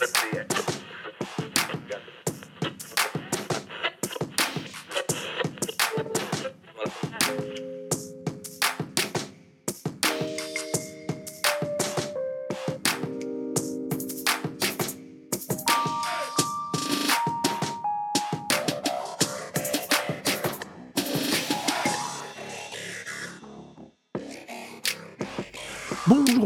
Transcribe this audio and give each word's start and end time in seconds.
Let's 0.00 0.20
see 0.20 0.38
it. 0.38 0.57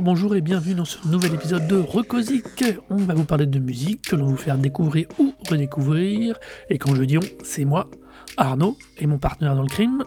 Bonjour, 0.02 0.30
bonjour 0.30 0.37
et 0.37 0.41
bienvenue 0.41 0.74
dans 0.74 0.84
ce 0.84 1.06
nouvel 1.06 1.33
épisode 1.34 1.69
de 1.69 1.77
Recosic. 1.77 2.65
On 2.91 2.97
va 2.97 3.15
vous 3.15 3.24
parler 3.24 3.47
de 3.47 3.61
musique 3.61 4.02
que 4.09 4.16
l'on 4.16 4.27
va 4.27 4.30
vous 4.33 4.37
faire 4.37 4.59
découvrir 4.59 5.06
ou 5.20 5.33
redécouvrir. 5.48 6.37
Et 6.70 6.78
quand 6.78 6.92
je 6.97 7.05
dis 7.05 7.19
on, 7.19 7.45
c'est 7.45 7.65
moi, 7.65 7.88
Arnaud, 8.37 8.77
et 8.98 9.06
mon 9.06 9.19
partenaire 9.19 9.55
dans 9.55 9.62
le 9.62 9.69
crime. 9.69 10.02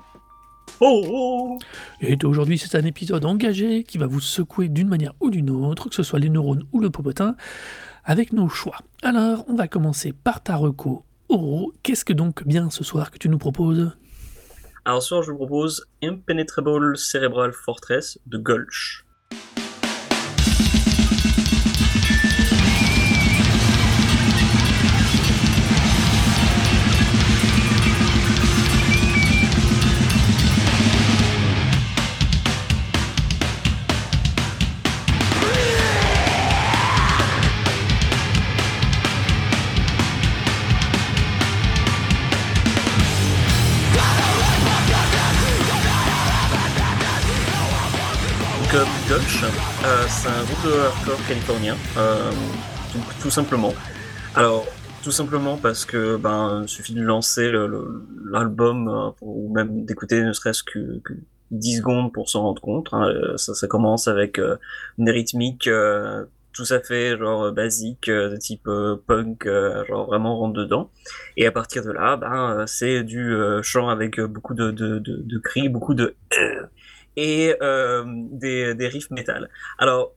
Oh, 0.81 1.05
oh. 1.07 1.59
Et 2.01 2.17
aujourd'hui, 2.25 2.57
c'est 2.57 2.77
un 2.77 2.83
épisode 2.83 3.23
engagé 3.23 3.83
qui 3.83 3.97
va 3.97 4.05
vous 4.05 4.19
secouer 4.19 4.67
d'une 4.67 4.89
manière 4.89 5.13
ou 5.21 5.29
d'une 5.29 5.49
autre, 5.49 5.87
que 5.87 5.95
ce 5.95 6.03
soit 6.03 6.19
les 6.19 6.29
neurones 6.29 6.65
ou 6.73 6.81
le 6.81 6.89
popotin, 6.89 7.37
avec 8.03 8.33
nos 8.33 8.49
choix. 8.49 8.79
Alors, 9.01 9.45
on 9.47 9.55
va 9.55 9.69
commencer 9.69 10.11
par 10.11 10.43
ta 10.43 10.57
reco. 10.57 11.05
Oh, 11.29 11.73
qu'est-ce 11.83 12.03
que 12.03 12.13
donc 12.13 12.45
bien 12.45 12.69
ce 12.69 12.83
soir 12.83 13.11
que 13.11 13.17
tu 13.17 13.29
nous 13.29 13.37
proposes? 13.37 13.95
Alors 14.83 15.01
ce 15.01 15.09
soir, 15.09 15.23
je 15.23 15.31
vous 15.31 15.37
propose 15.37 15.85
Impenetrable 16.03 16.97
Cerebral 16.97 17.53
Fortress 17.53 18.19
de 18.27 18.37
Gulch. 18.37 19.04
Euh, 49.85 50.05
c'est 50.07 50.29
un 50.29 50.43
groupe 50.43 50.65
de 50.65 50.79
hardcore 50.79 51.27
californien, 51.27 51.75
euh, 51.97 52.31
tout, 53.21 53.29
simplement. 53.29 53.71
Alors, 54.33 54.65
tout 55.03 55.11
simplement 55.11 55.57
parce 55.57 55.85
que 55.85 56.17
ben 56.17 56.65
suffit 56.65 56.95
de 56.95 57.03
lancer 57.03 57.51
l'album 58.31 58.87
euh, 58.87 59.11
ou 59.21 59.53
même 59.53 59.85
d'écouter 59.85 60.23
ne 60.23 60.33
serait-ce 60.33 60.63
que, 60.63 60.99
que 61.03 61.13
10 61.51 61.77
secondes 61.77 62.11
pour 62.13 62.29
s'en 62.29 62.41
rendre 62.41 62.61
compte. 62.61 62.89
hein. 62.93 63.13
Ça, 63.37 63.67
commence 63.67 64.07
avec 64.07 64.39
une 64.97 65.09
rythmique 65.09 65.69
tout 66.53 66.65
à 66.69 66.79
fait 66.79 67.17
genre 67.17 67.51
basique 67.51 68.09
de 68.09 68.37
type 68.37 68.67
punk, 69.05 69.47
genre 69.87 70.07
vraiment 70.07 70.39
rentre 70.39 70.53
dedans. 70.53 70.89
Et 71.37 71.45
à 71.45 71.51
partir 71.51 71.83
de 71.83 71.91
là, 71.91 72.17
ben 72.17 72.65
c'est 72.65 73.03
du 73.03 73.35
chant 73.61 73.89
avec 73.89 74.19
beaucoup 74.19 74.55
de 74.55 75.37
cris, 75.43 75.69
beaucoup 75.69 75.93
de 75.93 76.15
et 77.15 77.55
euh, 77.61 78.03
des, 78.05 78.75
des 78.75 78.87
riffs 78.87 79.09
métal. 79.11 79.49
Alors 79.77 80.13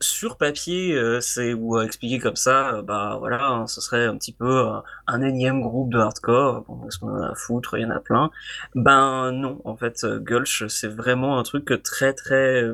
sur 0.00 0.36
papier, 0.36 0.94
euh, 0.94 1.20
c'est 1.20 1.54
ou 1.54 1.76
à 1.76 1.84
expliquer 1.84 2.18
comme 2.18 2.36
ça, 2.36 2.74
euh, 2.74 2.82
bah 2.82 3.16
voilà, 3.18 3.46
hein, 3.46 3.66
ce 3.66 3.80
serait 3.80 4.06
un 4.06 4.16
petit 4.16 4.32
peu 4.32 4.68
euh, 4.68 4.78
un 5.06 5.22
énième 5.22 5.62
groupe 5.62 5.92
de 5.92 5.98
hardcore. 5.98 6.64
Bon, 6.66 6.76
parce 6.76 6.98
qu'on 6.98 7.08
en 7.08 7.22
a 7.22 7.30
à 7.30 7.34
foutre, 7.34 7.78
il 7.78 7.82
y 7.82 7.86
en 7.86 7.90
a 7.90 8.00
plein. 8.00 8.30
Ben 8.74 9.32
non, 9.32 9.60
en 9.64 9.76
fait, 9.76 10.04
Gulch, 10.04 10.66
c'est 10.68 10.88
vraiment 10.88 11.38
un 11.38 11.42
truc 11.42 11.82
très 11.82 12.12
très, 12.12 12.64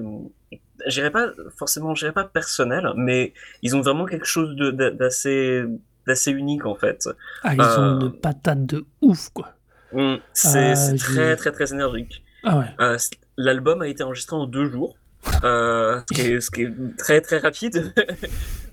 j'irais 0.86 1.10
pas 1.10 1.28
forcément, 1.56 1.94
j'irais 1.94 2.12
pas 2.12 2.24
personnel, 2.24 2.90
mais 2.96 3.32
ils 3.62 3.76
ont 3.76 3.80
vraiment 3.80 4.06
quelque 4.06 4.26
chose 4.26 4.56
de 4.56 4.70
d'assez 4.70 5.64
d'assez 6.06 6.32
unique 6.32 6.66
en 6.66 6.74
fait. 6.74 7.08
Ah, 7.42 7.54
ils 7.54 7.60
ont 7.60 8.00
une 8.00 8.12
patate 8.20 8.66
de 8.66 8.86
ouf, 9.00 9.28
quoi. 9.30 9.50
Mm, 9.92 10.16
C'est 10.32 10.70
Ah, 10.70 10.76
c'est 10.76 10.96
très 10.96 11.36
très 11.36 11.52
très 11.52 11.72
énergique. 11.72 12.24
Ah 12.42 12.58
ouais. 12.58 12.98
L'album 13.42 13.80
a 13.82 13.88
été 13.88 14.02
enregistré 14.02 14.36
en 14.36 14.46
deux 14.46 14.66
jours, 14.70 14.96
euh, 15.44 16.00
ce, 16.10 16.14
qui 16.14 16.20
est, 16.22 16.40
ce 16.40 16.50
qui 16.50 16.62
est 16.62 16.72
très 16.98 17.20
très 17.20 17.38
rapide. 17.38 17.92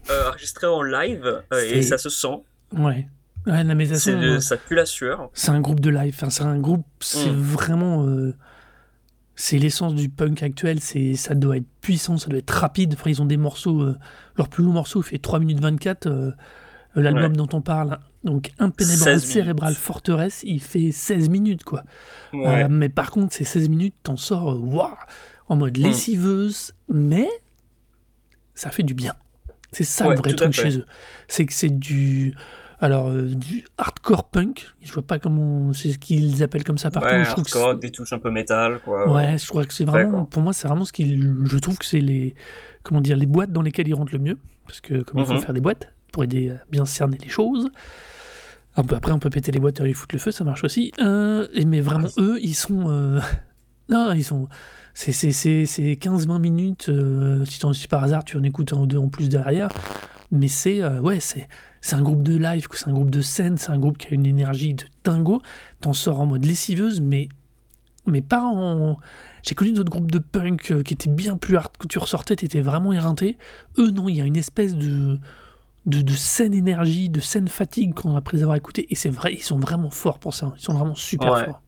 Euh, 0.10 0.30
enregistré 0.30 0.66
en 0.68 0.82
live 0.84 1.26
euh, 1.54 1.62
et 1.70 1.82
ça 1.82 1.98
se 1.98 2.10
sent. 2.10 2.42
Ouais. 2.72 3.10
Ouais, 3.46 3.64
non, 3.66 3.76
mais 3.76 3.86
de 3.88 3.90
toute 3.92 4.00
C'est 4.00 4.14
façon, 4.14 4.34
de- 4.36 4.40
ça 4.40 4.56
pue 4.56 4.74
la 4.76 4.86
sueur. 4.86 5.30
c'est 5.34 5.50
un 5.52 5.60
groupe 5.60 5.82
de 5.82 5.90
live. 5.90 6.14
Enfin, 6.16 6.30
c'est 6.30 6.44
un 6.44 6.58
groupe, 6.60 6.86
c'est 7.02 7.30
Mm. 7.30 7.36
vraiment. 7.42 8.06
c'est 9.36 9.58
l'essence 9.58 9.94
du 9.96 10.08
punk 10.08 10.44
actuel. 10.44 10.80
C'est, 10.80 11.16
ça 11.16 11.36
doit 11.36 11.58
être 11.58 11.68
puissant, 11.82 12.18
ça 12.18 12.30
doit 12.30 12.40
être 12.40 12.50
rapide. 12.52 12.94
Enfin, 12.94 13.10
ils 13.10 13.22
ont 13.22 13.26
des 13.26 13.36
morceaux. 13.36 13.86
leur 14.38 14.48
plus 14.48 14.64
long 14.64 14.72
morceau 14.72 15.02
fait 15.02 15.18
3 15.18 15.40
minutes 15.40 15.60
24. 15.60 16.08
Euh, 16.98 17.02
l'album 17.02 17.32
Ouais. 17.32 17.38
dont 17.38 17.48
on 17.54 17.62
parle. 17.62 18.00
Donc, 18.24 18.52
Impenetrable 18.60 18.98
16 19.20 19.22
minutes. 19.22 19.34
Cerebral 19.34 19.74
Fortress, 19.76 20.42
il 20.44 20.60
fait 20.62 20.92
16 20.92 21.30
minutes, 21.30 21.64
quoi. 21.64 21.84
Euh, 22.34 22.68
mais 22.70 22.90
par 22.90 23.12
contre, 23.12 23.34
ces 23.34 23.44
16 23.46 23.70
minutes, 23.70 23.96
t'en 24.04 24.18
sors, 24.18 24.58
waouh, 24.62 24.90
en 25.48 25.56
mode 25.56 25.78
Mm. 25.78 25.84
lessiveuse, 25.84 26.74
mais 26.90 27.28
ça 28.56 28.70
fait 28.70 28.84
du 28.84 28.94
bien. 28.94 29.14
C'est 29.72 29.84
ça 29.84 30.08
Ouais, 30.08 30.16
le 30.16 30.22
vrai 30.22 30.34
truc 30.34 30.54
chez 30.54 30.78
eux. 30.78 30.86
C'est 31.28 31.46
que 31.46 31.54
c'est 31.54 31.70
du. 31.70 32.34
Alors, 32.80 33.08
euh, 33.10 33.24
du 33.24 33.66
hardcore 33.78 34.30
punk. 34.30 34.68
Je 34.82 34.92
vois 34.94 35.04
pas 35.04 35.20
comment. 35.20 35.74
C'est 35.74 35.94
ce 35.94 35.98
qu'ils 35.98 36.42
appellent 36.44 36.64
comme 36.64 36.78
ça 36.78 36.92
partout. 36.92 37.10
ouais, 37.10 37.24
je 37.26 37.30
hardcore, 37.32 37.76
des 37.76 37.92
touches 37.92 38.14
un 38.14 38.20
peu 38.20 38.30
métal, 38.32 38.80
quoi. 38.86 39.12
Ouais, 39.12 39.38
je 39.38 39.48
crois 39.48 39.66
que 39.66 39.74
c'est 39.74 39.84
vraiment. 39.86 40.26
Pour 40.26 40.42
moi, 40.42 40.54
c'est 40.54 40.68
vraiment 40.68 40.86
ce 40.86 40.94
qu'ils. 40.94 41.44
Je 41.46 41.58
trouve 41.58 41.78
que 41.78 41.86
c'est 41.86 42.00
les. 42.00 42.36
Comment 42.84 43.02
dire 43.02 43.18
Les 43.18 43.26
boîtes 43.26 43.52
dans 43.52 43.62
lesquelles 43.62 43.88
ils 43.88 43.94
rentrent 43.96 44.14
le 44.14 44.20
mieux. 44.20 44.38
Parce 44.66 44.80
que, 44.82 45.02
comme 45.02 45.20
il 45.20 45.26
faut 45.26 45.34
Mhm. 45.34 45.42
faire 45.42 45.54
des 45.54 45.62
boîtes 45.62 45.94
pour 46.12 46.24
aider 46.24 46.50
à 46.52 46.56
bien 46.72 46.86
cerner 46.86 47.18
les 47.22 47.30
choses. 47.30 47.70
Un 48.76 48.84
peu 48.84 48.96
après, 48.96 49.12
on 49.12 49.20
peut 49.20 49.30
péter 49.30 49.52
les 49.52 49.60
boîtes 49.60 49.80
et 49.80 49.84
aller 49.84 49.94
foutre 49.94 50.14
le 50.16 50.20
feu, 50.20 50.32
ça 50.32 50.44
marche 50.44 50.64
aussi. 50.64 50.92
Euh, 51.00 51.48
mais 51.66 51.82
vraiment, 51.82 52.10
eux, 52.20 52.38
ils 52.42 52.56
sont. 52.56 52.90
euh, 52.90 53.20
Non, 53.90 54.12
ils 54.14 54.24
sont. 54.24 54.48
C'est 54.94 55.12
c'est- 55.12 55.32
c'est- 55.32 55.66
c'est 55.66 55.96
15-20 55.96 56.40
minutes. 56.40 56.90
euh, 56.90 57.46
si, 57.46 57.60
t'en- 57.60 57.74
si 57.74 57.88
par 57.88 58.04
hasard 58.04 58.24
tu 58.24 58.38
en 58.38 58.44
écoutes 58.44 58.74
un 58.74 58.78
ou 58.78 58.86
deux 58.88 58.98
en 58.98 59.08
plus 59.10 59.30
derrière. 59.30 59.70
Mais 60.32 60.48
c'est. 60.48 60.82
euh, 60.84 61.00
ouais, 61.00 61.20
c'est. 61.20 61.48
C'est 61.82 61.96
un 61.96 62.02
groupe 62.02 62.22
de 62.24 62.36
live, 62.38 62.68
c'est 62.74 62.88
un 62.90 62.94
groupe 62.94 63.12
de 63.12 63.22
scène, 63.22 63.58
c'est 63.58 63.70
un 63.72 63.78
groupe 63.80 63.98
qui 63.98 64.08
a 64.08 64.12
une 64.12 64.26
énergie 64.26 64.74
de 64.74 64.84
dingo. 65.04 65.42
T'en 65.80 65.94
sors 65.94 66.20
en 66.20 66.26
mode 66.26 66.46
lessiveuse, 66.46 67.00
mais. 67.02 67.30
Mais 68.06 68.22
pas 68.22 68.42
en. 68.44 68.98
J'ai 69.44 69.56
connu 69.56 69.72
d'autres 69.72 69.92
groupes 69.92 70.12
de 70.12 70.20
punk 70.20 70.72
euh, 70.72 70.84
qui 70.84 70.94
étaient 70.94 71.10
bien 71.10 71.38
plus 71.38 71.56
hard. 71.58 71.72
Quand 71.80 71.88
tu 71.88 72.00
ressortais, 72.00 72.36
t'étais 72.36 72.62
vraiment 72.62 72.92
éreinté. 72.94 73.38
Eux, 73.78 73.92
non, 73.92 74.10
il 74.10 74.18
y 74.18 74.22
a 74.22 74.26
une 74.26 74.36
espèce 74.38 74.76
de. 74.76 75.18
De, 75.88 76.02
de 76.02 76.12
saine 76.12 76.54
énergie, 76.54 77.10
de 77.10 77.20
saine 77.22 77.48
fatigue 77.48 77.94
quand, 77.96 78.16
après 78.16 78.42
avoir 78.42 78.58
écouté. 78.58 78.86
Et 78.90 78.96
c'est 78.96 79.10
vrai, 79.10 79.34
ils 79.34 79.42
sont 79.44 79.58
vraiment 79.58 79.90
forts 79.90 80.20
pour 80.20 80.34
ça. 80.34 80.54
Ils 80.58 80.62
sont 80.64 80.74
vraiment 80.74 80.96
super 80.96 81.32
Ouais. 81.34 81.46
forts. 81.46 81.62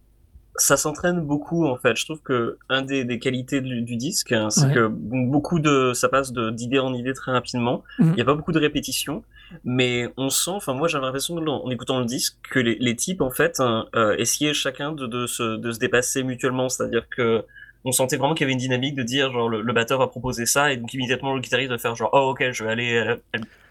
ça 0.57 0.75
s'entraîne 0.75 1.21
beaucoup 1.21 1.65
en 1.65 1.77
fait. 1.77 1.95
Je 1.95 2.03
trouve 2.03 2.19
que 2.21 2.57
un 2.67 2.81
des, 2.81 3.05
des 3.05 3.17
qualités 3.17 3.61
du, 3.61 3.81
du 3.81 3.95
disque, 3.95 4.33
hein, 4.33 4.49
c'est 4.49 4.65
Ouais. 4.65 4.73
que 4.73 4.87
beaucoup 4.87 5.59
de 5.61 5.93
ça 5.93 6.09
passe 6.09 6.33
d'idée 6.33 6.79
en 6.79 6.93
idée 6.93 7.13
très 7.13 7.31
rapidement. 7.31 7.81
Mhm. 7.97 8.07
Il 8.09 8.15
n'y 8.15 8.21
a 8.21 8.25
pas 8.25 8.33
beaucoup 8.35 8.51
de 8.51 8.59
répétitions, 8.59 9.23
mais 9.63 10.09
on 10.17 10.29
sent. 10.29 10.51
Enfin, 10.51 10.73
moi, 10.73 10.89
j'avais 10.89 11.05
l'impression 11.05 11.37
en, 11.37 11.69
écoutant 11.71 11.99
le 11.99 12.05
disque 12.05 12.35
que 12.51 12.59
les, 12.59 12.75
les 12.77 12.95
types 12.97 13.21
en 13.21 13.29
fait 13.31 13.61
hein, 13.61 13.85
euh, 13.95 14.17
essayaient 14.17 14.53
chacun 14.53 14.91
de, 14.91 15.07
de, 15.07 15.27
se, 15.27 15.55
de 15.55 15.71
se 15.71 15.79
dépasser 15.79 16.23
mutuellement. 16.23 16.67
C'est-à-dire 16.67 17.07
que 17.09 17.45
on 17.85 17.93
sentait 17.93 18.17
vraiment 18.17 18.33
qu'il 18.33 18.43
y 18.43 18.47
avait 18.47 18.51
une 18.51 18.59
dynamique 18.59 18.95
de 18.95 19.03
dire 19.03 19.31
genre 19.31 19.47
le, 19.47 19.61
le 19.61 19.71
batteur 19.73 19.97
va 19.99 20.07
proposer 20.07 20.45
ça 20.45 20.73
et 20.73 20.75
donc 20.75 20.93
immédiatement 20.93 21.33
le 21.33 21.39
guitariste 21.39 21.69
va 21.71 21.77
faire 21.77 21.95
genre 21.95 22.09
oh 22.11 22.31
ok 22.31 22.51
je 22.51 22.65
vais 22.65 22.69
aller 22.71 23.15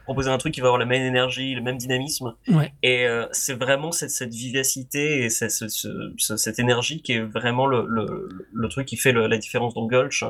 proposer 0.09 0.31
un 0.31 0.39
truc 0.39 0.53
qui 0.55 0.61
va 0.61 0.67
avoir 0.69 0.79
la 0.79 0.87
même 0.87 1.03
énergie, 1.03 1.55
le 1.55 1.63
même 1.63 1.77
dynamisme. 1.79 2.35
Ouais. 2.49 2.73
Et 2.83 3.07
euh, 3.07 3.27
c'est 3.33 3.55
vraiment 3.55 3.93
cette, 3.93 4.11
cette 4.11 4.35
vivacité 4.35 5.25
et 5.25 5.31
cette, 5.31 5.51
ce- 5.51 5.69
ce- 5.69 6.13
ce- 6.17 6.37
cette 6.37 6.59
énergie 6.59 7.03
qui 7.03 7.13
est 7.13 7.21
vraiment 7.23 7.67
le, 7.67 7.85
le, 7.89 8.29
le 8.53 8.69
truc 8.69 8.87
qui 8.87 8.97
fait 8.97 9.13
le- 9.13 9.27
la 9.27 9.39
différence 9.39 9.75
dans 9.75 9.87
Gulch. 9.87 10.25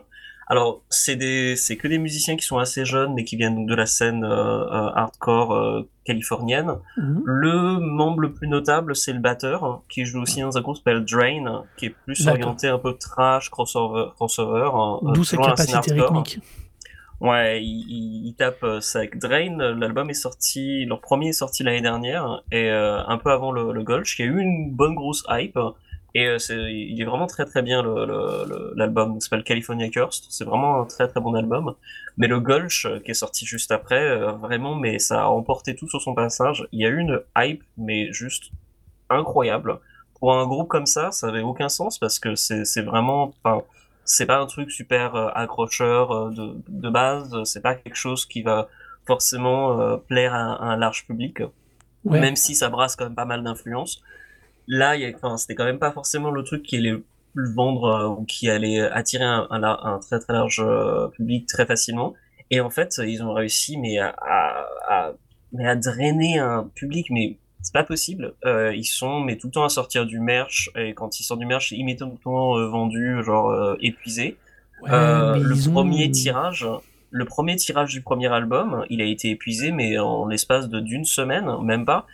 Alors, 0.50 0.80
c'est 0.88 1.16
que 1.19 1.86
des 1.88 1.98
musiciens 1.98 2.34
qui 2.36 2.46
sont 2.46 2.56
assez 2.56 2.86
jeunes, 2.86 3.12
mais 3.14 3.25
qui 3.25 3.36
viennent 3.36 3.66
de 3.66 3.75
la 3.75 3.84
scène 3.84 4.25
euh, 4.25 4.64
euh, 4.64 4.90
hardcore 4.94 5.52
euh, 5.54 5.82
californienne. 6.06 6.72
Mhm. 6.96 7.20
Le 7.26 7.78
membre 7.81 8.20
le 8.20 8.32
plus 8.32 8.48
notable, 8.48 8.96
c'est 8.96 9.12
le 9.12 9.19
batteur, 9.20 9.62
hein, 9.64 9.82
qui 9.90 10.06
joue 10.06 10.22
aussi 10.22 10.40
dans 10.40 10.56
un 10.56 10.62
groupe 10.62 10.76
qui 10.76 10.82
s'appelle 10.84 11.04
Drain, 11.04 11.64
qui 11.76 11.86
est 11.86 11.94
plus 12.06 12.26
orienté 12.32 12.66
un 12.69 12.78
peu 12.78 12.94
trash, 12.94 13.50
crossover, 13.50 14.06
crossover. 14.14 14.70
euh, 14.74 15.12
D'où 15.12 15.22
sa 15.22 15.36
capacité 15.50 15.92
rythmique. 15.92 16.38
Ouais, 17.20 17.62
il, 17.65 17.85
il, 17.88 18.26
il 18.29 18.35
tape 18.35 18.62
euh, 18.62 18.81
Drain. 19.15 19.56
L'album 19.75 20.09
est 20.11 20.15
sorti, 20.15 20.85
leur 20.85 21.00
premier 21.00 21.31
est 21.31 21.32
sorti 21.32 21.62
l'année 21.65 21.81
dernière 21.81 22.43
et 22.53 22.70
euh, 22.70 23.05
un 23.06 23.19
peu 23.19 23.31
avant 23.31 23.50
le, 23.50 23.73
le 23.73 23.82
Gulch. 23.82 24.19
Il 24.19 24.26
y 24.26 24.29
a 24.29 24.32
eu 24.32 24.41
une 24.41 24.70
bonne 24.70 24.94
grosse 24.94 25.25
hype 25.29 25.59
Et 26.15 26.26
il 26.49 27.00
est 27.00 27.05
vraiment 27.05 27.26
très 27.26 27.44
très 27.44 27.62
bien 27.62 27.82
l'album. 27.82 29.15
Le, 29.15 29.20
s'appelle 29.20 29.43
California 29.43 29.88
Cursed. 29.88 30.26
C'est 30.31 30.44
vraiment 30.44 30.82
un 30.82 30.85
très 30.87 31.09
très 31.09 31.20
bon 31.20 31.35
album. 31.35 31.75
Mais 32.17 32.29
le 32.29 32.41
Gulch 32.41 32.87
qui 33.05 33.11
est 33.11 33.15
sorti 33.15 33.47
juste 33.47 33.73
après, 33.73 34.17
vraiment, 34.35 34.75
mais 34.75 34.99
ça 34.99 35.25
a 35.25 35.26
emporté 35.29 35.75
tout 35.75 35.88
sur 35.88 36.00
son 36.00 36.15
passage. 36.15 36.67
Il 36.73 36.81
y 36.81 36.87
a 36.87 36.88
eu 36.88 36.99
une 36.99 37.20
hype, 37.37 37.62
mais 37.76 38.12
juste 38.12 38.50
incroyable. 39.11 39.81
Pour 40.19 40.35
un 40.35 40.47
groupe 40.47 40.69
comme 40.69 40.87
ça, 40.87 41.11
ça 41.12 41.29
avait 41.29 41.43
aucun 41.43 41.69
sens 41.69 41.99
parce 41.99 42.19
que 42.19 42.35
c'est 42.35 42.82
vraiment, 42.82 43.35
enfin, 43.43 43.62
c'est 44.08 44.26
pas 44.26 44.38
un 44.38 44.46
truc 44.46 44.70
super 44.70 45.14
accrocheur 45.37 46.31
de, 46.31 46.56
de 46.66 46.88
base. 46.90 47.44
C'est 47.44 47.60
pas 47.62 47.75
quelque 47.75 47.94
chose 47.94 48.26
qui 48.26 48.43
va 48.43 48.69
forcément 49.08 49.81
euh, 49.81 49.96
plaire 49.96 50.34
à, 50.34 50.62
un 50.62 50.76
large 50.76 51.06
public, 51.06 51.43
même 52.05 52.37
si 52.37 52.55
ça 52.55 52.69
brasse 52.69 52.94
quand 52.94 53.06
même 53.06 53.14
pas 53.14 53.25
mal 53.25 53.43
d'influence. 53.43 54.02
Là, 54.69 54.94
c'était 55.38 55.55
quand 55.55 55.64
même 55.64 55.78
pas 55.78 55.93
forcément 55.93 56.31
le 56.31 56.44
truc 56.44 56.62
qui 56.62 56.76
allait 56.76 57.02
le 57.34 57.55
vendre 57.55 57.84
euh, 57.84 58.08
ou 58.08 58.25
qui 58.25 58.50
allait 58.50 58.81
attirer 58.81 59.25
un, 59.25 59.46
un, 59.50 59.99
très 59.99 60.20
très 60.20 60.34
large 60.34 60.60
euh, 60.60 61.08
public 61.08 61.46
très 61.46 61.64
facilement. 61.64 62.14
Et 62.50 62.60
en 62.60 62.70
fait, 62.70 63.00
ils 63.02 63.22
ont 63.22 63.32
réussi, 63.32 63.78
mais 63.78 63.99
à, 63.99 64.14
à, 64.19 65.12
mais 65.52 65.66
à 65.66 65.75
drainer 65.75 66.38
un 66.38 66.70
public, 66.75 67.08
mais 67.10 67.38
c'est 67.69 67.75
pas 67.75 67.85
possible. 67.85 68.32
ils 68.44 68.85
sont 68.85 69.20
mais 69.20 69.37
tout 69.37 69.49
le 69.49 69.53
temps 69.53 69.65
à 69.65 69.69
sortir 69.69 70.06
du 70.06 70.20
merch 70.20 70.70
et 70.75 70.94
quand 70.94 71.20
ils 71.20 71.23
sortent 71.23 71.41
du 71.41 71.47
merch, 71.47 71.70
ils 71.70 71.81
immédiatement 71.81 72.55
vendu, 72.69 73.23
genre 73.23 73.76
épuisé. 73.81 74.37
le 74.82 75.70
premier 75.70 76.11
tirage, 76.11 76.67
le 77.11 77.25
premier 77.26 77.56
tirage 77.56 77.93
du 77.93 78.00
premier 78.00 78.29
album, 78.29 78.85
il 78.88 79.03
a 79.03 79.05
été 79.05 79.31
épuisé, 79.31 79.70
mais 79.70 79.99
en 79.99 80.26
l'espace 80.26 80.69
de 80.69 80.81
d'une 80.81 81.05
semaine, 81.05 81.50
même 81.62 81.85
pas. 81.85 82.06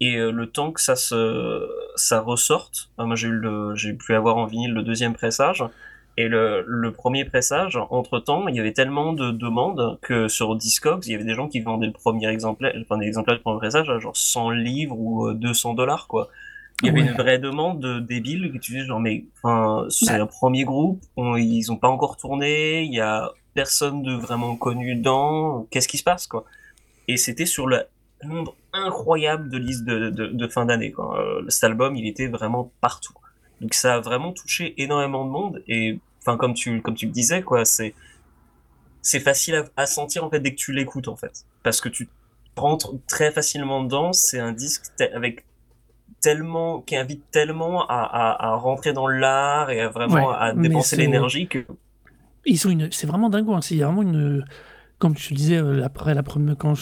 Et 0.00 0.16
euh, 0.16 0.30
le 0.30 0.46
temps 0.48 0.70
que 0.70 0.80
ça 0.80 0.96
se, 0.96 1.68
ça 1.96 2.20
ressorte, 2.20 2.90
moi 2.98 3.16
j'ai 3.16 3.28
eu 3.28 3.42
j'ai 3.74 3.92
pu 3.94 4.14
avoir 4.14 4.36
en 4.36 4.46
vinyle 4.46 4.72
le 4.72 4.82
deuxième 4.82 5.14
pressage. 5.14 5.64
Et 6.20 6.26
le, 6.26 6.64
le 6.66 6.90
premier 6.90 7.24
pressage, 7.24 7.78
entre 7.90 8.18
temps, 8.18 8.48
il 8.48 8.56
y 8.56 8.58
avait 8.58 8.72
tellement 8.72 9.12
de 9.12 9.30
demandes 9.30 10.00
que 10.02 10.26
sur 10.26 10.56
Discogs, 10.56 11.06
il 11.06 11.12
y 11.12 11.14
avait 11.14 11.22
des 11.22 11.34
gens 11.34 11.46
qui 11.46 11.60
vendaient 11.60 11.86
le 11.86 11.92
premier 11.92 12.26
exemplaire, 12.26 12.74
enfin, 12.82 12.98
exemplaires 12.98 13.36
du 13.36 13.42
premier 13.42 13.58
pressage 13.58 13.88
à 13.88 14.00
genre 14.00 14.16
100 14.16 14.50
livres 14.50 14.98
ou 14.98 15.32
200 15.32 15.70
euh, 15.70 15.76
dollars, 15.76 16.08
quoi. 16.08 16.28
Il 16.82 16.86
y 16.86 16.90
avait 16.90 17.02
une 17.02 17.12
vraie 17.12 17.38
demande 17.38 17.78
de 17.78 18.00
débile 18.00 18.52
que 18.52 18.58
tu 18.58 18.72
dis 18.72 18.84
genre 18.84 19.00
mais 19.00 19.24
enfin 19.36 19.86
c'est 19.90 20.10
un 20.10 20.26
premier 20.26 20.64
groupe, 20.64 21.00
ils 21.16 21.70
ont 21.70 21.76
pas 21.76 21.88
encore 21.88 22.16
tourné, 22.16 22.82
il 22.82 22.94
y 22.94 23.00
a 23.00 23.32
personne 23.54 24.02
de 24.02 24.12
vraiment 24.12 24.56
connu 24.56 24.96
dans. 24.96 25.68
Qu'est-ce 25.70 25.88
qui 25.88 25.98
se 25.98 26.04
passe, 26.04 26.26
quoi? 26.26 26.44
Et 27.06 27.16
c'était 27.16 27.46
sur 27.46 27.68
le 27.68 27.84
nombre 28.24 28.56
incroyable 28.72 29.50
de 29.50 29.58
listes 29.58 29.84
de, 29.84 30.10
de, 30.10 30.48
fin 30.48 30.66
d'année. 30.66 30.92
Euh, 30.98 31.44
cet 31.48 31.64
album, 31.64 31.94
il 31.94 32.08
était 32.08 32.26
vraiment 32.26 32.72
partout. 32.80 33.14
Donc 33.60 33.74
ça 33.74 33.96
a 33.96 34.00
vraiment 34.00 34.32
touché 34.32 34.80
énormément 34.80 35.24
de 35.24 35.30
monde. 35.30 35.62
Et 35.66 35.98
enfin, 36.28 36.36
comme 36.36 36.54
tu, 36.54 36.82
comme 36.82 36.94
tu 36.94 37.06
le 37.06 37.12
disais, 37.12 37.42
quoi, 37.42 37.64
c'est 37.64 37.94
c'est 39.00 39.20
facile 39.20 39.64
à, 39.76 39.86
sentir 39.86 40.24
en 40.24 40.30
fait 40.30 40.40
dès 40.40 40.50
que 40.50 40.56
tu 40.56 40.72
l'écoutes 40.72 41.08
en 41.08 41.16
fait, 41.16 41.44
parce 41.62 41.80
que 41.80 41.88
tu 41.88 42.08
rentres 42.56 42.92
très 43.06 43.30
facilement 43.30 43.82
dedans. 43.82 44.12
C'est 44.12 44.38
un 44.38 44.52
disque 44.52 44.84
avec 45.14 45.44
tellement 46.20 46.80
qui 46.80 46.96
invite 46.96 47.22
tellement 47.30 47.86
à, 47.88 48.36
à, 48.38 48.54
rentrer 48.56 48.92
dans 48.92 49.06
l'art 49.06 49.70
et 49.70 49.80
à 49.80 49.88
vraiment 49.88 50.30
à 50.30 50.52
dépenser 50.52 50.96
l'énergie 50.96 51.46
que 51.46 51.64
ils 52.44 52.66
ont 52.66 52.70
une, 52.70 52.90
c'est 52.90 53.06
vraiment 53.06 53.30
dingue. 53.30 53.48
Hein. 53.50 53.60
C'est 53.60 53.76
vraiment 53.76 54.02
une, 54.02 54.44
comme 54.98 55.14
tu 55.14 55.34
disais 55.34 55.58
euh, 55.58 55.84
après 55.84 56.14
la 56.14 56.22
première 56.22 56.56
quand, 56.56 56.74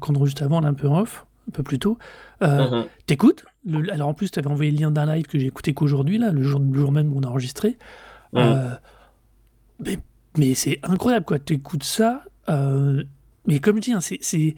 quand 0.00 0.24
juste 0.24 0.42
avant, 0.42 0.62
un 0.62 0.74
peu 0.74 0.88
off, 0.88 1.26
un 1.48 1.52
peu 1.52 1.62
plus 1.62 1.78
tôt. 1.78 1.98
Euh, 2.42 2.82
mm-hmm. 2.82 2.86
T'écoutes. 3.06 3.44
alors 3.92 4.08
en 4.08 4.14
plus, 4.14 4.30
tu 4.30 4.38
avais 4.38 4.48
envoyé 4.48 4.70
le 4.70 4.78
lien 4.78 4.90
d'un 4.90 5.14
live 5.14 5.26
que 5.26 5.38
j'ai 5.38 5.46
écouté 5.46 5.74
qu'aujourd'hui 5.74 6.18
là, 6.18 6.30
le 6.30 6.42
jour, 6.42 6.60
le 6.60 6.78
jour 6.78 6.92
même 6.92 7.12
où 7.12 7.18
on 7.18 7.22
a 7.22 7.28
enregistré. 7.28 7.78
Mm. 8.32 8.38
Euh, 8.38 8.74
mais, 9.80 9.98
mais 10.38 10.54
c'est 10.54 10.78
incroyable 10.82 11.24
quoi. 11.24 11.38
T'écoutes 11.38 11.84
ça. 11.84 12.24
mais 12.48 13.60
comme 13.60 13.76
je 13.76 13.82
dis, 13.82 13.92
hein, 13.92 14.00
c'est, 14.00 14.18
c'est 14.20 14.54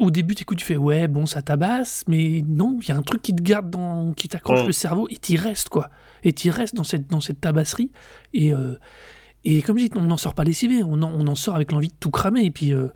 au 0.00 0.10
début, 0.10 0.34
tu 0.34 0.44
tu 0.44 0.64
fais 0.64 0.76
ouais, 0.76 1.06
bon, 1.06 1.24
ça 1.24 1.40
tabasse, 1.40 2.02
mais 2.08 2.42
non, 2.44 2.78
il 2.82 2.88
y 2.88 2.90
a 2.90 2.96
un 2.96 3.02
truc 3.02 3.22
qui 3.22 3.32
te 3.32 3.42
garde, 3.42 3.70
dans, 3.70 4.12
qui 4.12 4.26
t'accroche 4.26 4.64
mm. 4.64 4.66
le 4.66 4.72
cerveau 4.72 5.06
et 5.08 5.16
t'y 5.16 5.36
restes, 5.36 5.68
quoi. 5.68 5.88
Et 6.24 6.32
t'y 6.32 6.50
restes 6.50 6.74
dans 6.74 6.82
cette, 6.82 7.08
dans 7.08 7.20
cette 7.20 7.40
tabasserie. 7.40 7.92
Et, 8.34 8.52
et 9.44 9.62
comme 9.62 9.78
je 9.78 9.86
dis, 9.86 9.90
on 9.96 10.02
n'en 10.02 10.16
sort 10.16 10.34
pas 10.34 10.44
lessivé, 10.44 10.82
on 10.82 11.02
en, 11.02 11.12
on 11.12 11.26
en 11.26 11.34
sort 11.34 11.56
avec 11.56 11.72
l'envie 11.72 11.88
de 11.88 11.94
tout 11.98 12.10
cramer. 12.10 12.44
Et 12.44 12.50
puis, 12.50 12.72
euh, 12.72 12.88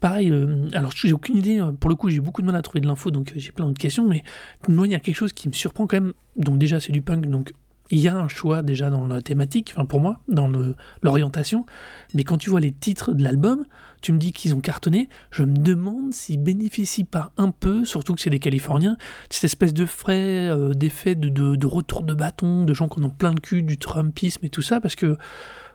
pareil, 0.00 0.30
euh, 0.30 0.68
alors 0.72 0.92
j'ai 0.92 1.12
aucune 1.12 1.36
idée, 1.36 1.60
euh, 1.60 1.72
pour 1.72 1.90
le 1.90 1.96
coup, 1.96 2.08
j'ai 2.08 2.20
beaucoup 2.20 2.40
de 2.40 2.46
mal 2.46 2.56
à 2.56 2.62
trouver 2.62 2.80
de 2.80 2.86
l'info, 2.86 3.10
donc 3.10 3.32
j'ai 3.36 3.52
plein 3.52 3.68
de 3.68 3.78
questions, 3.78 4.06
mais 4.08 4.22
moi, 4.68 4.86
il 4.86 4.92
y 4.92 4.94
a 4.94 5.00
quelque 5.00 5.16
chose 5.16 5.32
qui 5.32 5.48
me 5.48 5.52
surprend 5.52 5.86
quand 5.86 6.00
même. 6.00 6.12
Donc, 6.36 6.58
déjà, 6.58 6.80
c'est 6.80 6.92
du 6.92 7.02
punk, 7.02 7.26
donc 7.26 7.52
il 7.92 8.00
y 8.00 8.08
a 8.08 8.16
un 8.16 8.26
choix 8.26 8.62
déjà 8.62 8.90
dans 8.90 9.06
la 9.06 9.22
thématique, 9.22 9.72
enfin 9.76 9.84
pour 9.84 10.00
moi, 10.00 10.20
dans 10.26 10.50
l'orientation. 11.02 11.66
Mais 12.14 12.24
quand 12.24 12.38
tu 12.38 12.50
vois 12.50 12.60
les 12.60 12.72
titres 12.72 13.12
de 13.12 13.22
l'album, 13.22 13.64
tu 14.00 14.12
me 14.12 14.18
dis 14.18 14.32
qu'ils 14.32 14.54
ont 14.54 14.60
cartonné, 14.60 15.08
je 15.30 15.44
me 15.44 15.56
demande 15.56 16.12
s'ils 16.12 16.42
bénéficient 16.42 17.04
pas 17.04 17.32
un 17.36 17.52
peu, 17.52 17.84
surtout 17.84 18.14
que 18.14 18.20
c'est 18.20 18.30
des 18.30 18.40
Californiens, 18.40 18.96
cette 19.30 19.44
espèce 19.44 19.72
de 19.72 19.86
frais, 19.86 20.50
d'effet 20.74 21.14
de, 21.14 21.28
de, 21.28 21.54
de, 21.54 21.66
retour 21.66 22.02
de 22.02 22.14
bâton, 22.14 22.64
de 22.64 22.74
gens 22.74 22.88
qui 22.88 23.00
en 23.00 23.10
plein 23.10 23.32
le 23.32 23.40
cul, 23.40 23.62
du 23.62 23.78
Trumpisme 23.78 24.44
et 24.44 24.48
tout 24.48 24.62
ça, 24.62 24.80
parce 24.80 24.96
que 24.96 25.16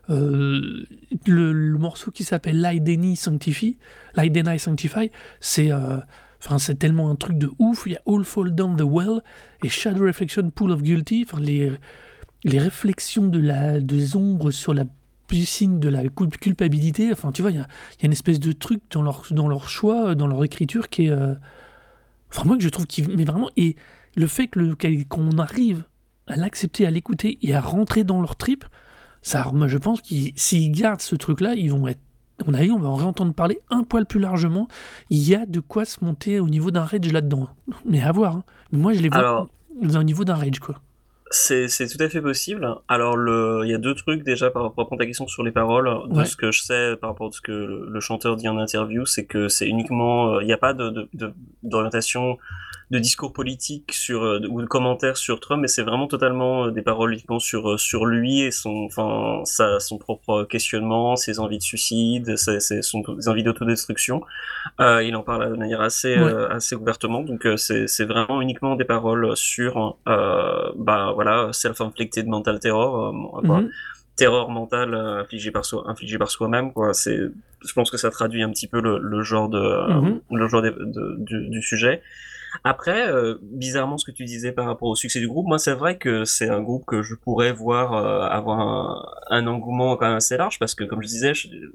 euh, 0.09 0.85
le, 1.25 1.77
morceau 1.77 2.11
qui 2.11 2.23
s'appelle 2.23 2.61
L'Ideni 2.61 3.15
Sanctify, 3.15 3.77
Sanctify, 4.57 5.11
c'est 5.39 5.71
euh, 5.71 5.97
enfin 6.43 6.59
c'est 6.59 6.75
tellement 6.75 7.09
un 7.09 7.15
truc 7.15 7.37
de 7.37 7.49
ouf. 7.59 7.83
Il 7.85 7.93
y 7.93 7.95
a 7.95 8.01
All 8.07 8.23
Fall 8.23 8.55
Down 8.55 8.77
the 8.77 8.83
Well 8.83 9.21
et 9.63 9.69
Shadow 9.69 10.05
Reflection 10.05 10.49
Pool 10.49 10.71
of 10.71 10.81
Guilty, 10.81 11.25
enfin 11.27 11.41
les, 11.41 11.71
les 12.43 12.59
réflexions 12.59 13.27
de 13.27 13.39
la, 13.39 13.79
des 13.79 14.15
ombres 14.15 14.51
sur 14.51 14.73
la 14.73 14.85
piscine 15.27 15.79
de 15.79 15.89
la 15.89 16.03
culpabilité. 16.07 17.11
Enfin, 17.11 17.31
tu 17.31 17.41
vois, 17.41 17.51
il 17.51 17.57
y 17.57 17.59
a, 17.59 17.67
y 18.01 18.03
a, 18.03 18.05
une 18.05 18.11
espèce 18.11 18.39
de 18.39 18.51
truc 18.51 18.81
dans 18.91 19.01
leur, 19.01 19.25
dans 19.31 19.47
leur 19.47 19.69
choix, 19.69 20.15
dans 20.15 20.27
leur 20.27 20.43
écriture 20.43 20.89
qui 20.89 21.05
est. 21.05 21.11
Euh, 21.11 21.35
enfin, 22.31 22.43
moi, 22.45 22.57
que 22.57 22.63
je 22.63 22.69
trouve 22.69 22.87
qui. 22.87 23.03
Mais 23.03 23.25
vraiment. 23.25 23.49
Et 23.57 23.75
le 24.15 24.27
fait 24.27 24.49
qu'on 25.09 25.37
arrive 25.37 25.83
à 26.27 26.35
l'accepter, 26.35 26.85
à 26.85 26.91
l'écouter 26.91 27.37
et 27.41 27.53
à 27.53 27.61
rentrer 27.61 28.03
dans 28.03 28.21
leur 28.21 28.35
trip, 28.35 28.65
ça, 29.21 29.51
moi, 29.53 29.67
je 29.67 29.77
pense 29.77 30.01
qu'ils 30.01 30.33
s'ils 30.35 30.71
gardent 30.71 31.01
ce 31.01 31.15
truc-là, 31.15 31.53
ils 31.55 31.71
vont 31.71 31.87
être 31.87 31.99
on 32.45 32.53
a 32.53 32.63
on 32.67 32.77
va 32.77 32.89
en 32.89 32.95
réentendre 32.95 33.33
parler 33.33 33.59
un 33.69 33.83
poil 33.83 34.05
plus 34.05 34.19
largement. 34.19 34.67
Il 35.09 35.27
y 35.27 35.33
a 35.33 35.45
de 35.45 35.59
quoi 35.59 35.85
se 35.85 36.03
monter 36.05 36.39
au 36.39 36.47
niveau 36.47 36.69
d'un 36.69 36.83
rage 36.83 37.11
là-dedans. 37.11 37.49
Mais 37.85 38.01
à 38.01 38.11
voir. 38.11 38.37
Hein. 38.37 38.43
Moi, 38.71 38.93
je 38.93 39.01
les 39.01 39.09
vois 39.09 39.47
au 39.81 40.03
niveau 40.03 40.23
d'un 40.23 40.35
rage, 40.35 40.59
quoi. 40.59 40.79
C'est, 41.29 41.67
tout 41.67 42.01
à 42.01 42.09
fait 42.09 42.21
possible. 42.21 42.75
Alors, 42.87 43.17
le, 43.17 43.61
il 43.65 43.69
y 43.69 43.73
a 43.73 43.77
deux 43.77 43.95
trucs 43.95 44.23
déjà 44.23 44.49
par 44.49 44.63
rapport 44.63 44.89
à 44.91 44.97
ta 44.97 45.05
question 45.05 45.27
sur 45.27 45.43
les 45.43 45.51
paroles. 45.51 45.89
De 46.09 46.23
ce 46.23 46.35
que 46.35 46.51
je 46.51 46.61
sais 46.63 46.95
par 46.95 47.09
rapport 47.09 47.27
à 47.27 47.31
ce 47.31 47.41
que 47.41 47.51
le, 47.51 47.99
chanteur 47.99 48.35
dit 48.37 48.47
en 48.47 48.57
interview, 48.57 49.05
c'est 49.05 49.25
que 49.25 49.47
c'est 49.47 49.67
uniquement, 49.67 50.35
euh, 50.35 50.43
il 50.43 50.45
n'y 50.45 50.53
a 50.53 50.57
pas 50.57 50.73
de, 50.73 51.09
d'orientation 51.63 52.37
de 52.89 52.99
discours 52.99 53.33
politique 53.33 53.91
sur 53.91 54.23
euh, 54.23 54.39
ou 54.49 54.61
de 54.61 54.65
commentaires 54.65 55.17
sur 55.17 55.41
Trump, 55.41 55.61
mais 55.61 55.67
c'est 55.67 55.83
vraiment 55.83 56.07
totalement 56.07 56.65
euh, 56.65 56.71
des 56.71 56.81
paroles 56.81 57.13
uniquement 57.13 57.39
sur 57.39 57.71
euh, 57.71 57.77
sur 57.77 58.05
lui 58.05 58.41
et 58.41 58.51
son 58.51 58.85
enfin 58.85 59.41
sa, 59.43 59.79
son 59.81 59.97
propre 59.97 60.45
questionnement, 60.45 61.17
ses 61.17 61.39
envies 61.39 61.57
de 61.57 61.63
suicide, 61.63 62.37
ses, 62.37 62.61
ses, 62.61 62.81
son, 62.81 63.03
envies 63.27 63.43
d'autodestruction. 63.43 64.21
Euh, 64.79 65.03
il 65.03 65.17
en 65.17 65.23
parle 65.23 65.51
de 65.51 65.57
manière 65.57 65.81
assez 65.81 66.15
assez 66.15 66.75
ouvertement, 66.75 67.23
donc 67.23 67.45
c'est 67.57 67.87
c'est 67.87 68.05
vraiment 68.05 68.41
uniquement 68.41 68.75
des 68.75 68.85
paroles 68.85 69.35
sur 69.35 69.97
euh, 70.07 70.71
bah 70.77 71.11
voilà 71.13 71.49
self-inflicted 71.51 72.27
mental 72.27 72.59
terror, 72.59 73.13
mm 73.13 73.69
terror 74.15 74.49
mental 74.49 74.95
infligé 74.95 75.51
par 75.51 75.63
soi 75.63 75.83
infligé 75.85 76.17
par 76.17 76.31
soi-même 76.31 76.73
quoi. 76.73 76.91
C'est 76.95 77.19
je 77.63 77.73
pense 77.73 77.91
que 77.91 77.97
ça 77.97 78.09
traduit 78.09 78.41
un 78.41 78.49
petit 78.49 78.65
peu 78.65 78.81
le, 78.81 78.97
le 78.97 79.21
genre 79.21 79.47
de 79.47 79.59
mm-hmm. 79.59 80.21
le 80.31 80.47
genre 80.47 80.63
de, 80.63 81.15
du, 81.19 81.49
du 81.49 81.61
sujet. 81.61 82.01
Après, 82.63 83.07
euh, 83.07 83.35
bizarrement, 83.41 83.97
ce 83.97 84.05
que 84.05 84.11
tu 84.11 84.25
disais 84.25 84.51
par 84.51 84.65
rapport 84.65 84.89
au 84.89 84.95
succès 84.95 85.19
du 85.19 85.27
groupe, 85.27 85.47
moi, 85.47 85.59
c'est 85.59 85.73
vrai 85.73 85.97
que 85.97 86.25
c'est 86.25 86.49
un 86.49 86.61
groupe 86.61 86.85
que 86.85 87.03
je 87.03 87.15
pourrais 87.15 87.51
voir 87.51 87.93
euh, 87.93 88.27
avoir 88.27 89.05
un, 89.29 89.47
engouement 89.47 89.95
quand 89.95 90.07
même 90.07 90.17
assez 90.17 90.37
large, 90.37 90.59
parce 90.59 90.75
que, 90.75 90.83
comme 90.83 91.01
je 91.01 91.07
disais, 91.07 91.33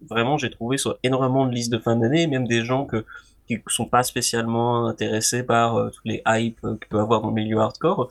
vraiment, 0.08 0.36
j'ai 0.36 0.50
trouvé 0.50 0.76
sur 0.76 0.98
énormément 1.02 1.46
de 1.46 1.52
listes 1.52 1.72
de 1.72 1.78
fin 1.78 1.96
d'année, 1.96 2.26
même 2.26 2.46
des 2.46 2.64
gens 2.64 2.84
que 2.84 3.04
qui 3.48 3.60
sont 3.66 3.86
pas 3.86 4.04
spécialement 4.04 4.86
intéressés 4.86 5.42
par 5.42 5.76
euh, 5.76 5.90
tous 5.90 6.02
les 6.04 6.22
hypes 6.26 6.60
qu'il 6.60 6.88
peut 6.88 7.00
avoir 7.00 7.20
dans 7.22 7.28
le 7.28 7.34
milieu 7.34 7.58
hardcore, 7.58 8.10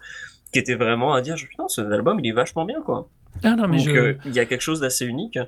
qui 0.51 0.59
étaient 0.59 0.75
vraiment 0.75 1.13
à 1.13 1.21
dire, 1.21 1.35
putain, 1.35 1.67
cet 1.67 1.85
album, 1.91 2.19
il 2.19 2.27
est 2.27 2.33
vachement 2.33 2.65
bien, 2.65 2.81
quoi. 2.81 3.07
Ah 3.43 3.55
non, 3.55 3.67
mais 3.67 3.77
Donc, 3.77 4.17
il 4.25 4.33
y 4.33 4.39
a 4.39 4.45
quelque 4.45 4.61
chose 4.61 4.81
d'assez 4.81 5.05
unique. 5.05 5.39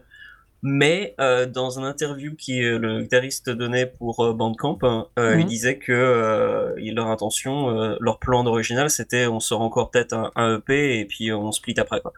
Mais 0.66 1.14
euh, 1.20 1.46
dans 1.46 1.78
un 1.78 1.84
interview 1.84 2.36
qui 2.36 2.64
euh, 2.64 2.80
le 2.80 3.02
guitariste 3.02 3.50
donnait 3.50 3.86
pour 3.86 4.24
euh, 4.24 4.34
Bandcamp, 4.34 4.80
hein, 4.84 5.08
il 5.18 5.24
mhm. 5.24 5.44
disait 5.44 5.78
que 5.78 6.74
leur 6.78 7.08
intention, 7.08 7.98
leur 8.00 8.18
plan 8.20 8.44
d'original, 8.44 8.90
c'était 8.90 9.28
on 9.28 9.40
sort 9.40 9.62
encore 9.62 9.92
peut-être 9.92 10.14
un, 10.14 10.32
un, 10.36 10.58
EP 10.58 11.00
et 11.00 11.06
puis 11.06 11.32
on 11.34 11.52
split 11.52 11.76
après 11.78 12.02
quoi. 12.02 12.14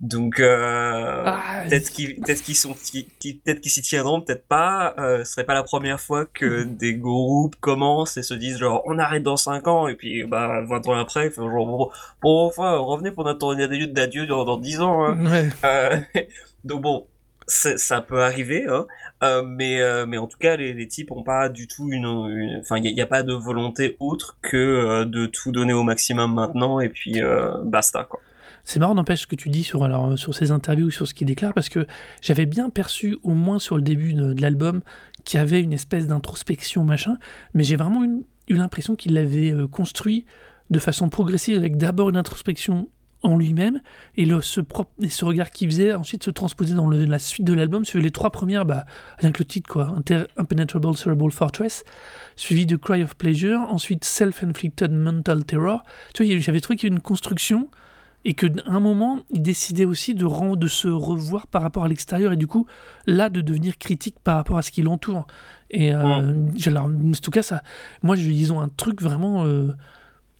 Donc 0.00 0.40
euh, 0.40 1.22
ah, 1.26 1.62
peut-être 1.68 1.90
qu'ils 1.90 2.16
peut-être 2.16 2.42
qu'ils 2.42 2.56
sont 2.56 2.72
peut-être 2.72 3.60
qu'ils 3.60 3.70
s'y 3.70 3.82
tiendront, 3.82 4.22
peut-être 4.22 4.46
pas. 4.46 4.94
Euh, 4.98 5.24
ce 5.24 5.32
serait 5.32 5.44
pas 5.44 5.52
la 5.52 5.62
première 5.62 6.00
fois 6.00 6.24
que 6.24 6.64
mhm. 6.64 6.76
des 6.76 6.94
groupes 6.94 7.56
commencent 7.60 8.16
et 8.16 8.22
se 8.22 8.32
disent 8.32 8.56
genre 8.56 8.82
on 8.86 8.98
arrête 8.98 9.22
dans 9.22 9.36
5 9.36 9.68
ans 9.68 9.88
et 9.88 9.96
puis 9.96 10.24
bah 10.24 10.62
20 10.62 10.88
ans 10.88 10.94
après 10.94 11.30
genre 11.30 11.92
bon, 12.22 12.46
enfin 12.46 12.78
revenez 12.78 13.10
pour 13.10 13.24
notre 13.24 13.40
tournée 13.40 13.86
d'adieu 13.88 14.26
dans, 14.26 14.46
dans 14.46 14.56
10 14.56 14.80
ans. 14.80 15.04
Hein. 15.04 15.50
Euh, 15.64 15.98
donc 16.64 16.80
bon 16.80 17.06
ça 17.50 18.00
peut 18.00 18.22
arriver, 18.22 18.66
hein. 18.68 18.86
euh, 19.22 19.42
mais 19.42 19.80
euh, 19.80 20.06
mais 20.06 20.18
en 20.18 20.26
tout 20.26 20.38
cas 20.38 20.56
les, 20.56 20.88
types 20.88 21.10
ont 21.10 21.22
pas 21.22 21.48
du 21.48 21.66
tout 21.66 21.92
une, 21.92 22.06
enfin 22.60 22.76
il 22.78 22.94
n'y 22.94 23.00
a, 23.00 23.06
pas 23.06 23.22
de 23.22 23.32
volonté 23.32 23.96
autre 23.98 24.38
que 24.40 24.56
euh, 24.56 25.04
de 25.04 25.26
tout 25.26 25.52
donner 25.52 25.72
au 25.72 25.82
maximum 25.82 26.34
maintenant 26.34 26.80
et 26.80 26.88
puis 26.88 27.20
basta 27.64 28.04
quoi. 28.04 28.20
C'est 28.64 28.78
marrant, 28.78 28.94
n'empêche 28.94 29.22
ce 29.22 29.26
que 29.26 29.36
tu 29.36 29.48
dis 29.48 29.64
sur, 29.64 29.82
alors, 29.84 30.18
sur 30.18 30.34
ces 30.34 30.50
interviews, 30.50 30.90
sur 30.90 31.08
ce 31.08 31.14
qu'il 31.14 31.26
déclare, 31.26 31.54
parce 31.54 31.70
que 31.70 31.86
j'avais 32.20 32.44
bien 32.44 32.68
perçu, 32.68 33.16
au 33.22 33.32
moins 33.32 33.58
sur 33.58 33.76
le 33.76 33.82
début 33.82 34.12
de, 34.12 34.40
l'album, 34.40 34.82
qu'il 35.24 35.38
y 35.38 35.42
avait 35.42 35.62
une 35.62 35.72
espèce 35.72 36.06
d'introspection, 36.06 36.84
machin, 36.84 37.16
mais 37.54 37.64
j'ai 37.64 37.76
vraiment 37.76 38.04
eu 38.04 38.54
l'impression 38.54 38.96
qu'il 38.96 39.14
l'avait 39.14 39.54
construit 39.72 40.26
de 40.68 40.78
façon 40.78 41.08
progressive, 41.08 41.56
avec 41.56 41.78
d'abord 41.78 42.10
une 42.10 42.18
introspection 42.18 42.90
en 43.22 43.36
lui-même 43.36 43.80
et, 44.16 44.24
le, 44.24 44.40
ce, 44.40 44.60
propre, 44.60 44.90
et 45.00 45.08
ce 45.08 45.24
regard 45.24 45.50
qu'il 45.50 45.68
faisait 45.70 45.94
ensuite 45.94 46.24
se 46.24 46.30
transposer 46.30 46.74
dans 46.74 46.88
la 46.88 47.18
suite 47.18 47.46
de 47.46 47.52
l'album 47.52 47.84
sur 47.84 48.00
les 48.00 48.10
trois 48.10 48.30
premières 48.30 48.64
bah, 48.64 48.86
rien 49.18 49.32
que 49.32 49.40
le 49.40 49.44
titre 49.44 49.68
quoi 49.68 49.94
Impenetrable 50.36 50.96
Cerebral 50.96 51.30
Fortress 51.30 51.84
suivi 52.36 52.66
de 52.66 52.76
Cry 52.76 53.02
of 53.02 53.16
Pleasure 53.16 53.60
ensuite 53.68 54.04
Self-Inflicted 54.04 54.92
Mental 54.92 55.44
Terror. 55.44 55.82
Tu 56.14 56.24
vois 56.24 56.38
j'avais 56.38 56.60
trouvé 56.60 56.76
qu'il 56.76 56.88
y 56.88 56.92
avait 56.92 56.96
une 56.96 57.02
construction 57.02 57.68
et 58.24 58.34
qu'à 58.34 58.48
un 58.66 58.80
moment 58.80 59.20
il 59.30 59.42
décidait 59.42 59.84
aussi 59.84 60.14
de, 60.14 60.24
rendre, 60.24 60.56
de 60.56 60.68
se 60.68 60.88
revoir 60.88 61.46
par 61.46 61.62
rapport 61.62 61.84
à 61.84 61.88
l'extérieur 61.88 62.32
et 62.32 62.36
du 62.36 62.46
coup 62.46 62.66
là 63.06 63.28
de 63.30 63.40
devenir 63.40 63.78
critique 63.78 64.16
par 64.22 64.36
rapport 64.36 64.58
à 64.58 64.62
ce 64.62 64.70
qui 64.70 64.82
l'entoure. 64.82 65.26
Et 65.70 65.94
euh, 65.94 66.32
en 66.76 67.12
tout 67.22 67.30
cas 67.30 67.42
ça 67.42 67.62
moi 68.02 68.16
ils 68.16 68.52
ont 68.52 68.60
un 68.60 68.68
truc 68.68 69.02
vraiment 69.02 69.44
euh, 69.44 69.74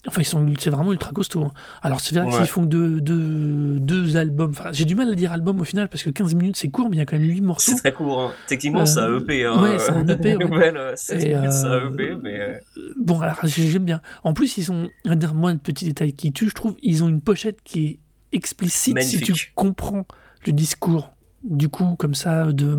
Enfin, 0.07 0.23
ils 0.23 0.26
sont, 0.26 0.47
c'est 0.59 0.71
vraiment 0.71 0.92
ultra 0.92 1.12
costaud. 1.12 1.45
Hein. 1.45 1.52
Alors, 1.83 2.00
c'est 2.00 2.14
vrai 2.14 2.30
qu'ils 2.30 2.47
font 2.47 2.62
deux, 2.62 3.00
deux, 3.00 3.78
deux 3.78 4.16
albums. 4.16 4.50
Enfin, 4.50 4.71
j'ai 4.73 4.87
du 4.87 4.95
mal 4.95 5.11
à 5.11 5.14
dire 5.14 5.33
album 5.33 5.61
au 5.61 5.64
final 5.64 5.88
parce 5.88 6.02
que 6.02 6.11
15 6.11 6.35
minutes 6.35 6.57
c'est 6.57 6.71
court, 6.71 6.88
mais 6.88 6.97
il 6.97 6.99
y 7.00 7.02
a 7.02 7.07
quand 7.07 7.19
même 7.19 7.28
8 7.28 7.40
morceaux. 7.42 7.73
C'est 7.73 7.78
très 7.78 7.92
court. 7.92 8.21
Hein. 8.21 8.33
Techniquement, 8.47 8.87
c'est 8.87 9.00
un 9.00 9.19
EP. 9.19 9.45
Hein. 9.45 9.62
Ouais, 9.62 9.78
c'est 9.78 9.92
un 9.92 10.07
EP. 10.07 10.37
Ouais. 10.50 10.73
ouais, 10.73 10.92
c'est 10.97 11.35
un 11.35 11.92
EP, 11.92 12.16
mais. 12.23 12.40
Euh, 12.40 12.59
bon, 12.99 13.21
alors, 13.21 13.38
j'aime 13.45 13.85
bien. 13.85 14.00
En 14.25 14.33
plus, 14.33 14.57
ils 14.57 14.73
ont. 14.73 14.88
Un 15.04 15.57
petit 15.57 15.85
détail 15.85 16.12
qui 16.12 16.33
tue, 16.33 16.49
je 16.49 16.54
trouve, 16.54 16.76
ils 16.83 17.02
ont 17.04 17.09
une 17.09 17.21
pochette 17.21 17.59
qui 17.62 17.87
est 17.87 17.99
explicite 18.33 19.00
si 19.02 19.21
tu 19.21 19.52
comprends 19.54 20.07
le 20.47 20.52
discours 20.52 21.12
du 21.42 21.69
coup, 21.69 21.97
comme 21.97 22.14
ça, 22.14 22.52
de, 22.52 22.76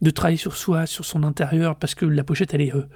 de 0.00 0.10
travailler 0.10 0.38
sur 0.38 0.56
soi, 0.56 0.86
sur 0.86 1.04
son 1.04 1.22
intérieur, 1.22 1.76
parce 1.76 1.94
que 1.94 2.06
la 2.06 2.24
pochette, 2.24 2.54
elle 2.54 2.62
est 2.62 2.74
euh, 2.74 2.88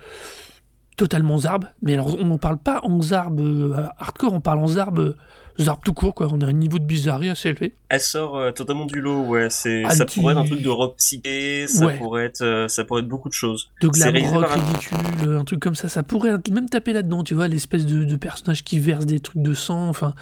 totalement 0.98 1.38
zarbe. 1.38 1.64
Mais 1.80 1.94
alors, 1.94 2.16
on 2.20 2.26
ne 2.26 2.36
parle 2.36 2.58
pas 2.58 2.80
en 2.82 3.00
zarbe 3.00 3.40
euh, 3.40 3.86
hardcore, 3.98 4.34
on 4.34 4.40
parle 4.40 4.58
en 4.58 4.66
zarbe, 4.66 4.98
euh, 4.98 5.14
zarbe 5.58 5.80
tout 5.82 5.94
court, 5.94 6.14
quoi. 6.14 6.28
On 6.30 6.40
a 6.40 6.46
un 6.46 6.52
niveau 6.52 6.78
de 6.78 6.84
bizarrerie 6.84 7.30
assez 7.30 7.48
élevé. 7.48 7.74
Elle 7.88 8.00
sort 8.00 8.36
euh, 8.36 8.50
totalement 8.50 8.84
du 8.84 9.00
lot, 9.00 9.22
ouais. 9.22 9.48
C'est, 9.48 9.84
ça 9.90 10.04
pourrait 10.04 10.32
être 10.32 10.40
un 10.40 10.44
truc 10.44 10.60
de 10.60 10.68
rock 10.68 10.96
psyché, 10.96 11.66
ça, 11.68 11.88
pourrait 11.90 12.24
être, 12.24 12.66
ça 12.68 12.84
pourrait 12.84 13.02
être 13.02 13.08
beaucoup 13.08 13.28
de 13.28 13.34
choses. 13.34 13.70
De 13.80 13.88
glam 13.88 14.14
rock 14.26 14.50
ridicule, 14.50 15.36
un 15.38 15.44
truc 15.44 15.60
comme 15.60 15.76
ça. 15.76 15.88
Ça 15.88 16.02
pourrait 16.02 16.36
même 16.50 16.68
taper 16.68 16.92
là-dedans, 16.92 17.22
tu 17.22 17.34
vois, 17.34 17.48
l'espèce 17.48 17.86
de, 17.86 18.04
de 18.04 18.16
personnage 18.16 18.64
qui 18.64 18.80
verse 18.80 19.06
des 19.06 19.20
trucs 19.20 19.42
de 19.42 19.54
sang, 19.54 19.88
enfin. 19.88 20.14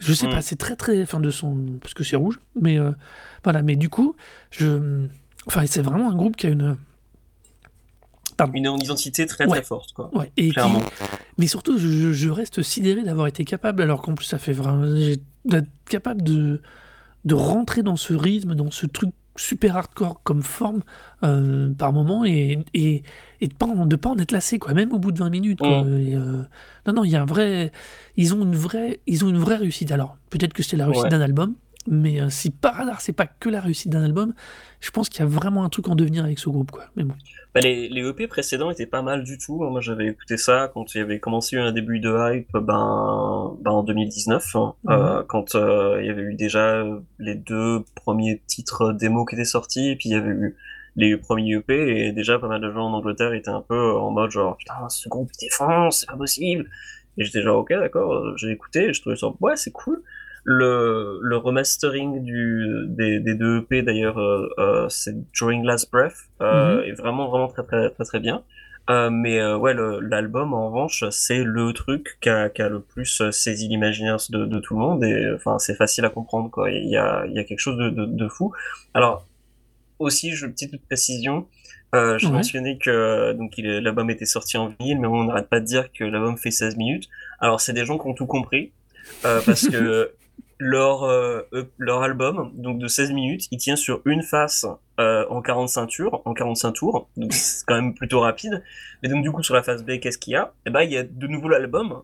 Je 0.00 0.12
sais 0.12 0.26
mm. 0.26 0.30
pas, 0.30 0.42
c'est 0.42 0.56
très 0.56 0.74
très. 0.74 1.00
Enfin, 1.02 1.20
de 1.20 1.30
son. 1.30 1.56
Parce 1.80 1.94
que 1.94 2.02
c'est 2.02 2.16
rouge. 2.16 2.40
Mais 2.60 2.78
voilà, 3.44 3.62
mais 3.62 3.76
du 3.76 3.88
coup, 3.88 4.16
je. 4.50 5.06
Enfin, 5.46 5.64
c'est 5.66 5.82
vraiment 5.82 6.10
un 6.10 6.16
groupe 6.16 6.34
qui 6.34 6.46
a 6.46 6.50
une 6.50 6.76
une, 8.54 8.78
identité 8.80 9.26
très 9.26 9.46
très 9.46 9.62
forte, 9.62 9.92
quoi. 9.92 10.10
et 10.36 10.50
Clairement. 10.50 10.82
Mais 11.38 11.46
surtout, 11.46 11.78
je, 11.78 12.28
reste 12.28 12.62
sidéré 12.62 13.02
d'avoir 13.02 13.26
été 13.26 13.44
capable, 13.44 13.82
alors 13.82 14.02
qu'en 14.02 14.14
plus 14.14 14.26
ça 14.26 14.38
fait 14.38 14.52
vraiment, 14.52 14.86
d'être 15.44 15.68
capable 15.88 16.22
de 16.22 16.60
de 17.24 17.34
rentrer 17.34 17.82
dans 17.82 17.96
ce 17.96 18.12
rythme, 18.12 18.54
dans 18.54 18.70
ce 18.70 18.86
truc 18.86 19.10
super 19.36 19.76
hardcore 19.76 20.20
comme 20.22 20.42
forme 20.42 20.82
euh, 21.22 21.72
par 21.74 21.92
moment 21.92 22.24
et, 22.24 22.58
et, 22.72 23.02
et 23.40 23.48
de 23.48 23.54
pas 23.54 23.66
de 23.66 23.96
pas 23.96 24.10
en 24.10 24.18
être 24.18 24.30
lassé 24.30 24.58
quoi 24.58 24.74
même 24.74 24.92
au 24.92 24.98
bout 24.98 25.10
de 25.10 25.18
20 25.18 25.30
minutes 25.30 25.58
quoi. 25.58 25.82
Mm. 25.82 25.88
Euh, 25.88 26.42
non 26.86 26.92
non 26.92 27.04
il 27.04 27.10
y 27.10 27.16
a 27.16 27.22
un 27.22 27.24
vrai 27.24 27.72
ils 28.16 28.32
ont 28.32 28.42
une 28.42 28.54
vraie 28.54 29.00
ils 29.06 29.24
ont 29.24 29.28
une 29.28 29.38
vraie 29.38 29.56
réussite 29.56 29.90
alors 29.90 30.16
peut-être 30.30 30.52
que 30.52 30.62
c'est 30.62 30.76
la 30.76 30.86
réussite 30.86 31.08
d'un 31.08 31.20
album 31.20 31.54
mais 31.86 32.20
euh, 32.20 32.30
si 32.30 32.50
par 32.50 32.80
hasard 32.80 33.00
c'est 33.00 33.12
pas 33.12 33.26
que 33.26 33.48
la 33.48 33.60
réussite 33.60 33.90
d'un 33.90 34.04
album 34.04 34.34
je 34.80 34.90
pense 34.90 35.08
qu'il 35.08 35.20
y 35.20 35.22
a 35.22 35.26
vraiment 35.26 35.64
un 35.64 35.68
truc 35.68 35.88
en 35.88 35.94
devenir 35.94 36.24
avec 36.24 36.38
ce 36.38 36.48
groupe 36.48 36.70
quoi 36.70 36.84
mais 36.96 37.04
bon 37.04 37.14
bah, 37.54 37.60
les, 37.60 37.88
les, 37.88 38.00
EP 38.08 38.26
précédents 38.26 38.70
étaient 38.72 38.84
pas 38.84 39.02
mal 39.02 39.22
du 39.22 39.38
tout. 39.38 39.62
Moi, 39.62 39.80
j'avais 39.80 40.08
écouté 40.08 40.36
ça 40.36 40.68
quand 40.74 40.92
il 40.94 40.98
y 40.98 41.00
avait 41.00 41.20
commencé 41.20 41.56
un 41.56 41.70
début 41.70 42.00
de 42.00 42.10
hype 42.10 42.50
ben, 42.52 43.56
ben 43.60 43.70
en 43.70 43.84
2019, 43.84 44.56
hein, 44.56 44.74
mhm. 44.82 44.92
euh, 44.92 45.22
quand 45.22 45.54
euh, 45.54 45.98
il 46.00 46.06
y 46.06 46.10
avait 46.10 46.22
eu 46.22 46.34
déjà 46.34 46.84
les 47.20 47.36
deux 47.36 47.84
premiers 47.94 48.42
titres 48.48 48.92
démo 48.92 49.24
qui 49.24 49.36
étaient 49.36 49.44
sortis, 49.44 49.90
et 49.90 49.96
puis 49.96 50.08
il 50.08 50.12
y 50.12 50.16
avait 50.16 50.30
eu 50.30 50.56
les 50.96 51.16
premiers 51.16 51.54
EP, 51.54 52.06
et 52.06 52.12
déjà 52.12 52.40
pas 52.40 52.48
mal 52.48 52.60
de 52.60 52.72
gens 52.72 52.86
en 52.86 52.92
Angleterre 52.92 53.34
étaient 53.34 53.50
un 53.50 53.62
peu 53.62 53.92
en 53.92 54.10
mode 54.10 54.32
genre 54.32 54.56
putain, 54.56 54.88
ce 54.88 55.08
groupe 55.08 55.30
défense, 55.40 56.00
c'est 56.00 56.08
pas 56.08 56.16
possible. 56.16 56.68
Et 57.18 57.24
j'étais 57.24 57.42
genre 57.42 57.58
ok, 57.58 57.70
d'accord, 57.70 58.36
j'ai 58.36 58.50
écouté, 58.50 58.92
je 58.92 59.00
trouvais 59.00 59.16
ça 59.16 59.28
ouais, 59.40 59.54
c'est 59.54 59.70
cool. 59.70 60.02
Le, 60.46 61.18
le 61.22 61.36
remastering 61.38 62.22
du, 62.22 62.84
des, 62.88 63.18
des 63.18 63.34
deux 63.34 63.60
EP 63.60 63.82
d'ailleurs, 63.82 64.18
euh, 64.18 64.46
euh, 64.58 64.88
c'est 64.90 65.14
During 65.32 65.64
Last 65.64 65.90
Breath, 65.90 66.28
euh, 66.42 66.78
mhm. 66.78 66.84
est 66.84 66.92
vraiment 66.92 67.28
vraiment 67.28 67.48
très 67.48 67.62
très 67.62 67.90
très 67.90 68.04
très 68.04 68.20
bien. 68.20 68.42
Euh, 68.90 69.08
mais 69.08 69.40
euh, 69.40 69.56
ouais, 69.56 69.74
l'album 70.02 70.52
en 70.52 70.66
revanche, 70.68 71.04
c'est 71.10 71.42
le 71.42 71.72
truc 71.72 72.18
qui 72.20 72.28
a, 72.28 72.50
qui 72.50 72.60
a, 72.60 72.68
le 72.68 72.80
plus 72.80 73.22
saisi 73.30 73.68
l'imaginaire 73.68 74.18
de, 74.28 74.44
de, 74.44 74.58
tout 74.58 74.74
le 74.74 74.80
monde 74.80 75.02
et 75.02 75.32
enfin 75.34 75.58
c'est 75.58 75.74
facile 75.74 76.04
à 76.04 76.10
comprendre 76.10 76.50
quoi. 76.50 76.70
Il 76.70 76.90
y 76.90 76.96
a, 76.98 77.24
il 77.26 77.32
y 77.32 77.38
a 77.38 77.44
quelque 77.44 77.60
chose 77.60 77.78
de, 77.78 77.88
de, 77.88 78.04
de 78.04 78.28
fou. 78.28 78.52
Alors 78.92 79.24
aussi, 79.98 80.32
je 80.32 80.46
petite 80.46 80.84
précision. 80.86 81.46
Euh, 81.94 82.18
je 82.18 82.26
mentionnais 82.26 82.76
que 82.76 83.32
donc 83.34 83.52
l'album 83.56 84.10
était 84.10 84.26
sorti 84.26 84.56
en 84.56 84.66
vinyle, 84.66 84.98
mais 85.00 85.06
on 85.06 85.24
n'arrête 85.24 85.48
pas 85.48 85.60
de 85.60 85.64
dire 85.64 85.92
que 85.92 86.02
l'album 86.02 86.36
fait 86.36 86.50
16 86.50 86.76
minutes. 86.76 87.08
Alors 87.38 87.60
c'est 87.60 87.72
des 87.72 87.84
gens 87.84 87.98
qui 87.98 88.06
ont 88.08 88.14
tout 88.14 88.26
compris, 88.26 88.72
euh, 89.24 89.40
parce 89.46 89.68
que 89.68 90.10
leur, 90.58 91.04
euh, 91.04 91.42
leur 91.78 92.02
album, 92.02 92.52
donc 92.54 92.78
de 92.78 92.86
16 92.86 93.12
minutes, 93.12 93.48
il 93.50 93.58
tient 93.58 93.76
sur 93.76 94.00
une 94.04 94.22
face 94.22 94.66
euh, 95.00 95.26
en 95.28 95.42
45 95.42 95.86
tours, 95.86 96.22
en 96.24 96.34
45 96.34 96.72
tours, 96.72 97.08
donc 97.16 97.32
c'est 97.32 97.64
quand 97.66 97.74
même 97.74 97.94
plutôt 97.94 98.20
rapide. 98.20 98.62
Mais 99.02 99.08
donc 99.08 99.22
du 99.22 99.30
coup 99.30 99.42
sur 99.42 99.54
la 99.54 99.62
face 99.62 99.82
B, 99.82 99.98
qu'est-ce 100.00 100.18
qu'il 100.18 100.32
y 100.32 100.36
a? 100.36 100.52
Eh 100.66 100.70
ben 100.70 100.82
il 100.82 100.92
y 100.92 100.96
a 100.96 101.02
de 101.02 101.26
nouveau 101.26 101.48
l'album 101.48 102.02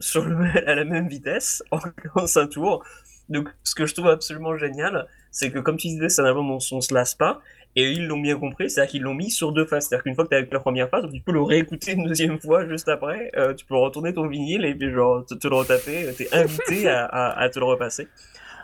sur 0.00 0.24
le, 0.24 0.36
à 0.66 0.74
la 0.74 0.84
même 0.84 1.08
vitesse 1.08 1.62
en 1.70 1.78
45 2.14 2.48
tours. 2.48 2.84
Donc 3.28 3.48
ce 3.64 3.74
que 3.74 3.86
je 3.86 3.94
trouve 3.94 4.08
absolument 4.08 4.56
génial, 4.56 5.06
c'est 5.30 5.50
que 5.50 5.58
comme 5.58 5.76
tu 5.76 5.88
disais, 5.88 6.08
c'est 6.08 6.22
un 6.22 6.26
album 6.26 6.50
on, 6.50 6.58
on 6.72 6.80
se 6.80 6.94
lasse 6.94 7.14
pas, 7.14 7.40
et 7.76 7.92
ils 7.92 8.06
l'ont 8.06 8.18
bien 8.18 8.38
compris, 8.38 8.70
c'est-à-dire 8.70 8.90
qu'ils 8.90 9.02
l'ont 9.02 9.14
mis 9.14 9.30
sur 9.30 9.52
deux 9.52 9.66
faces. 9.66 9.88
C'est-à-dire 9.88 10.04
qu'une 10.04 10.14
fois 10.14 10.24
que 10.24 10.30
tu 10.30 10.34
as 10.34 10.38
avec 10.38 10.50
la 10.50 10.60
première 10.60 10.88
phase, 10.88 11.04
tu 11.12 11.20
peux 11.20 11.32
le 11.32 11.42
réécouter 11.42 11.92
une 11.92 12.04
deuxième 12.06 12.40
fois 12.40 12.66
juste 12.66 12.88
après. 12.88 13.30
Euh, 13.36 13.52
tu 13.52 13.66
peux 13.66 13.76
retourner 13.76 14.14
ton 14.14 14.26
vinyle 14.26 14.64
et 14.64 14.74
puis 14.74 14.90
genre 14.90 15.26
te, 15.26 15.46
le 15.46 15.54
retaper. 15.54 16.10
T'es 16.16 16.34
invité 16.34 16.88
à, 16.88 17.04
à, 17.04 17.48
te 17.50 17.58
le 17.58 17.66
repasser. 17.66 18.08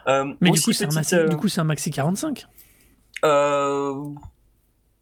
Euh, 0.09 0.33
Mais 0.40 0.50
du 0.50 0.61
coup, 0.61 0.73
c'est 0.73 0.87
un, 0.87 0.95
maxi, 0.95 1.16
du 1.28 1.37
coup, 1.37 1.49
un 1.54 1.64
maxi 1.64 1.90
45 1.90 2.47
euh... 3.25 3.95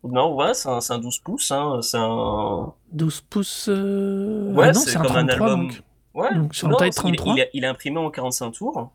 Non, 0.03 0.35
ouais, 0.35 0.55
c'est 0.55 0.69
un, 0.69 0.81
un, 0.89 0.99
12 0.99 1.19
pouces. 1.21 1.51
Hein. 1.53 1.79
C'est 1.83 1.99
un... 1.99 2.73
12 2.93 3.21
pouces 3.31 3.69
euh... 3.69 4.53
Ouais, 4.53 4.69
ah 4.71 4.75
c'est 4.75 4.97
comme 4.97 5.07
33, 5.07 5.21
un 5.23 5.29
album. 5.29 5.69
Donc... 5.69 5.83
Ouais, 6.15 6.35
donc 6.35 6.55
sur 6.55 6.69
non, 6.69 6.77
taille 6.77 6.91
33. 6.91 7.35
Il, 7.37 7.49
il, 7.55 7.65
est 7.65 7.69
imprimé 7.69 7.99
en 7.99 8.11
45 8.11 8.51
tours, 8.51 8.91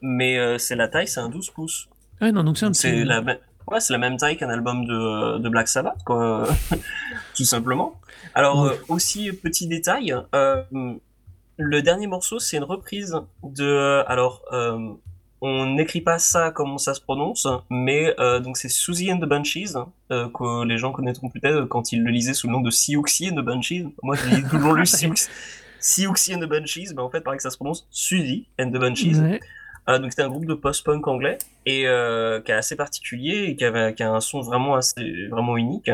mais 0.00 0.38
euh, 0.38 0.58
c'est 0.58 0.76
la 0.76 0.86
taille, 0.86 1.08
c'est 1.08 1.18
un 1.18 1.28
12 1.28 1.50
pouces. 1.50 1.88
Ouais, 2.20 2.30
non, 2.30 2.44
donc 2.44 2.56
c'est 2.56 2.66
un 2.66 2.70
petit... 2.70 3.04
La... 3.04 3.20
Ouais, 3.70 3.80
c'est 3.80 3.92
la 3.92 3.98
même 3.98 4.16
taille 4.16 4.36
qu'un 4.36 4.50
album 4.50 4.84
de, 4.84 5.38
de, 5.38 5.48
Black 5.48 5.68
Sabbath, 5.68 6.02
quoi, 6.04 6.46
tout 7.36 7.44
simplement. 7.44 8.00
Alors, 8.34 8.64
euh, 8.64 8.74
aussi, 8.88 9.30
petit 9.32 9.68
détail, 9.68 10.14
euh, 10.34 10.62
le 11.56 11.82
dernier 11.82 12.06
morceau, 12.06 12.38
c'est 12.38 12.56
une 12.56 12.64
reprise 12.64 13.16
de... 13.42 14.02
Alors, 14.08 14.42
euh, 14.52 14.92
on 15.40 15.66
n'écrit 15.66 16.00
pas 16.00 16.18
ça 16.18 16.50
comme 16.50 16.78
ça 16.78 16.94
se 16.94 17.00
prononce, 17.00 17.46
mais 17.70 18.14
donc 18.42 18.58
c'est 18.58 18.68
Susie 18.68 19.10
and 19.10 19.20
the 19.20 19.24
Banshees, 19.24 19.74
euh, 20.12 20.28
que 20.28 20.64
les 20.64 20.76
gens 20.76 20.92
connaîtront 20.92 21.30
peut-être 21.30 21.64
quand 21.66 21.92
ils 21.92 22.02
le 22.02 22.10
lisaient 22.10 22.34
sous 22.34 22.46
le 22.46 22.52
nom 22.52 22.60
de 22.60 22.70
Siouxsie 22.70 23.30
and 23.30 23.36
the 23.36 23.44
Banshees. 23.44 23.86
Moi, 24.02 24.16
j'ai 24.16 24.42
toujours 24.42 24.74
lu 24.74 24.84
Siouxsie 25.80 26.34
and 26.34 26.40
the 26.40 26.48
Banshees, 26.48 26.92
mais 26.94 27.00
en 27.00 27.08
fait, 27.08 27.20
pareil 27.20 27.38
que 27.38 27.42
ça 27.42 27.50
se 27.50 27.56
prononce 27.56 27.86
Susie 27.90 28.48
and 28.60 28.70
the 28.70 28.78
Banshees. 28.78 29.18
Euh, 29.20 29.38
donc 29.86 30.10
c'était 30.10 30.22
un 30.22 30.28
groupe 30.28 30.46
de 30.46 30.54
post-punk 30.54 31.06
anglais 31.08 31.38
et 31.66 31.86
euh, 31.86 32.40
qui 32.40 32.52
est 32.52 32.54
assez 32.54 32.76
particulier 32.76 33.46
et 33.48 33.56
qui, 33.56 33.64
avait, 33.64 33.94
qui 33.94 34.02
a 34.02 34.12
un 34.12 34.20
son 34.20 34.40
vraiment 34.40 34.74
assez 34.74 35.26
vraiment 35.28 35.56
unique. 35.56 35.90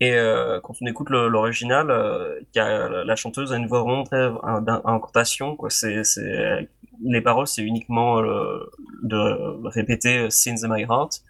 Et 0.00 0.12
euh, 0.12 0.60
quand 0.60 0.74
on 0.80 0.86
écoute 0.86 1.10
l'original, 1.10 1.90
euh, 1.90 2.40
la 2.54 3.16
chanteuse 3.16 3.52
a 3.52 3.56
une 3.56 3.66
voix 3.66 3.82
vraiment 3.82 4.04
très 4.04 4.30
d'incantation, 4.62 5.56
quoi. 5.56 5.70
C'est 5.70 6.04
c'est 6.04 6.68
les 7.02 7.20
paroles, 7.20 7.46
c'est 7.46 7.62
uniquement 7.62 8.22
de 8.22 9.68
répéter 9.68 10.30
Sins 10.30 10.64
in 10.64 10.74
My 10.74 10.82
Heart. 10.82 11.22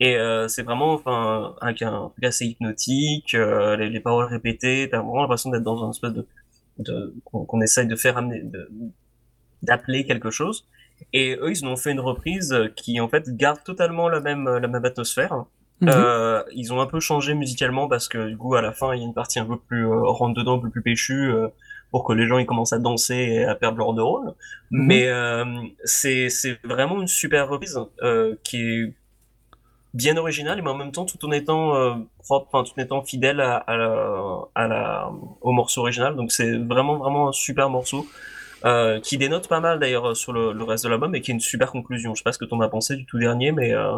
Et 0.00 0.16
c'est 0.48 0.62
vraiment 0.62 0.94
enfin, 0.94 1.54
avec 1.60 1.82
un 1.82 2.10
truc 2.12 2.24
assez 2.24 2.46
hypnotique, 2.46 3.32
les, 3.32 3.88
les, 3.88 4.00
paroles 4.00 4.26
répétées, 4.26 4.88
t'as 4.90 4.98
vraiment 4.98 5.22
l'impression 5.22 5.50
d'être 5.50 5.62
dans 5.62 5.86
un 5.86 5.90
espèce 5.90 6.12
de, 6.12 6.26
de 6.78 7.14
qu'on 7.24 7.60
essaye 7.60 7.86
de 7.86 7.96
faire 7.96 8.16
amener, 8.18 8.44
d'appeler 9.62 10.04
quelque 10.04 10.30
chose. 10.30 10.66
Et 11.12 11.36
eux, 11.40 11.50
ils 11.50 11.64
ont 11.64 11.76
fait 11.76 11.92
une 11.92 12.00
reprise 12.00 12.54
qui 12.76 13.00
en 13.00 13.08
fait 13.08 13.36
garde 13.36 13.62
totalement 13.64 14.08
la 14.08 14.20
même 14.20 14.48
la 14.48 14.68
même 14.68 14.84
atmosphère. 14.84 15.44
Mhm. 15.80 15.90
Euh, 15.92 16.42
ils 16.54 16.72
ont 16.72 16.80
un 16.80 16.86
peu 16.86 17.00
changé 17.00 17.34
musicalement 17.34 17.86
parce 17.86 18.08
que 18.08 18.28
du 18.28 18.36
coup 18.38 18.54
à 18.54 18.62
la 18.62 18.72
fin 18.72 18.94
il 18.94 19.00
y 19.00 19.02
a 19.02 19.04
une 19.04 19.12
partie 19.12 19.38
un 19.38 19.44
peu 19.44 19.58
plus 19.58 19.86
euh, 19.86 20.04
rentre 20.04 20.34
dedans, 20.34 20.56
un 20.56 20.58
peu 20.58 20.70
plus 20.70 20.80
péchue 20.80 21.30
euh, 21.30 21.48
pour 21.90 22.02
que 22.04 22.14
les 22.14 22.26
gens 22.26 22.38
ils 22.38 22.46
commencent 22.46 22.72
à 22.72 22.78
danser 22.78 23.14
et 23.14 23.44
à 23.44 23.54
perdre 23.54 23.76
leur 23.76 23.92
neurones. 23.92 24.34
Mhm. 24.70 24.86
Mais 24.86 25.08
euh, 25.08 25.44
c'est 25.84 26.28
vraiment 26.64 27.00
une 27.02 27.08
super 27.08 27.48
reprise 27.48 27.78
qui 28.42 28.56
est 28.62 28.94
bien 29.92 30.16
originale 30.16 30.62
mais 30.62 30.70
en 30.70 30.76
même 30.76 30.92
temps 30.92 31.04
tout 31.04 31.22
en 31.26 31.32
étant 31.32 31.72
propre, 32.24 32.48
enfin 32.50 32.64
tout 32.64 32.78
en 32.80 32.82
étant 32.82 33.02
fidèle 33.02 33.40
à, 33.42 33.56
à, 33.56 33.76
la, 33.76 34.38
à 34.54 34.68
la, 34.68 35.10
au 35.42 35.52
morceau 35.52 35.82
original. 35.82 36.16
Donc 36.16 36.32
c'est 36.32 36.56
vraiment 36.56 36.96
vraiment 36.96 37.28
un 37.28 37.32
super 37.32 37.68
morceau. 37.68 38.06
Euh, 38.64 39.00
qui 39.00 39.18
dénote 39.18 39.48
pas 39.48 39.60
mal 39.60 39.78
d'ailleurs 39.78 40.16
sur 40.16 40.32
le, 40.32 40.52
le, 40.52 40.64
reste 40.64 40.84
de 40.84 40.88
l'album 40.88 41.14
et 41.14 41.20
qui 41.20 41.30
est 41.30 41.34
une 41.34 41.40
super 41.40 41.70
conclusion. 41.70 42.14
Je 42.14 42.20
sais 42.20 42.24
pas 42.24 42.32
ce 42.32 42.38
que 42.38 42.44
t'en 42.46 42.60
as 42.60 42.68
pensé 42.68 42.96
du 42.96 43.04
tout 43.04 43.18
dernier, 43.18 43.52
mais 43.52 43.74
euh, 43.74 43.90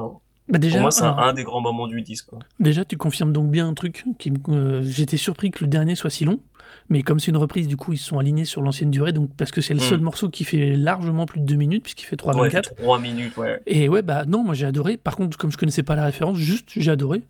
bah 0.49 0.59
déjà, 0.59 0.77
pour 0.77 0.83
moi 0.83 0.91
c'est 0.91 1.05
un, 1.05 1.33
des 1.33 1.45
grands 1.45 1.61
moments 1.61 1.87
du 1.87 2.03
disque. 2.03 2.31
Déjà, 2.59 2.85
tu 2.85 2.97
confirmes 2.97 3.33
donc 3.33 3.51
bien 3.51 3.69
un 3.69 3.75
truc. 3.75 4.05
Qui, 4.19 4.33
euh, 4.49 4.83
J'étais 4.83 5.17
surpris 5.17 5.53
que 5.53 5.63
le 5.65 5.69
dernier 5.69 5.95
soit 5.95 6.11
si 6.11 6.25
long, 6.25 6.41
mais 6.89 7.03
comme 7.03 7.21
c'est 7.21 7.31
une 7.31 7.37
reprise, 7.37 7.69
du 7.69 7.77
coup 7.77 7.93
ils 7.93 7.99
sont 7.99 8.19
alignés 8.19 8.45
sur 8.45 8.61
l'ancienne 8.61 8.91
durée, 8.91 9.13
donc 9.13 9.31
parce 9.37 9.53
que 9.53 9.61
c'est 9.61 9.75
le 9.75 9.81
seul 9.81 10.01
hmm. 10.01 10.05
morceau 10.05 10.29
qui 10.29 10.45
fait 10.45 10.75
largement 10.75 11.25
plus 11.25 11.41
de 11.41 11.47
2 11.47 11.55
minutes 11.55 11.83
puisqu'il 11.85 12.07
fait 12.07 12.17
3 12.17 12.37
ouais, 12.37 12.51
3 12.51 12.99
minutes, 12.99 13.37
ouais. 13.37 13.63
Et 13.67 13.89
ouais, 13.89 14.03
bah 14.03 14.25
non, 14.27 14.43
moi 14.43 14.55
j'ai 14.55 14.67
adoré. 14.67 14.97
Par 14.97 15.17
contre, 15.17 15.39
comme 15.39 15.53
je 15.53 15.57
connaissais 15.57 15.85
pas 15.85 15.95
la 15.95 16.05
référence, 16.05 16.37
juste 16.37 16.71
j'ai 16.77 16.91
adoré. 16.91 17.23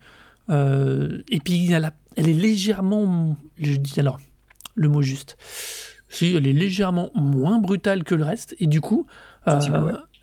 et 0.49 1.39
puis 1.43 1.71
elle, 1.71 1.91
elle 2.15 2.27
est 2.27 2.33
légèrement, 2.33 3.37
je 3.59 3.75
dis 3.75 3.99
alors 3.99 4.19
le 4.75 4.89
mot 4.89 5.01
juste 5.01 5.37
si 6.09 6.35
elle 6.35 6.47
est 6.47 6.53
légèrement 6.53 7.11
moins 7.13 7.59
brutale 7.59 8.03
que 8.03 8.15
le 8.15 8.23
reste, 8.23 8.55
et 8.59 8.67
du 8.67 8.81
coup, 8.81 9.05
euh, 9.47 9.59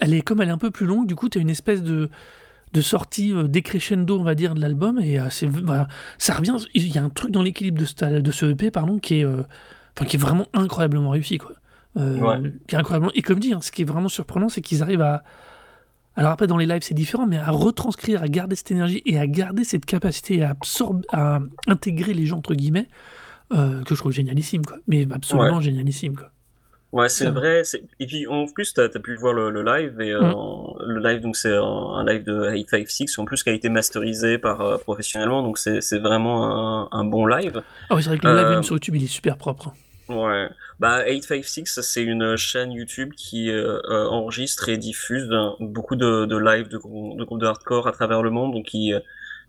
elle 0.01 0.15
est 0.15 0.21
comme 0.21 0.43
elle 0.43 0.49
est 0.49 0.53
un 0.53 0.59
peu 0.59 0.71
plus 0.71 0.87
longue, 0.87 1.07
du 1.07 1.15
coup, 1.15 1.29
tu 1.29 1.39
as 1.39 1.41
une 1.41 1.51
espèce 1.51 1.83
de, 1.83 2.11
de 2.73 2.81
sortie 2.81 3.33
euh, 3.33 3.45
décrescendo, 3.45 4.19
on 4.19 4.25
va 4.25 4.35
dire, 4.35 4.55
de 4.55 4.61
l'album, 4.61 4.99
et 4.99 5.19
euh, 5.19 5.31
c'est, 5.31 5.49
ça 6.19 6.35
revient. 6.35 6.57
Il 6.75 6.89
y 6.89 6.99
a 6.99 7.05
un 7.05 7.09
truc 7.09 7.31
dans 7.31 7.43
l'équilibre 7.43 7.79
de 7.79 7.85
ce, 7.85 8.21
de 8.21 8.31
ce 8.33 8.47
EP, 8.47 8.71
pardon, 8.71 8.99
qui 8.99 9.21
est, 9.21 9.25
enfin, 9.25 10.05
qui 10.07 10.17
est 10.17 10.21
vraiment 10.21 10.47
incroyablement 10.53 11.11
réussi, 11.11 11.39
quoi. 11.39 11.53
Qui 11.97 12.75
est 12.75 12.79
incroyablement. 12.79 13.13
Et 13.15 13.23
comme 13.23 13.39
dit, 13.39 13.55
hein, 13.55 13.61
ce 13.63 13.71
qui 13.71 13.83
est 13.83 13.87
vraiment 13.87 14.11
surprenant, 14.11 14.49
c'est 14.49 14.61
qu'ils 14.61 14.83
arrivent 14.83 15.03
à. 15.03 15.23
Alors 16.19 16.33
après, 16.33 16.47
dans 16.47 16.57
les 16.57 16.67
lives, 16.67 16.83
c'est 16.83 16.95
différent, 16.95 17.27
mais 17.27 17.37
à 17.37 17.51
retranscrire, 17.51 18.23
à 18.23 18.29
garder 18.29 18.57
cette 18.57 18.71
énergie 18.71 19.03
et 19.05 19.19
à 19.19 19.27
garder 19.27 19.65
cette 19.65 19.85
capacité 19.85 20.43
à 20.43 20.51
absorber, 20.51 21.07
à 21.13 21.41
intégrer 21.69 22.15
les 22.15 22.25
gens, 22.25 22.39
entre 22.39 22.55
guillemets, 22.55 22.89
euh, 23.53 23.83
que 23.85 23.95
je 23.95 24.01
trouve 24.01 24.13
génialissime, 24.13 24.65
quoi. 24.65 24.79
Mais 24.87 25.07
absolument 25.11 25.61
génialissime, 25.61 26.17
quoi. 26.17 26.31
Ouais, 26.93 27.09
c'est 27.09 27.31
vrai. 27.31 27.63
Et 28.01 28.07
puis 28.07 28.27
en 28.27 28.47
plus, 28.47 28.73
tu 28.73 28.81
as, 28.81 28.89
pu 28.89 29.17
voir 29.17 29.35
le, 29.35 29.63
live 29.63 30.01
et 30.01 30.13
euh, 30.13 30.23
mm. 30.23 30.77
le 30.87 31.01
live 31.01 31.21
donc 31.21 31.37
c'est 31.37 31.53
un, 31.55 32.05
live 32.07 32.25
de 32.25 32.51
856 32.53 33.19
en 33.19 33.25
plus 33.25 33.43
qui 33.43 33.51
a 33.51 33.53
été 33.53 33.69
masterisé 33.69 34.39
par 34.39 34.61
euh, 34.63 34.79
professionnellement, 34.79 35.43
donc 35.43 35.59
c'est 35.59 35.99
vraiment 35.99 36.87
un, 36.87 36.89
un, 36.93 37.05
bon 37.05 37.27
live. 37.27 37.63
Ah 37.91 37.97
oui, 37.97 38.03
c'est 38.03 38.09
vrai 38.09 38.19
que 38.19 38.27
le 38.27 38.37
live 38.37 38.49
même 38.49 38.63
sur 38.63 38.77
YouTube 38.77 38.95
il 38.97 39.05
est 39.05 39.09
super 39.09 39.37
propre. 39.37 39.75
Ouais, 40.09 40.49
bah 40.79 41.05
856 41.07 41.81
c'est 41.83 42.03
une 42.03 42.37
chaîne 42.37 42.73
YouTube 42.73 43.13
qui 43.15 43.51
enregistre 43.91 44.69
et 44.69 44.79
diffuse 44.79 45.29
beaucoup 45.61 45.97
de, 45.97 46.25
de 46.25 46.37
lives 46.37 46.69
de, 46.69 46.79
de 46.79 47.25
groupes 47.25 47.41
de 47.41 47.47
hardcore 47.47 47.89
à 47.89 47.93
travers 47.93 48.23
le 48.23 48.31
monde, 48.31 48.55
donc 48.55 48.67
qui 48.67 48.95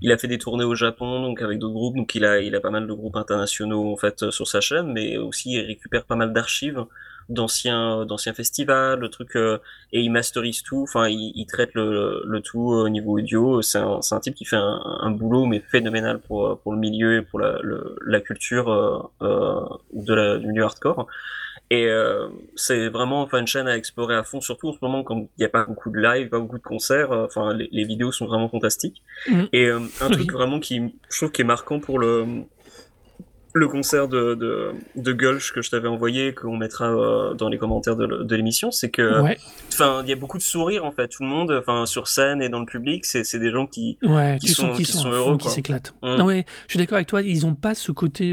il 0.02 0.12
a 0.12 0.18
fait 0.18 0.28
des 0.28 0.38
tournées 0.38 0.64
au 0.64 0.76
Japon, 0.76 1.22
donc 1.22 1.42
avec 1.42 1.60
d'autres 1.60 1.74
groupes, 1.74 1.96
donc 1.96 2.14
il 2.16 2.26
a, 2.26 2.40
il 2.40 2.56
a 2.56 2.60
pas 2.60 2.72
mal 2.72 2.88
de 2.88 2.94
groupes 2.94 3.16
internationaux 3.16 3.92
en 3.92 3.98
fait 3.98 4.30
sur 4.32 4.48
sa 4.48 4.62
chaîne, 4.62 4.92
mais 4.94 5.18
aussi 5.18 5.54
il 5.54 5.62
récupère 5.62 6.06
pas 6.06 6.16
mal 6.16 6.34
d'archives 6.34 6.86
d'anciens 7.30 8.06
d'anciens 8.06 8.34
festivals, 8.34 9.00
le 9.00 9.10
truc 9.10 9.36
euh, 9.36 9.60
et 9.92 10.02
il 10.02 10.10
masterise 10.12 10.64
tout. 10.64 10.84
Enfin, 10.84 11.08
il, 11.10 11.32
il 11.36 11.46
traite 11.46 11.74
le, 11.74 12.24
le, 12.26 12.42
tout 12.42 12.60
au 12.60 12.90
niveau 12.90 13.18
audio. 13.18 13.62
C'est 13.62 13.80
un, 13.80 14.00
un 14.12 14.20
type 14.20 14.36
qui 14.36 14.46
fait 14.46 14.56
un, 14.56 14.82
un, 15.02 15.12
boulot 15.12 15.46
mais 15.46 15.60
phénoménal 15.60 16.20
pour 16.20 16.60
pour 16.60 16.74
le 16.74 16.80
milieu 16.80 17.18
et 17.18 17.22
pour 17.22 17.40
la, 17.40 17.60
le, 17.62 17.98
la 18.06 18.22
culture 18.22 18.70
euh, 18.72 19.00
euh 19.22 19.62
de 19.94 20.14
la, 20.14 20.38
du 20.38 20.48
milieu 20.48 20.64
hardcore. 20.64 21.08
Et 21.70 21.86
euh, 21.86 22.30
c'est 22.56 22.88
vraiment 22.88 23.22
enfin, 23.24 23.40
une 23.40 23.48
chaîne 23.48 23.68
à 23.68 23.76
explorer 23.76 24.16
à 24.16 24.24
fond, 24.24 24.40
surtout 24.40 24.70
en 24.70 24.74
ce 24.74 24.78
moment 24.82 25.04
quand 25.04 25.18
il 25.18 25.40
n'y 25.40 25.46
a 25.46 25.50
pas 25.50 25.66
beaucoup 25.66 25.90
de 25.90 26.00
live, 26.00 26.30
pas 26.30 26.40
beaucoup 26.40 26.58
de 26.58 26.64
concerts. 26.64 27.12
Euh, 27.12 27.26
enfin, 27.26 27.54
les, 27.54 27.68
les 27.72 27.84
vidéos 27.84 28.12
sont 28.12 28.26
vraiment 28.26 28.48
fantastiques. 28.48 29.04
Mm. 29.28 29.44
Et 29.52 29.66
euh, 29.66 29.80
un 30.02 30.10
truc 30.10 30.32
vraiment 30.32 30.60
qui, 30.60 30.94
je 31.10 31.18
trouve, 31.18 31.32
qui 31.32 31.42
est 31.42 31.46
marquant 31.46 31.80
pour 31.80 32.00
le 32.00 32.26
le 33.54 33.68
concert 33.68 34.08
de, 34.08 34.36
de, 34.36 34.72
de 34.96 35.14
Gulch 35.14 35.52
que 35.52 35.64
je 35.64 35.72
t'avais 35.72 35.88
envoyé, 35.88 36.32
qu'on 36.32 36.56
mettra 36.56 37.34
dans 37.34 37.50
les 37.50 37.58
commentaires 37.58 37.96
de, 37.96 38.06
de 38.06 38.36
l'émission, 38.36 38.70
c'est 38.70 38.92
que, 38.92 39.20
enfin, 39.74 40.02
il 40.04 40.10
y 40.10 40.12
a 40.12 40.16
beaucoup 40.16 40.38
de 40.38 40.44
sourires 40.44 40.86
en 40.86 40.92
fait. 40.92 41.08
Tout 41.08 41.24
le 41.24 41.30
monde, 41.30 41.52
enfin, 41.52 41.88
sur 41.88 42.08
scène 42.08 42.44
et 42.44 42.50
dans 42.50 42.60
le 42.60 42.68
public, 42.68 43.04
c'est 43.04 43.40
des 43.40 43.50
gens 43.50 43.66
qui, 43.66 43.98
ouais, 44.04 44.38
qui, 44.40 44.50
sont, 44.50 44.74
qui, 44.74 44.86
sont, 44.86 45.10
heureux, 45.10 45.38
qui 45.38 45.50
s'éclatent. 45.50 45.96
Mm. 46.04 46.22
Ouais, 46.22 46.46
je 46.68 46.74
suis 46.74 46.78
d'accord 46.78 46.98
avec 46.98 47.08
toi. 47.08 47.24
Ils 47.24 47.48
n'ont 47.48 47.56
pas 47.56 47.74
ce 47.74 47.92
côté 47.92 48.32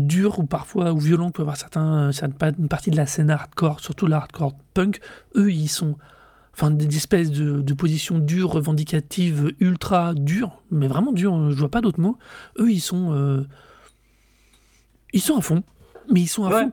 dur 0.00 0.38
ou 0.38 0.44
parfois 0.44 0.92
ou 0.92 0.98
violent 0.98 1.30
peut 1.30 1.42
avoir 1.42 1.56
certains, 1.56 2.10
euh, 2.10 2.52
une 2.58 2.68
partie 2.68 2.90
de 2.90 2.96
la 2.96 3.06
scène 3.06 3.30
hardcore, 3.30 3.80
surtout 3.80 4.06
la 4.06 4.18
hardcore 4.18 4.54
punk, 4.74 5.00
eux 5.36 5.52
ils 5.52 5.68
sont 5.68 5.96
enfin 6.54 6.70
des 6.70 6.96
espèces 6.96 7.30
de, 7.30 7.62
de 7.62 7.74
positions 7.74 8.18
dures, 8.18 8.50
revendicatives, 8.50 9.52
ultra 9.60 10.14
dures, 10.14 10.62
mais 10.70 10.86
vraiment 10.86 11.12
dures, 11.12 11.50
je 11.50 11.56
vois 11.56 11.70
pas 11.70 11.80
d'autres 11.80 12.00
mots. 12.00 12.18
Eux 12.58 12.70
ils 12.70 12.80
sont 12.80 13.12
euh, 13.12 13.46
ils 15.12 15.20
sont 15.20 15.36
à 15.36 15.40
fond, 15.40 15.62
mais 16.10 16.20
ils 16.20 16.28
sont 16.28 16.44
à 16.44 16.50
fond 16.50 16.72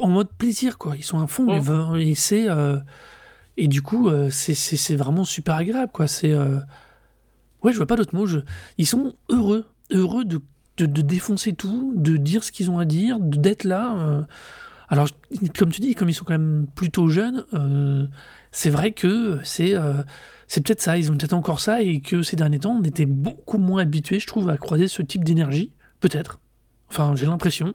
en 0.00 0.08
mode 0.08 0.28
plaisir 0.36 0.78
quoi. 0.78 0.96
Ils 0.96 1.04
sont 1.04 1.20
à 1.20 1.26
fond 1.26 1.94
et 1.96 2.14
c'est 2.14 2.46
et 3.56 3.68
du 3.68 3.82
coup 3.82 4.10
c'est 4.30 4.96
vraiment 4.96 5.24
super 5.24 5.54
agréable 5.56 5.92
quoi. 5.92 6.06
C'est 6.06 6.34
ouais 6.36 7.72
je 7.72 7.76
vois 7.76 7.86
pas 7.86 7.96
d'autres 7.96 8.16
mots. 8.16 8.26
Ils 8.78 8.86
sont 8.86 9.14
heureux 9.28 9.64
heureux 9.90 10.24
de 10.24 10.40
de, 10.76 11.02
défoncer 11.02 11.52
tout, 11.52 11.92
de 11.96 12.16
dire 12.16 12.42
ce 12.44 12.52
qu'ils 12.52 12.70
ont 12.70 12.78
à 12.78 12.84
dire, 12.84 13.18
d'être 13.20 13.64
là. 13.64 13.94
Euh. 13.96 14.22
Alors, 14.88 15.08
comme 15.56 15.70
tu 15.70 15.80
dis, 15.80 15.94
comme 15.94 16.08
ils 16.08 16.14
sont 16.14 16.24
quand 16.24 16.34
même 16.34 16.66
plutôt 16.74 17.08
jeunes, 17.08 17.44
euh, 17.54 18.06
c'est 18.52 18.70
vrai 18.70 18.92
que 18.92 19.38
c'est 19.42 19.74
euh, 19.74 20.02
c'est 20.46 20.64
peut-être 20.64 20.82
ça, 20.82 20.98
ils 20.98 21.10
ont 21.10 21.16
peut-être 21.16 21.32
encore 21.32 21.60
ça, 21.60 21.82
et 21.82 22.00
que 22.00 22.22
ces 22.22 22.36
derniers 22.36 22.60
temps, 22.60 22.76
on 22.78 22.82
était 22.82 23.06
beaucoup 23.06 23.58
moins 23.58 23.82
habitués, 23.82 24.20
je 24.20 24.26
trouve, 24.26 24.48
à 24.50 24.56
croiser 24.56 24.88
ce 24.88 25.02
type 25.02 25.24
d'énergie. 25.24 25.72
Peut-être. 26.00 26.38
Enfin, 26.90 27.14
j'ai 27.16 27.26
l'impression. 27.26 27.72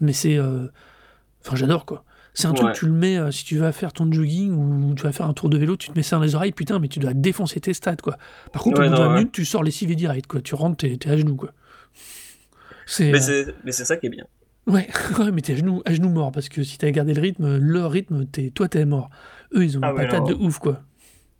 Mais 0.00 0.12
c'est. 0.12 0.38
Enfin, 0.38 1.56
j'adore, 1.56 1.86
quoi. 1.86 2.04
C'est 2.34 2.46
un 2.46 2.52
truc, 2.52 2.74
tu 2.74 2.86
le 2.86 2.92
mets, 2.92 3.32
si 3.32 3.44
tu 3.44 3.58
vas 3.58 3.72
faire 3.72 3.92
ton 3.92 4.10
jogging 4.10 4.52
ou 4.52 4.94
tu 4.94 5.02
vas 5.02 5.12
faire 5.12 5.26
un 5.26 5.32
tour 5.32 5.48
de 5.48 5.58
vélo, 5.58 5.76
tu 5.76 5.88
te 5.88 5.96
mets 5.96 6.04
ça 6.04 6.16
dans 6.16 6.22
les 6.22 6.36
oreilles, 6.36 6.52
putain, 6.52 6.78
mais 6.78 6.86
tu 6.86 7.00
dois 7.00 7.12
défoncer 7.12 7.60
tes 7.60 7.74
stats, 7.74 7.96
quoi. 7.96 8.18
Par 8.52 8.62
contre, 8.62 8.84
au 8.84 8.88
bout 8.88 9.14
minute, 9.14 9.32
tu 9.32 9.44
sors 9.44 9.64
les 9.64 9.72
CV 9.72 9.96
direct, 9.96 10.26
quoi. 10.26 10.40
Tu 10.40 10.54
rentres, 10.54 10.76
t'es 10.76 11.08
à 11.08 11.16
genoux, 11.16 11.36
quoi. 11.36 11.52
Euh, 13.00 13.52
mais 13.64 13.72
c'est 13.72 13.84
ça 13.84 13.96
qui 13.96 14.06
est 14.06 14.10
bien. 14.10 14.26
Ouais, 14.66 14.88
ouais 15.18 15.30
mais 15.32 15.42
t'es 15.42 15.54
à 15.54 15.56
genoux, 15.56 15.82
à 15.84 15.92
genoux 15.92 16.10
mort, 16.10 16.32
parce 16.32 16.48
que 16.48 16.62
si 16.62 16.78
t'avais 16.78 16.92
gardé 16.92 17.14
le 17.14 17.20
rythme, 17.20 17.56
leur 17.58 17.90
rythme, 17.90 18.26
es, 18.36 18.50
toi 18.50 18.68
t'es 18.68 18.84
mort. 18.84 19.10
Eux, 19.54 19.64
ils 19.64 19.78
ont 19.78 19.80
ah 19.82 19.90
une 19.90 19.96
patate 19.96 20.26
de 20.26 20.34
ouf, 20.34 20.58
quoi. 20.58 20.82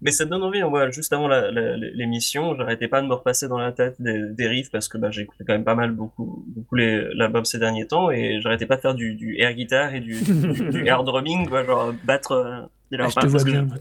Mais 0.02 0.12
ça 0.12 0.24
te 0.24 0.30
donne 0.30 0.42
envie, 0.42 0.62
juste 0.92 1.12
avant 1.12 1.28
l'émission, 1.28 2.56
j'arrêtais 2.56 2.88
pas 2.88 3.02
de 3.02 3.06
me 3.06 3.12
repasser 3.12 3.48
dans 3.48 3.58
la 3.58 3.70
tête 3.70 3.96
des, 4.00 4.48
riffs 4.48 4.70
parce 4.70 4.88
que 4.88 4.96
bah, 4.96 5.10
écouté 5.14 5.44
quand 5.46 5.52
même 5.52 5.64
pas 5.64 5.74
mal 5.74 5.90
beaucoup, 5.90 6.42
beaucoup 6.48 6.74
l'album 6.76 7.44
ces 7.44 7.58
derniers 7.58 7.86
temps 7.86 8.10
et 8.10 8.40
j'arrêtais 8.40 8.64
pas 8.64 8.76
de 8.76 8.80
faire 8.80 8.94
du, 8.94 9.36
air 9.38 9.52
guitar 9.52 9.94
et 9.94 10.00
du, 10.00 10.18
du, 10.22 10.86
air 10.86 11.04
drumming, 11.04 11.46
quoi, 11.48 11.64
genre 11.64 11.92
battre 12.04 12.32
euh, 12.32 12.62
ah, 12.98 13.08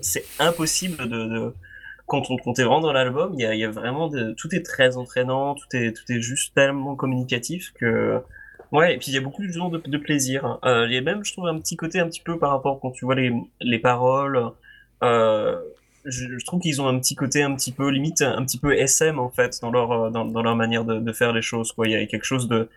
c'est 0.01 0.25
impossible 0.39 1.09
de 1.09 1.53
quand 2.09 2.29
on, 2.29 2.37
quand 2.37 2.53
vraiment 2.57 2.81
dans 2.81 2.91
l'album, 2.91 3.33
il 3.37 3.41
y 3.41 3.63
a, 3.63 3.69
vraiment 3.69 4.07
de, 4.07 4.33
tout 4.33 4.53
est 4.53 4.65
très 4.65 4.97
entraînant, 4.97 5.55
tout 5.55 5.67
est, 5.73 5.93
tout 5.93 6.11
est 6.11 6.21
juste 6.21 6.53
tellement 6.55 6.95
communicatif 6.95 7.71
que, 7.79 8.19
ouais, 8.71 8.95
et 8.95 8.97
puis 8.97 9.11
il 9.11 9.13
y 9.13 9.17
a 9.17 9.21
beaucoup 9.21 9.43
de, 9.43 9.87
de, 9.87 9.97
plaisir. 9.97 10.59
Euh, 10.65 10.87
il 10.87 10.93
y 10.93 10.97
a 10.97 11.01
même, 11.01 11.23
je 11.23 11.31
trouve, 11.31 11.47
un 11.47 11.59
petit 11.59 11.77
côté 11.77 11.99
un 11.99 12.07
petit 12.07 12.21
peu 12.21 12.37
par 12.39 12.51
rapport 12.51 12.79
quand 12.81 12.91
tu 12.91 13.05
vois 13.05 13.15
les, 13.15 13.31
les 13.61 13.79
paroles, 13.79 14.51
euh, 15.03 15.55
je, 16.05 16.43
trouve 16.45 16.61
qu'ils 16.61 16.81
ont 16.81 16.87
un 16.87 16.99
petit 16.99 17.15
côté 17.15 17.43
un 17.43 17.55
petit 17.55 17.71
peu 17.71 17.89
limite 17.89 18.21
un 18.21 18.43
petit 18.43 18.57
peu 18.57 18.73
SM 18.77 19.19
en 19.19 19.29
fait 19.29 19.59
dans 19.61 19.71
leur 19.71 20.11
dans, 20.11 20.25
dans 20.25 20.41
leur 20.41 20.55
manière 20.55 20.85
de, 20.85 21.11
faire 21.13 21.33
les 21.33 21.41
choses 21.41 21.71
quoi 21.73 21.87
il 21.87 21.91
y 21.91 21.95
a 21.95 22.05
quelque 22.05 22.23
chose 22.23 22.47
de 22.47 22.69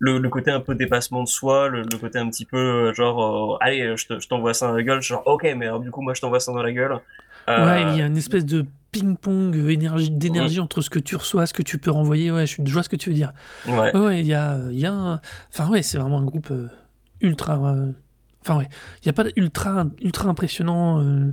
le, 0.00 0.20
côté 0.28 0.50
un 0.50 0.60
peu 0.60 0.74
dépassement 0.74 1.22
de 1.22 1.28
soi 1.28 1.68
le, 1.68 1.84
côté 1.98 2.18
un 2.18 2.28
petit 2.28 2.44
peu 2.44 2.92
genre 2.94 3.54
euh, 3.54 3.58
allez 3.60 3.96
je 3.96 4.28
t'envoie 4.28 4.54
ça 4.54 4.68
dans 4.68 4.74
la 4.74 4.82
gueule 4.82 5.02
genre 5.02 5.22
ok 5.26 5.44
mais 5.56 5.66
alors 5.66 5.80
du 5.80 5.90
coup 5.90 6.02
moi 6.02 6.14
je 6.14 6.20
t'envoie 6.20 6.40
ça 6.40 6.52
dans 6.52 6.62
la 6.62 6.72
gueule 6.72 7.00
Ouais, 7.48 7.92
il 7.92 7.98
y 7.98 8.02
a 8.02 8.06
une 8.06 8.16
espèce 8.16 8.44
de 8.44 8.66
ping-pong 8.92 9.56
énergie, 9.56 10.10
d'énergie 10.10 10.60
entre 10.60 10.80
ce 10.80 10.90
que 10.90 10.98
tu 10.98 11.16
reçois, 11.16 11.46
ce 11.46 11.54
que 11.54 11.62
tu 11.62 11.78
peux 11.78 11.90
renvoyer. 11.90 12.30
Ouais, 12.30 12.46
je, 12.46 12.62
vois 12.72 12.82
ce 12.82 12.88
que 12.88 12.96
tu 12.96 13.10
veux 13.10 13.14
dire. 13.14 13.32
Ouais. 13.66 13.96
Ouais, 13.96 14.20
il 14.20 14.26
y 14.26 14.34
a, 14.34 14.58
y 14.70 14.86
a 14.86 15.20
Enfin, 15.52 15.68
ouais, 15.68 15.82
c'est 15.82 15.98
vraiment 15.98 16.18
un 16.18 16.24
groupe 16.24 16.50
euh, 16.50 16.68
ultra. 17.20 17.58
Euh, 17.58 17.92
Enfin, 18.42 18.58
ouais. 18.58 18.68
Il 19.02 19.06
n'y 19.06 19.10
a 19.10 19.12
pas 19.12 19.24
d'ultra 19.24 19.86
ultra 20.00 20.28
impressionnant 20.28 21.02
euh, 21.02 21.32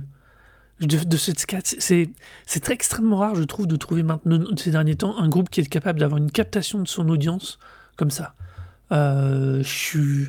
de, 0.80 1.04
de 1.04 1.16
cette 1.16 1.38
scat. 1.38 1.60
C'est 1.64 2.10
c'est 2.44 2.60
très 2.60 2.74
extrêmement 2.74 3.16
rare, 3.16 3.34
je 3.34 3.44
trouve, 3.44 3.66
de 3.66 3.76
trouver 3.76 4.02
maintenant, 4.02 4.44
ces 4.56 4.70
derniers 4.70 4.96
temps, 4.96 5.18
un 5.18 5.28
groupe 5.28 5.48
qui 5.48 5.60
est 5.60 5.66
capable 5.66 6.00
d'avoir 6.00 6.18
une 6.18 6.30
captation 6.30 6.80
de 6.80 6.88
son 6.88 7.08
audience 7.08 7.58
comme 7.96 8.10
ça. 8.10 8.34
Euh, 8.92 9.62
je 9.62 9.68
suis. 9.68 10.28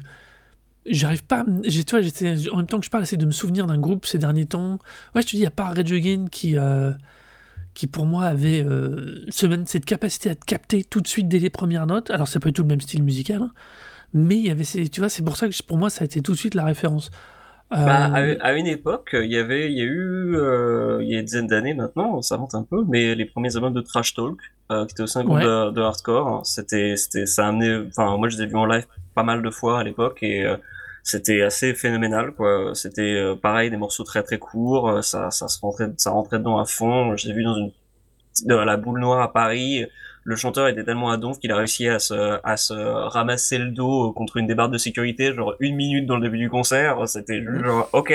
J'arrive 0.89 1.23
pas. 1.25 1.45
J'ai, 1.65 1.83
tu 1.83 1.91
vois, 1.91 2.01
j'étais, 2.01 2.35
en 2.51 2.57
même 2.57 2.67
temps 2.67 2.79
que 2.79 2.85
je 2.85 2.89
parle, 2.89 3.03
j'essaie 3.03 3.17
de 3.17 3.25
me 3.25 3.31
souvenir 3.31 3.67
d'un 3.67 3.77
groupe 3.77 4.05
ces 4.05 4.17
derniers 4.17 4.45
temps. 4.45 4.79
Ouais, 5.15 5.21
je 5.21 5.27
te 5.27 5.35
dis, 5.35 5.45
a 5.45 5.51
pas 5.51 5.65
Rage 5.65 5.91
Again 5.91 6.27
qui. 6.31 6.57
euh, 6.57 6.91
qui 7.73 7.87
pour 7.87 8.05
moi 8.07 8.25
avait 8.25 8.63
euh, 8.65 9.23
ce- 9.29 9.63
cette 9.65 9.85
capacité 9.85 10.31
à 10.31 10.35
te 10.35 10.45
capter 10.45 10.83
tout 10.83 11.01
de 11.01 11.07
suite 11.07 11.27
dès 11.27 11.39
les 11.39 11.49
premières 11.51 11.85
notes. 11.87 12.09
Alors 12.11 12.27
c'est 12.27 12.39
pas 12.39 12.49
du 12.49 12.53
tout 12.53 12.63
le 12.63 12.67
même 12.69 12.81
style 12.81 13.03
musical, 13.03 13.41
hein, 13.43 13.51
mais 14.13 14.37
il 14.37 14.45
y 14.47 14.51
avait 14.51 14.63
ces, 14.63 14.89
tu 14.89 15.01
vois, 15.01 15.09
c'est 15.09 15.23
pour 15.23 15.37
ça 15.37 15.49
que 15.49 15.63
pour 15.67 15.77
moi 15.77 15.89
ça 15.89 16.03
a 16.03 16.05
été 16.05 16.21
tout 16.21 16.33
de 16.33 16.37
suite 16.37 16.55
la 16.55 16.65
référence. 16.65 17.11
Euh, 17.73 17.75
Bah, 17.85 18.05
à, 18.05 18.19
à 18.19 18.53
une 18.53 18.67
époque, 18.67 19.11
il 19.13 19.31
y 19.31 19.37
avait, 19.37 19.71
il 19.71 19.77
y 19.77 19.81
a 19.81 19.85
eu, 19.85 20.35
euh, 20.37 20.99
il 21.03 21.09
y 21.11 21.15
a 21.15 21.19
une 21.19 21.25
dizaine 21.25 21.47
d'années 21.47 21.73
maintenant, 21.73 22.21
ça 22.21 22.35
remonte 22.35 22.55
un 22.55 22.63
peu, 22.63 22.83
mais 22.87 23.13
les 23.15 23.25
premiers 23.25 23.55
albums 23.55 23.73
de 23.73 23.81
Trash 23.81 24.13
Talk, 24.15 24.37
euh, 24.71 24.85
qui 24.85 24.93
étaient 24.93 25.03
aussi 25.03 25.17
un 25.19 25.23
groupe 25.25 25.37
Ouais. 25.37 25.43
de, 25.43 25.71
de 25.71 25.81
hardcore, 25.81 26.27
hein, 26.27 26.41
c'était, 26.45 26.95
c'était, 26.97 27.25
ça 27.25 27.45
a 27.45 27.49
amené, 27.49 27.85
enfin, 27.87 28.17
moi 28.17 28.29
je 28.29 28.37
les 28.37 28.43
ai 28.43 28.47
vus 28.47 28.55
en 28.55 28.65
live 28.65 28.85
pas 29.13 29.23
mal 29.23 29.41
de 29.43 29.49
fois 29.51 29.79
à 29.79 29.83
l'époque 29.83 30.19
et 30.23 30.45
c'était 31.07 31.41
assez 31.41 31.73
phénoménal, 31.73 32.33
quoi. 32.33 32.71
C'était 32.73 33.15
euh, 33.15 33.33
pareil, 33.33 33.69
des 33.69 33.77
morceaux 33.77 34.03
très 34.03 34.23
très 34.23 34.39
courts, 34.39 34.89
euh, 34.89 35.01
ça, 35.01 35.31
ça 35.31 35.47
se 35.47 35.57
rentrait, 35.61 35.87
ça 35.95 36.11
rentrait 36.11 36.37
dedans 36.37 36.59
à 36.59 36.65
fond. 36.65 37.15
Je 37.15 37.29
l'ai 37.29 37.33
vu 37.33 37.45
dans 37.45 37.55
une, 37.55 37.71
dans 38.43 38.65
la 38.65 38.75
boule 38.75 38.99
noire 38.99 39.21
à 39.21 39.31
Paris. 39.31 39.85
Le 40.25 40.35
chanteur 40.35 40.67
était 40.67 40.83
tellement 40.83 41.09
à 41.09 41.15
donf 41.15 41.39
qu'il 41.39 41.49
a 41.53 41.55
réussi 41.55 41.87
à 41.87 41.99
se, 41.99 42.37
à 42.43 42.57
se 42.57 42.73
ramasser 42.73 43.57
le 43.57 43.71
dos 43.71 44.11
contre 44.11 44.35
une 44.35 44.53
barres 44.53 44.67
de 44.67 44.77
sécurité, 44.77 45.33
genre 45.33 45.55
une 45.61 45.77
minute 45.77 46.05
dans 46.07 46.17
le 46.17 46.23
début 46.23 46.39
du 46.39 46.49
concert. 46.49 47.07
C'était 47.07 47.41
juste 47.41 47.63
genre, 47.63 47.89
ok, 47.93 48.13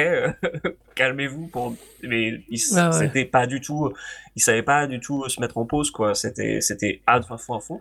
calmez-vous 0.95 1.47
pour, 1.47 1.75
mais 2.03 2.45
il, 2.51 2.61
Ouais, 2.73 2.83
ouais. 2.83 2.93
c'était 2.93 3.25
pas 3.25 3.47
du 3.47 3.63
tout, 3.63 3.91
il 4.37 4.43
savait 4.43 4.63
pas 4.63 4.87
du 4.87 5.01
tout 5.01 5.27
se 5.31 5.41
mettre 5.41 5.57
en 5.57 5.65
pause, 5.65 5.91
quoi. 5.91 6.15
C'était, 6.15 6.61
c'était 6.61 7.01
à 7.07 7.23
fond 7.23 7.55
à 7.55 7.61
fond. 7.61 7.81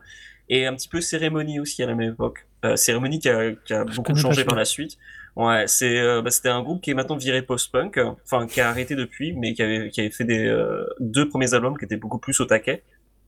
Et 0.51 0.67
un 0.67 0.75
petit 0.75 0.89
peu 0.89 1.01
cérémonie 1.01 1.59
aussi 1.59 1.81
à 1.81 1.87
la 1.87 1.95
même 1.95 2.11
époque. 2.11 2.45
Euh, 2.65 2.75
cérémonie 2.75 3.19
qui 3.19 3.29
a, 3.29 3.53
qui 3.53 3.73
a 3.73 3.85
beaucoup 3.85 4.15
changé 4.15 4.43
par 4.45 4.55
la 4.55 4.65
suite. 4.65 4.97
Ouais, 5.37 5.63
c'est, 5.65 5.97
euh, 5.99 6.21
bah, 6.21 6.29
c'était 6.29 6.49
un 6.49 6.61
groupe 6.61 6.81
qui 6.81 6.91
est 6.91 6.93
maintenant 6.93 7.15
viré 7.15 7.41
post-punk, 7.41 7.97
euh, 7.97 8.11
enfin 8.25 8.47
qui 8.47 8.59
a 8.59 8.67
arrêté 8.69 8.95
depuis, 8.95 9.31
mais 9.33 9.53
qui 9.53 9.63
avait, 9.63 9.89
qui 9.89 10.01
avait 10.01 10.09
fait 10.11 10.25
des 10.25 10.45
euh, 10.45 10.85
deux 10.99 11.29
premiers 11.29 11.53
albums 11.53 11.77
qui 11.77 11.85
étaient 11.85 11.95
beaucoup 11.95 12.19
plus 12.19 12.39
au 12.41 12.45
taquet. 12.45 12.83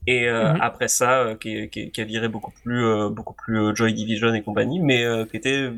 Et 0.06 0.30
Mhm. 0.30 0.58
après 0.60 0.90
ça, 0.90 1.34
qui, 1.40 1.70
qui, 1.70 1.90
qui 1.92 2.02
a 2.02 2.04
viré 2.04 2.28
beaucoup 2.28 2.52
plus, 2.62 3.10
beaucoup 3.10 3.34
plus 3.34 3.74
Joy 3.74 3.94
Division 3.94 4.34
et 4.34 4.42
compagnie, 4.44 4.82
mais 4.82 5.06
qui 5.32 5.38
était 5.38 5.70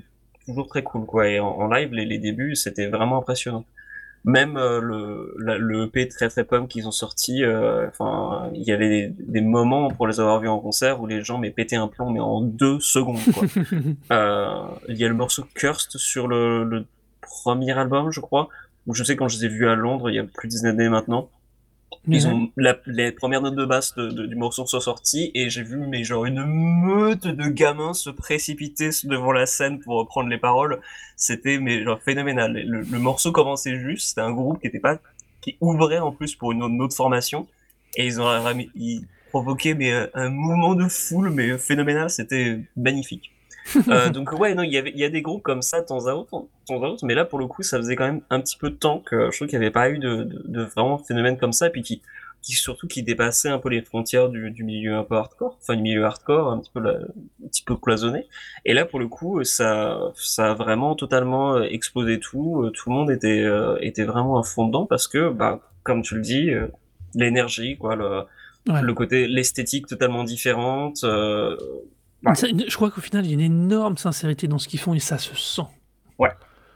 toujours 0.47 0.67
très 0.67 0.81
cool, 0.81 1.05
quoi. 1.05 1.29
Et 1.29 1.39
en, 1.39 1.45
en 1.47 1.67
live, 1.67 1.93
les, 1.93 2.05
les 2.05 2.17
débuts, 2.17 2.55
c'était 2.55 2.87
vraiment 2.87 3.19
impressionnant. 3.19 3.65
Même 4.25 4.57
euh, 4.57 4.81
le, 4.81 5.35
la- 5.39 5.57
le 5.57 5.83
EP 5.83 6.07
très 6.07 6.29
très 6.29 6.43
punk 6.43 6.67
qu'ils 6.69 6.87
ont 6.87 6.91
sorti, 6.91 7.43
euh, 7.43 7.87
enfin, 7.87 8.49
il 8.55 8.63
y 8.63 8.71
avait 8.71 8.89
des, 8.89 9.13
des 9.19 9.41
moments 9.41 9.89
pour 9.89 10.07
les 10.07 10.19
avoir 10.19 10.39
vus 10.39 10.47
en 10.47 10.59
concert 10.59 10.99
où 10.99 11.05
les 11.07 11.23
gens 11.23 11.37
mais 11.37 11.51
pétaient 11.51 11.75
un 11.75 11.87
plomb 11.87 12.09
mais 12.09 12.19
en 12.19 12.41
deux 12.41 12.79
secondes, 12.79 13.19
quoi. 13.33 13.43
Euh, 14.11 14.63
il 14.89 14.97
y 14.97 15.05
a 15.05 15.07
le 15.07 15.13
morceau 15.13 15.43
Cursed 15.53 15.91
sur 15.99 16.27
le, 16.27 16.63
le 16.63 16.85
premier 17.21 17.71
album, 17.77 18.11
je 18.11 18.19
crois. 18.19 18.49
Où 18.87 18.93
je 18.93 19.03
sais 19.03 19.15
quand 19.15 19.27
je 19.27 19.37
les 19.39 19.45
ai 19.45 19.47
vus 19.49 19.67
à 19.67 19.75
Londres, 19.75 20.09
il 20.11 20.15
y 20.15 20.19
a 20.19 20.23
plus 20.23 20.47
de 20.47 20.51
10 20.51 20.65
années 20.65 20.89
maintenant. 20.89 21.29
Ils 22.11 22.27
ont 22.27 22.51
la- 22.57 22.77
les 22.87 23.11
premières 23.11 23.41
notes 23.41 23.55
de 23.55 23.65
basse 23.65 23.95
de- 23.95 24.09
de- 24.09 24.25
du 24.27 24.35
morceau 24.35 24.65
sont 24.67 24.79
sorties 24.79 25.31
et 25.33 25.49
j'ai 25.49 25.63
vu 25.63 25.77
mais 25.77 26.03
genre 26.03 26.25
une 26.25 26.43
meute 26.45 27.25
de 27.27 27.47
gamins 27.49 27.93
se 27.93 28.09
précipiter 28.09 28.89
devant 29.05 29.31
la 29.31 29.45
scène 29.45 29.79
pour 29.79 29.95
reprendre 29.97 30.29
les 30.29 30.37
paroles. 30.37 30.81
C'était 31.15 31.57
mais 31.59 31.83
genre 31.83 31.99
phénoménal. 32.01 32.53
Le, 32.53 32.81
le 32.81 32.99
morceau 32.99 33.31
commençait 33.31 33.79
juste, 33.79 34.09
c'était 34.09 34.21
un 34.21 34.31
groupe 34.33 34.61
qui 34.61 34.67
était 34.67 34.79
pas 34.79 34.99
qui 35.41 35.57
ouvrait 35.61 35.99
en 35.99 36.11
plus 36.11 36.35
pour 36.35 36.51
une 36.51 36.63
autre, 36.63 36.73
une 36.73 36.81
autre 36.81 36.95
formation 36.95 37.47
et 37.97 38.05
ils 38.05 38.21
ont 38.21 38.27
ils 38.75 39.05
provoquaient 39.31 39.75
mais 39.75 39.91
euh, 39.91 40.07
un 40.13 40.29
mouvement 40.29 40.75
de 40.75 40.87
foule 40.87 41.29
mais 41.31 41.57
phénoménal. 41.57 42.09
C'était 42.09 42.59
magnifique. 42.77 43.31
Euh, 43.89 44.09
donc 44.09 44.31
ouais, 44.33 44.53
non, 44.55 44.63
il 44.63 44.71
y 44.71 44.77
avait, 44.77 44.91
il 44.91 44.99
y 44.99 45.03
a 45.03 45.09
des 45.09 45.21
groupes 45.21 45.41
comme 45.43 45.61
ça 45.61 45.81
de 45.81 45.85
temps 45.87 46.05
à 46.07 46.13
autre, 46.13 46.29
temps 46.67 46.83
à 46.83 46.87
autre, 46.87 47.05
mais 47.05 47.15
là 47.15 47.25
pour 47.25 47.39
le 47.39 47.47
coup, 47.47 47.63
ça 47.63 47.77
faisait 47.77 47.95
quand 47.95 48.05
même 48.05 48.21
un 48.29 48.39
petit 48.39 48.57
peu 48.57 48.69
de 48.69 48.75
temps 48.75 48.99
que 48.99 49.31
je 49.31 49.35
trouve 49.37 49.47
qu'il 49.47 49.57
n'y 49.59 49.65
avait 49.65 49.71
pas 49.73 49.89
eu 49.89 49.97
de, 49.97 50.23
de, 50.23 50.41
de 50.45 50.61
vraiment 50.63 50.97
phénomène 50.99 51.37
comme 51.37 51.51
ça, 51.53 51.69
puis 51.69 51.81
qui, 51.81 52.01
qui 52.43 52.53
surtout 52.53 52.87
qui 52.87 53.01
dépassait 53.01 53.49
un 53.49 53.57
peu 53.57 53.69
les 53.69 53.81
frontières 53.81 54.29
du, 54.29 54.51
du 54.51 54.63
milieu 54.63 54.95
un 54.95 55.03
peu 55.03 55.15
hardcore, 55.15 55.57
enfin 55.59 55.75
du 55.75 55.81
milieu 55.81 56.05
hardcore, 56.05 56.51
un 56.51 56.59
petit 56.59 56.69
peu 56.73 56.79
la- 56.79 56.99
un 57.43 57.47
petit 57.47 57.63
peu 57.63 57.75
cloisonné. 57.75 58.27
Et 58.65 58.73
là 58.73 58.85
pour 58.85 58.99
le 58.99 59.07
coup, 59.07 59.43
ça, 59.43 59.99
ça 60.15 60.51
a 60.51 60.53
vraiment 60.53 60.93
totalement 60.95 61.55
euh, 61.55 61.63
explosé 61.63 62.19
tout. 62.19 62.63
Euh, 62.65 62.69
Tout 62.69 62.89
le 62.91 62.95
monde 62.95 63.09
était, 63.09 63.41
euh, 63.43 63.77
était 63.81 64.03
vraiment 64.03 64.37
à 64.39 64.43
fond 64.43 64.67
dedans 64.67 64.85
parce 64.85 65.07
que, 65.07 65.29
bah, 65.31 65.59
comme 65.83 66.03
tu 66.03 66.13
le 66.15 66.21
dis, 66.21 66.51
euh, 66.51 66.67
l'énergie, 67.15 67.77
quoi, 67.77 67.95
le, 67.95 68.21
Ouais. 68.67 68.81
le 68.81 68.93
côté, 68.95 69.27
l'esthétique 69.27 69.85
totalement 69.85 70.23
différente. 70.23 71.03
euh, 71.03 71.55
Je 72.67 72.75
crois 72.75 72.91
qu'au 72.91 73.01
final, 73.01 73.25
il 73.25 73.29
y 73.29 73.31
a 73.31 73.35
une 73.35 73.41
énorme 73.41 73.97
sincérité 73.97 74.47
dans 74.47 74.57
ce 74.57 74.67
qu'ils 74.67 74.79
font 74.79 74.93
et 74.93 74.99
ça 74.99 75.17
se 75.17 75.35
sent. 75.35 75.61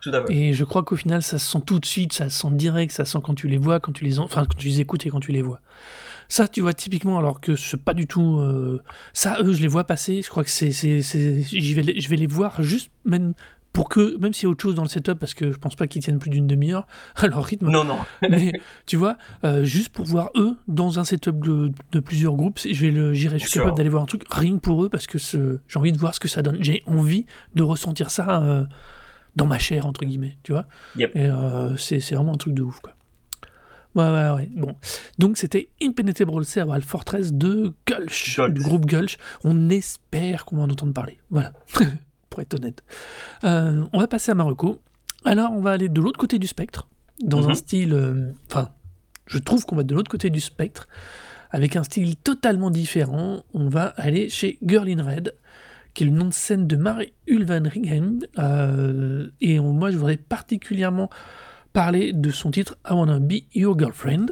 tout 0.02 0.12
à 0.14 0.26
fait. 0.26 0.34
Et 0.34 0.54
je 0.54 0.64
crois 0.64 0.84
qu'au 0.84 0.96
final, 0.96 1.22
ça 1.24 1.40
se 1.40 1.46
sent 1.52 1.62
tout 1.66 1.80
de 1.80 1.86
suite, 1.86 2.14
ça 2.14 2.30
se 2.30 2.40
sent 2.42 2.52
direct, 2.52 2.92
ça 2.94 3.04
se 3.06 3.12
sent 3.14 3.20
quand 3.24 3.36
tu 3.36 3.48
les 3.48 3.58
vois, 3.58 3.80
quand 3.80 3.92
tu 3.92 4.06
les, 4.06 4.20
en- 4.20 4.24
enfin, 4.26 4.46
quand 4.46 4.58
tu 4.58 4.68
les 4.68 4.80
écoutes 4.80 5.06
et 5.06 5.10
quand 5.10 5.20
tu 5.20 5.32
les 5.34 5.42
vois. 5.42 5.60
Ça, 6.30 6.48
tu 6.48 6.62
vois, 6.62 6.74
typiquement, 6.74 7.18
alors 7.18 7.42
que 7.42 7.56
c'est 7.56 7.82
pas 7.84 7.94
du 7.96 8.06
tout. 8.08 8.38
euh, 8.40 8.82
Ça, 9.14 9.40
eux, 9.42 9.52
je 9.54 9.62
les 9.62 9.68
vois 9.68 9.84
passer. 9.86 10.22
Je 10.22 10.30
crois 10.30 10.44
que 10.44 10.50
c'est. 10.52 10.72
c'est- 10.72 11.02
c'est- 11.02 11.42
vais, 11.74 12.00
je 12.00 12.10
vais 12.10 12.16
les 12.16 12.28
voir 12.28 12.62
juste, 12.62 12.92
même 13.04 13.34
pour 13.74 13.90
que. 13.90 14.18
Même 14.18 14.34
s'il 14.34 14.44
y 14.44 14.48
a 14.48 14.50
autre 14.50 14.62
chose 14.62 14.76
dans 14.76 14.84
le 14.84 14.90
setup, 14.90 15.16
parce 15.20 15.34
que 15.34 15.52
je 15.52 15.58
pense 15.58 15.76
pas 15.76 15.88
qu'ils 15.88 16.02
tiennent 16.04 16.20
plus 16.20 16.30
d'une 16.30 16.48
demi-heure 16.48 16.88
à 17.16 17.28
leur 17.28 17.44
rythme. 17.44 17.70
Non, 17.70 17.84
non. 17.84 18.00
Mais 18.30 18.54
tu 18.86 18.96
vois, 18.98 19.18
euh, 19.44 19.64
juste 19.64 19.90
pour 19.90 20.06
voir 20.06 20.30
eux 20.36 20.58
dans 20.68 21.00
un 21.00 21.04
setup 21.04 21.40
de, 21.44 21.72
de 21.92 22.00
plusieurs 22.00 22.36
groupes, 22.36 22.60
je 22.60 22.74
vais 22.86 22.92
le, 22.92 23.14
j'irai, 23.14 23.40
je 23.40 23.46
suis 23.48 23.60
capable 23.60 23.78
d'aller 23.78 23.90
voir 23.90 24.04
un 24.04 24.08
truc 24.08 24.24
rien 24.30 24.54
que 24.56 24.60
pour 24.62 24.84
eux 24.84 24.90
parce 24.90 25.08
que 25.08 25.18
ce- 25.18 25.60
j'ai 25.68 25.80
envie 25.80 25.92
de 25.92 25.98
voir 25.98 26.14
ce 26.16 26.20
que 26.20 26.28
ça 26.28 26.42
donne. 26.42 26.58
J'ai 26.62 26.84
envie 26.86 27.26
de 27.56 27.64
ressentir 27.64 28.10
ça 28.12 28.42
euh, 28.44 28.66
dans 29.36 29.46
ma 29.46 29.60
chair 29.60 29.86
entre 29.86 30.06
guillemets, 30.06 30.38
tu 30.44 30.52
vois. 30.52 30.66
Yep. 30.98 31.16
Et 31.16 31.26
euh, 31.28 31.78
c'est, 31.78 32.00
c'est 32.00 32.16
vraiment 32.16 32.34
un 32.34 32.38
truc 32.38 32.54
de 32.54 32.62
ouf 32.64 32.80
quoi. 32.80 32.94
Ouais, 33.96 34.04
ouais, 34.04 34.30
ouais. 34.36 34.50
Bon. 34.56 34.76
Donc, 35.18 35.38
c'était 35.38 35.70
Impenetrable 35.82 36.46
Cerebral 36.46 36.84
Fortress 36.84 37.34
de 37.34 37.74
Gulch, 37.88 38.36
Gulch. 38.38 38.54
du 38.54 38.62
groupe 38.62 38.86
Gulch. 38.86 39.18
On 39.44 39.70
espère 39.72 40.46
qu'on 40.46 40.58
va 40.58 40.64
en 40.64 40.70
entendre 40.70 40.94
parler. 40.94 41.18
Voilà. 41.32 41.54
Pour 42.30 42.42
être 42.42 42.54
honnête. 42.56 42.84
Euh, 43.44 43.84
on 43.94 44.00
va 44.00 44.08
passer 44.08 44.32
à 44.32 44.36
Marocco. 44.36 44.80
Alors, 45.26 45.52
on 45.52 45.62
va 45.62 45.72
aller 45.72 45.90
de 45.90 46.00
l'autre 46.02 46.20
côté 46.20 46.40
du 46.40 46.48
spectre, 46.48 46.88
dans 47.24 47.42
Mhm. 47.44 47.50
un 47.50 47.56
style. 47.56 47.94
euh, 47.94 48.32
Enfin, 48.50 48.70
je 49.28 49.38
trouve 49.40 49.66
qu'on 49.66 49.76
va 49.76 49.84
de 49.84 49.94
l'autre 49.96 50.10
côté 50.12 50.30
du 50.30 50.40
spectre, 50.40 50.88
avec 51.52 51.76
un 51.76 51.84
style 51.84 52.16
totalement 52.16 52.70
différent. 52.70 53.44
On 53.54 53.68
va 53.70 53.86
aller 53.98 54.30
chez 54.30 54.58
Girl 54.66 54.88
in 54.90 55.04
Red, 55.04 55.34
qui 55.94 56.04
est 56.04 56.08
le 56.08 56.14
nom 56.14 56.26
de 56.26 56.34
scène 56.34 56.68
de 56.68 56.76
Marie 56.76 57.14
Ulvanringen. 57.28 58.26
Euh, 58.38 59.28
et 59.42 59.60
on- 59.60 59.74
moi, 59.74 59.90
je 59.92 59.98
voudrais 59.98 60.18
particulièrement 60.18 61.10
parler 61.74 62.14
de 62.14 62.30
son 62.32 62.52
titre 62.52 62.78
I 62.90 62.94
Wanna 62.94 63.20
Be 63.20 63.42
Your 63.56 63.78
Girlfriend. 63.78 64.28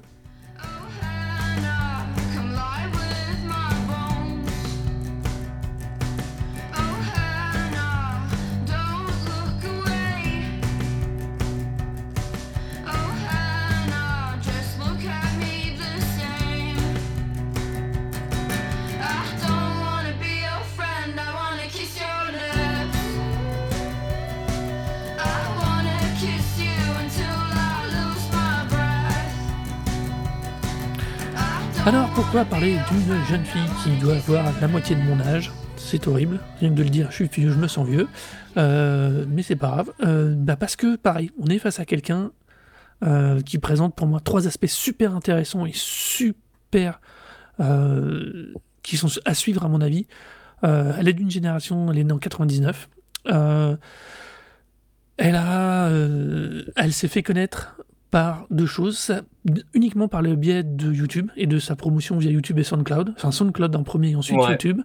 Alors 31.87 32.09
pourquoi 32.15 32.43
parler 32.43 32.75
d'une 32.91 33.23
jeune 33.29 33.45
fille 33.45 33.61
qui 33.81 33.97
doit 34.01 34.17
avoir 34.17 34.43
la 34.59 34.67
moitié 34.67 34.93
de 34.93 35.01
mon 35.03 35.21
âge? 35.21 35.53
C'est 35.77 36.05
horrible, 36.09 36.41
rien 36.59 36.71
que 36.71 36.75
de 36.75 36.83
le 36.83 36.89
dire, 36.89 37.07
je 37.11 37.15
suis 37.15 37.27
vieux, 37.29 37.49
je 37.49 37.57
me 37.57 37.69
sens 37.69 37.87
vieux. 37.87 38.09
Euh, 38.57 39.23
mais 39.29 39.41
c'est 39.41 39.55
pas 39.55 39.69
grave. 39.69 39.93
Euh, 40.03 40.35
bah 40.35 40.57
parce 40.57 40.75
que 40.75 40.97
pareil, 40.97 41.31
on 41.39 41.45
est 41.45 41.59
face 41.59 41.79
à 41.79 41.85
quelqu'un 41.85 42.33
euh, 43.05 43.39
qui 43.39 43.57
présente 43.57 43.95
pour 43.95 44.05
moi 44.05 44.19
trois 44.19 44.47
aspects 44.47 44.65
super 44.65 45.15
intéressants 45.15 45.65
et 45.65 45.71
super 45.73 46.99
qui 48.83 48.97
sont 48.97 49.07
à 49.23 49.33
suivre 49.33 49.63
à 49.63 49.69
mon 49.69 49.79
avis. 49.79 50.07
Elle 50.63 51.07
est 51.07 51.13
d'une 51.13 51.31
génération, 51.31 51.89
elle 51.89 51.99
est 51.99 52.03
née 52.03 52.11
en 52.11 52.19
99. 52.19 52.89
Euh, 53.27 53.77
elle 55.15 55.35
a, 55.37 55.89
elle 56.75 56.91
s'est 56.91 57.07
fait 57.07 57.23
connaître 57.23 57.77
par 58.11 58.47
deux 58.49 58.65
choses, 58.65 59.11
uniquement 59.73 60.07
par 60.07 60.21
le 60.21 60.35
biais 60.35 60.63
de 60.63 60.91
YouTube 60.91 61.29
et 61.35 61.45
de 61.45 61.59
sa 61.59 61.75
promotion 61.75 62.17
via 62.17 62.31
YouTube 62.31 62.57
et 62.59 62.63
SoundCloud, 62.63 63.13
enfin 63.17 63.31
SoundCloud 63.31 63.75
en 63.75 63.83
premier 63.83 64.11
et 64.11 64.15
ensuite 64.15 64.37
Ouais. 64.39 64.51
YouTube. 64.51 64.81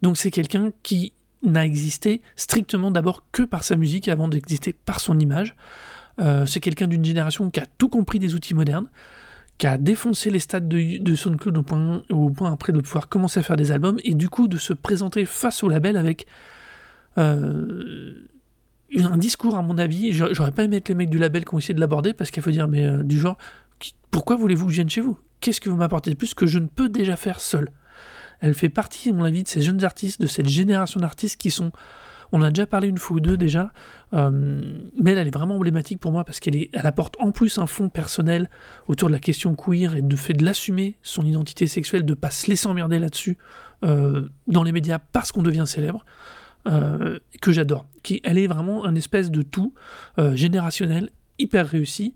Donc 0.00 0.16
c'est 0.16 0.30
quelqu'un 0.30 0.70
qui 0.82 1.12
n'a 1.42 1.64
existé 1.66 2.22
strictement 2.36 2.90
d'abord 2.90 3.24
que 3.32 3.42
par 3.42 3.64
sa 3.64 3.76
musique 3.76 4.08
avant 4.08 4.28
d'exister 4.28 4.72
par 4.72 5.00
son 5.00 5.18
image. 5.18 5.54
Euh, 6.20 6.46
c'est 6.46 6.60
quelqu'un 6.60 6.86
d'une 6.86 7.04
génération 7.04 7.50
qui 7.50 7.60
a 7.60 7.66
tout 7.78 7.88
compris 7.88 8.18
des 8.18 8.34
outils 8.34 8.54
modernes, 8.54 8.86
qui 9.58 9.66
a 9.66 9.76
défoncé 9.76 10.30
les 10.30 10.38
stades 10.38 10.68
de, 10.68 10.98
de 10.98 11.14
SoundCloud 11.14 11.56
au 11.58 11.62
point, 11.62 12.02
au 12.10 12.30
point 12.30 12.52
après 12.52 12.72
de 12.72 12.80
pouvoir 12.80 13.08
commencer 13.08 13.40
à 13.40 13.42
faire 13.42 13.56
des 13.56 13.70
albums 13.72 13.98
et 14.04 14.14
du 14.14 14.28
coup 14.28 14.48
de 14.48 14.56
se 14.56 14.72
présenter 14.72 15.24
face 15.26 15.62
au 15.62 15.68
label 15.68 15.96
avec 15.96 16.26
euh, 17.18 18.14
un 19.00 19.16
discours 19.16 19.56
à 19.56 19.62
mon 19.62 19.78
avis. 19.78 20.12
J'aurais 20.12 20.52
pas 20.52 20.64
aimé 20.64 20.76
être 20.76 20.88
les 20.88 20.94
mecs 20.94 21.10
du 21.10 21.18
label 21.18 21.44
qui 21.44 21.54
ont 21.54 21.58
essayé 21.58 21.74
de 21.74 21.80
l'aborder 21.80 22.12
parce 22.12 22.30
qu'il 22.30 22.42
faut 22.42 22.50
dire 22.50 22.68
mais 22.68 22.86
euh, 22.86 23.02
du 23.02 23.18
genre 23.18 23.36
pourquoi 24.10 24.36
voulez-vous 24.36 24.66
que 24.66 24.72
je 24.72 24.76
vienne 24.76 24.90
chez 24.90 25.00
vous? 25.00 25.18
Qu'est-ce 25.40 25.60
que 25.60 25.70
vous 25.70 25.76
m'apportez 25.76 26.10
de 26.10 26.16
plus 26.16 26.34
que 26.34 26.46
je 26.46 26.58
ne 26.58 26.66
peux 26.66 26.88
déjà 26.88 27.16
faire 27.16 27.40
seul? 27.40 27.70
Elle 28.40 28.54
fait 28.54 28.68
partie, 28.68 29.10
à 29.10 29.12
mon 29.12 29.24
avis, 29.24 29.42
de 29.42 29.48
ces 29.48 29.62
jeunes 29.62 29.84
artistes, 29.84 30.20
de 30.20 30.26
cette 30.26 30.48
génération 30.48 31.00
d'artistes 31.00 31.40
qui 31.40 31.50
sont. 31.50 31.72
On 32.32 32.42
a 32.42 32.50
déjà 32.50 32.66
parlé 32.66 32.88
une 32.88 32.98
fois 32.98 33.16
ou 33.16 33.20
deux 33.20 33.36
déjà, 33.36 33.72
euh, 34.14 34.62
mais 35.00 35.12
elle, 35.12 35.28
est 35.28 35.34
vraiment 35.34 35.56
emblématique 35.56 36.00
pour 36.00 36.12
moi 36.12 36.24
parce 36.24 36.40
qu'elle 36.40 36.56
elle 36.56 36.86
apporte 36.86 37.14
en 37.20 37.30
plus 37.30 37.58
un 37.58 37.66
fond 37.66 37.90
personnel 37.90 38.48
autour 38.88 39.08
de 39.08 39.12
la 39.12 39.18
question 39.18 39.54
queer 39.54 39.96
et 39.96 40.02
de 40.02 40.16
fait 40.16 40.32
de 40.32 40.44
l'assumer 40.44 40.96
son 41.02 41.24
identité 41.24 41.66
sexuelle, 41.66 42.06
de 42.06 42.14
pas 42.14 42.30
se 42.30 42.48
laisser 42.48 42.68
emmerder 42.68 42.98
là-dessus 42.98 43.36
euh, 43.84 44.28
dans 44.46 44.62
les 44.62 44.72
médias 44.72 44.98
parce 44.98 45.30
qu'on 45.30 45.42
devient 45.42 45.64
célèbre, 45.66 46.06
euh, 46.66 47.18
que 47.40 47.50
j'adore. 47.50 47.86
Qui, 48.02 48.20
elle 48.24 48.38
est 48.38 48.46
vraiment 48.46 48.84
un 48.84 48.94
espèce 48.94 49.30
de 49.30 49.42
tout 49.42 49.74
euh, 50.18 50.36
générationnel, 50.36 51.10
hyper 51.38 51.66
réussi. 51.66 52.14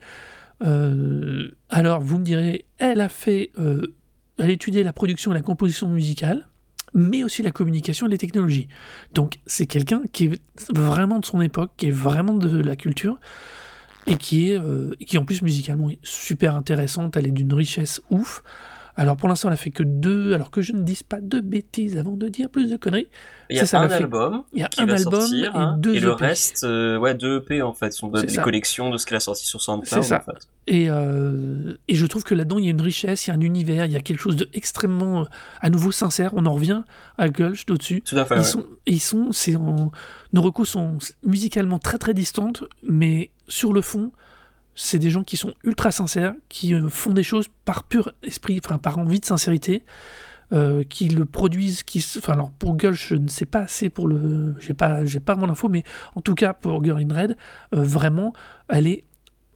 Euh, 0.64 1.50
alors, 1.68 2.00
vous 2.00 2.18
me 2.18 2.24
direz, 2.24 2.64
elle 2.78 3.00
a 3.00 3.09
fait, 3.09 3.50
elle 3.56 4.50
a 4.50 4.52
étudié 4.52 4.85
la 4.85 4.92
production 4.92 5.32
et 5.32 5.35
la 5.35 5.42
composition 5.42 5.88
musicale, 5.88 6.46
mais 6.94 7.24
aussi 7.24 7.42
la 7.42 7.50
communication 7.50 8.06
et 8.06 8.11
les 8.11 8.18
technologies. 8.18 8.68
Donc, 9.14 9.38
c'est 9.46 9.66
quelqu'un 9.66 10.02
qui 10.12 10.26
est 10.26 10.40
vraiment 10.72 11.18
de 11.18 11.24
son 11.24 11.40
époque, 11.40 11.72
qui 11.76 11.88
est 11.88 11.90
vraiment 11.90 12.35
de 12.35 12.59
la 12.59 12.76
culture, 12.76 13.18
et 14.06 14.16
qui 14.16 14.52
est, 14.52 14.61
qui 15.04 15.18
en 15.18 15.24
plus 15.24 15.42
musicalement 15.42 15.90
est 15.90 15.98
super 16.02 16.54
intéressante. 16.54 17.16
Elle 17.16 17.26
est 17.26 17.32
d'une 17.32 17.52
richesse 17.52 18.00
ouf. 18.11 18.44
Alors, 18.98 19.16
pour 19.16 19.28
l'instant, 19.28 19.48
elle 19.48 19.54
a 19.54 19.59
fait 19.59 19.70
que 19.70 19.82
deux, 19.82 20.32
alors 20.32 20.50
que 20.50 20.62
je 20.62 20.72
ne 20.72 20.80
dise 20.82 21.02
pas 21.02 21.20
de 21.20 21.40
bêtises 21.40 21.98
avant 21.98 22.12
de 22.16 22.28
dire 22.28 22.48
plus 22.48 22.70
de 22.70 22.76
conneries. 22.76 23.09
Il 23.50 23.56
y 23.56 23.59
a 23.59 23.66
Ça, 23.66 23.78
ça 23.78 23.80
un 23.82 23.88
fait- 23.88 23.96
album 23.96 24.42
Il 24.54 24.61
y 24.61 24.62
a 24.64 24.68
qui 24.68 24.80
un 24.80 24.87
va 24.87 24.94
album 24.94 25.20
sortir 25.20 25.54
et 25.54 25.59
hein, 25.59 25.76
deux 25.78 25.94
et 25.94 26.00
le 26.00 26.12
EP. 26.12 26.24
reste, 26.24 26.64
euh, 26.64 26.96
ouais, 26.96 27.14
deux 27.14 27.37
EP 27.38 27.61
en 27.62 27.74
fait, 27.74 27.92
sont 27.92 28.09
de- 28.09 28.22
des 28.22 28.28
ça. 28.28 28.42
collections 28.42 28.90
de 28.90 28.96
ce 28.96 29.04
qu'elle 29.06 29.18
a 29.18 29.20
sorti 29.20 29.46
sur 29.46 29.61
SoundCloud 29.61 30.02
C'est 30.02 30.09
ça. 30.09 30.16
en 30.26 30.32
fait. 30.32 30.48
Et, 30.66 30.90
euh, 30.90 31.74
et 31.88 31.94
je 31.94 32.06
trouve 32.06 32.24
que 32.24 32.35
là-dedans, 32.35 32.59
il 32.59 32.64
y 32.64 32.68
a 32.68 32.70
une 32.72 32.80
richesse, 32.80 33.26
il 33.26 33.30
y 33.30 33.32
a 33.32 33.37
un 33.37 33.40
univers, 33.40 33.85
il 33.85 33.92
y 33.92 33.96
a 33.96 34.00
quelque 34.00 34.18
chose 34.20 34.37
d'extrêmement, 34.37 35.20
euh, 35.20 35.24
à 35.61 35.68
nouveau, 35.70 35.92
sincère. 35.92 36.30
On 36.35 36.46
en 36.46 36.54
revient 36.54 36.82
à 37.18 37.28
Gulch 37.28 37.66
d'au-dessus. 37.66 38.00
Tout 38.02 38.16
à 38.16 38.24
fait. 38.24 38.35
Ils 38.35 38.38
ouais. 38.38 38.44
sont, 38.44 38.64
ils 38.87 39.00
sont, 39.00 39.30
en- 39.56 39.90
nos 40.32 40.42
recos 40.42 40.70
sont 40.70 40.96
musicalement 41.22 41.78
très 41.78 41.98
très 41.98 42.14
distantes, 42.14 42.64
mais 42.82 43.30
sur 43.46 43.72
le 43.72 43.82
fond, 43.82 44.11
c'est 44.76 44.98
des 44.98 45.10
gens 45.10 45.24
qui 45.24 45.36
sont 45.36 45.54
ultra 45.64 45.90
sincères, 45.90 46.34
qui 46.48 46.74
euh, 46.74 46.88
font 46.88 47.12
des 47.12 47.22
choses 47.22 47.46
par 47.64 47.82
pur 47.82 48.12
esprit, 48.22 48.60
enfin 48.62 48.78
par 48.78 48.98
envie 48.98 49.20
de 49.20 49.24
sincérité, 49.24 49.82
euh, 50.52 50.84
qui 50.84 51.08
le 51.08 51.24
produisent, 51.24 51.82
qui, 51.82 52.04
enfin 52.18 52.34
alors 52.34 52.52
pour 52.52 52.76
Gulch, 52.76 53.08
je 53.08 53.14
ne 53.16 53.28
sais 53.28 53.46
pas 53.46 53.60
assez 53.60 53.90
pour 53.90 54.06
le, 54.06 54.54
j'ai 54.60 54.74
pas, 54.74 55.00
pas 55.24 55.34
mon 55.34 55.48
info, 55.48 55.68
mais 55.68 55.82
en 56.14 56.20
tout 56.20 56.34
cas 56.34 56.52
pour 56.52 56.84
Girl 56.84 57.00
in 57.00 57.12
Red, 57.12 57.36
euh, 57.74 57.82
vraiment, 57.82 58.32
elle 58.68 58.86
est 58.86 59.04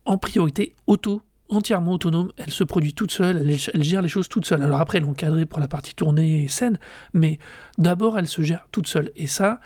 en 0.06 0.18
priorité 0.18 0.74
auto 0.87 1.22
entièrement 1.50 1.92
autonome, 1.92 2.33
elle 2.37 2.50
se 2.50 2.64
produit 2.64 2.94
toute 2.94 3.11
seule, 3.11 3.37
elle, 3.38 3.56
elle 3.74 3.83
gère 3.83 4.02
les 4.02 4.09
choses 4.09 4.28
toute 4.28 4.46
seule. 4.46 4.62
Alors 4.62 4.80
après, 4.80 4.98
elle 4.98 5.04
est 5.04 5.09
encadrée 5.09 5.46
pour 5.46 5.61
la 5.61 5.68
partie 5.68 5.94
tournée 5.94 6.44
et 6.44 6.48
scène, 6.48 6.78
mais 7.12 7.38
d'abord, 7.76 8.18
elle 8.18 8.28
se 8.28 8.42
gère 8.42 8.66
toute 8.70 8.87
seule. 8.87 9.11
Et 9.16 9.26
ça, 9.26 9.61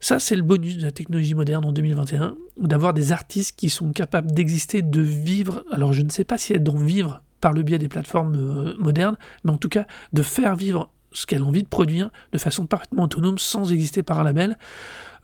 ça 0.00 0.18
c'est 0.18 0.36
le 0.36 0.42
bonus 0.42 0.78
de 0.78 0.82
la 0.82 0.92
technologie 0.92 1.34
moderne 1.34 1.64
en 1.64 1.72
2021, 1.72 2.36
d'avoir 2.56 2.94
des 2.94 3.12
artistes 3.12 3.56
qui 3.56 3.70
sont 3.70 3.92
capables 3.92 4.32
d'exister, 4.32 4.82
de 4.82 5.00
vivre. 5.00 5.64
Alors 5.70 5.92
je 5.92 6.02
ne 6.02 6.10
sais 6.10 6.24
pas 6.24 6.38
si 6.38 6.52
elles 6.52 6.62
d'en 6.62 6.76
vivre 6.76 7.22
par 7.40 7.52
le 7.52 7.62
biais 7.62 7.78
des 7.78 7.88
plateformes 7.88 8.36
euh, 8.36 8.74
modernes, 8.78 9.16
mais 9.44 9.50
en 9.50 9.58
tout 9.58 9.68
cas 9.68 9.86
de 10.12 10.22
faire 10.22 10.56
vivre 10.56 10.90
ce 11.12 11.26
qu'elle 11.26 11.42
a 11.42 11.44
envie 11.44 11.62
de 11.62 11.68
produire 11.68 12.10
de 12.32 12.38
façon 12.38 12.66
parfaitement 12.66 13.04
autonome 13.04 13.38
sans 13.38 13.72
exister 13.72 14.02
par 14.02 14.20
un 14.20 14.24
label. 14.24 14.56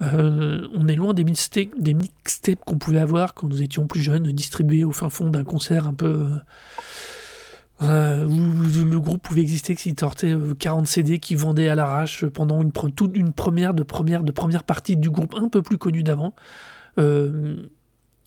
Euh, 0.02 0.66
on 0.74 0.88
est 0.88 0.96
loin 0.96 1.14
des 1.14 1.24
mixtapes, 1.24 1.68
des 1.78 1.94
mixtapes 1.94 2.64
qu'on 2.66 2.76
pouvait 2.78 2.98
avoir 2.98 3.34
quand 3.34 3.48
nous 3.48 3.62
étions 3.62 3.86
plus 3.86 4.00
jeunes, 4.00 4.30
distribués 4.32 4.84
au 4.84 4.92
fin 4.92 5.08
fond 5.10 5.30
d'un 5.30 5.44
concert 5.44 5.86
un 5.86 5.94
peu. 5.94 6.06
euh, 6.06 6.28
euh, 7.82 8.24
le 8.26 8.98
groupe 8.98 9.22
pouvait 9.22 9.42
exister 9.42 9.74
que 9.74 9.80
s'il 9.82 9.98
sortait 9.98 10.32
euh, 10.32 10.54
40 10.54 10.86
CD 10.86 11.18
qui 11.18 11.34
vendaient 11.34 11.68
à 11.68 11.74
l'arrache 11.74 12.24
pendant 12.24 12.62
une, 12.62 12.72
première 12.72 13.74
de 13.74 13.82
première 13.82 14.22
de 14.22 14.32
première 14.32 14.64
partie 14.64 14.96
du 14.96 15.10
groupe 15.10 15.34
un 15.34 15.48
peu 15.48 15.62
plus 15.62 15.76
connu 15.76 16.02
d'avant. 16.02 16.34
Euh, 16.98 17.68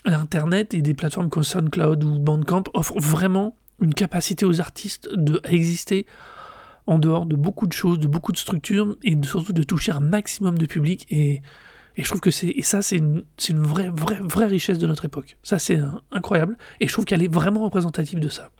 Internet 0.05 0.73
et 0.73 0.81
des 0.81 0.93
plateformes 0.93 1.29
comme 1.29 1.43
SoundCloud 1.43 2.03
ou 2.03 2.19
Bandcamp 2.19 2.63
offrent 2.73 2.99
vraiment 2.99 3.57
une 3.81 3.93
capacité 3.93 4.45
aux 4.45 4.62
artistes 4.62 5.09
de 5.13 5.41
exister 5.45 6.05
en 6.85 6.99
dehors 6.99 7.25
de 7.25 7.35
beaucoup 7.35 7.67
de 7.67 7.73
choses, 7.73 7.99
de 7.99 8.07
beaucoup 8.07 8.31
de 8.31 8.38
structures 8.38 8.97
et 9.03 9.17
surtout 9.23 9.53
de 9.53 9.63
toucher 9.63 9.91
un 9.91 9.99
maximum 9.99 10.57
de 10.57 10.65
public. 10.65 11.05
Et, 11.09 11.41
je 11.97 12.05
trouve 12.05 12.21
que 12.21 12.31
c'est 12.31 12.55
ça 12.62 12.81
c'est 12.81 12.95
une, 12.95 13.25
une 13.49 13.62
vraie 13.62 13.89
vraie 13.89 14.21
vraie 14.21 14.45
richesse 14.45 14.77
de 14.77 14.88
notre 14.88 15.03
époque. 15.03 15.38
Ça 15.43 15.59
c'est 15.59 15.79
euh, 15.79 15.88
incroyable 16.12 16.57
et 16.79 16.88
je 16.88 16.93
trouve 16.93 17.03
qu'elle 17.03 17.21
est 17.21 17.33
vraiment 17.33 17.62
représentative 17.62 18.19
de 18.21 18.29
ça. 18.29 18.51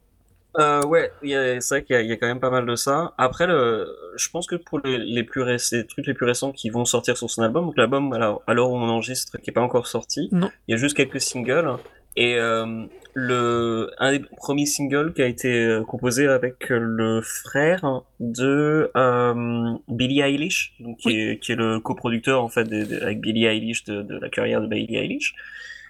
Euh, 0.58 0.82
ouais, 0.84 1.12
c'est 1.22 1.70
vrai 1.70 1.84
qu'il 1.84 1.96
y, 1.96 2.00
a- 2.00 2.02
il 2.02 2.08
y 2.10 2.12
a 2.12 2.18
quand 2.18 2.28
même 2.28 2.40
pas 2.40 2.50
mal 2.50 2.66
de 2.66 2.76
ça. 2.76 3.14
Après, 3.18 3.46
le, 3.46 3.88
je 4.18 4.30
pense 4.30 4.48
que 4.48 4.56
pour 4.56 4.80
les, 4.84 4.98
les 4.98 5.24
plus 5.24 5.44
les 5.72 5.86
trucs 5.86 6.08
les 6.08 6.14
plus 6.16 6.26
récents 6.26 6.52
qui 6.52 6.70
vont 6.72 6.86
sortir 6.86 7.16
sur 7.18 7.30
son 7.30 7.44
album, 7.44 7.66
donc 7.66 7.78
l'album, 7.78 8.12
alors, 8.14 8.42
à 8.48 8.54
l'heure 8.56 8.72
où 8.72 8.76
on 8.76 8.90
enregistre, 8.90 9.38
qui 9.40 9.52
est 9.52 9.54
pas 9.54 9.62
encore 9.62 9.86
sorti, 9.88 10.28
Non. 10.32 10.50
il 10.68 10.72
y 10.72 10.74
a 10.74 10.78
juste 10.78 10.98
quelques 10.98 11.22
singles. 11.22 11.76
Et 12.16 12.36
euh, 12.38 12.66
le, 13.14 13.92
un 14.00 14.12
des 14.12 14.20
premiers 14.20 14.66
singles 14.66 15.14
qui 15.14 15.22
a 15.22 15.28
été 15.28 15.54
euh, 15.54 15.84
composé 15.84 16.28
avec 16.28 16.68
le 16.70 17.22
frère 17.22 18.02
de 18.20 18.90
euh, 18.98 19.74
Billie 19.88 20.22
Eilish, 20.22 20.74
donc 20.80 20.98
qui, 20.98 21.12
est, 21.16 21.38
qui 21.40 21.52
est 21.52 21.56
le 21.56 21.80
coproducteur 21.80 22.44
en 22.44 22.50
fait 22.50 22.64
de- 22.64 22.84
de- 22.84 23.00
avec 23.02 23.22
Billie 23.22 23.46
Eilish 23.46 23.84
de, 23.86 24.02
de 24.02 24.18
la 24.18 24.30
carrière 24.30 24.60
de 24.62 24.68
Billie 24.68 24.98
Eilish. 24.98 25.36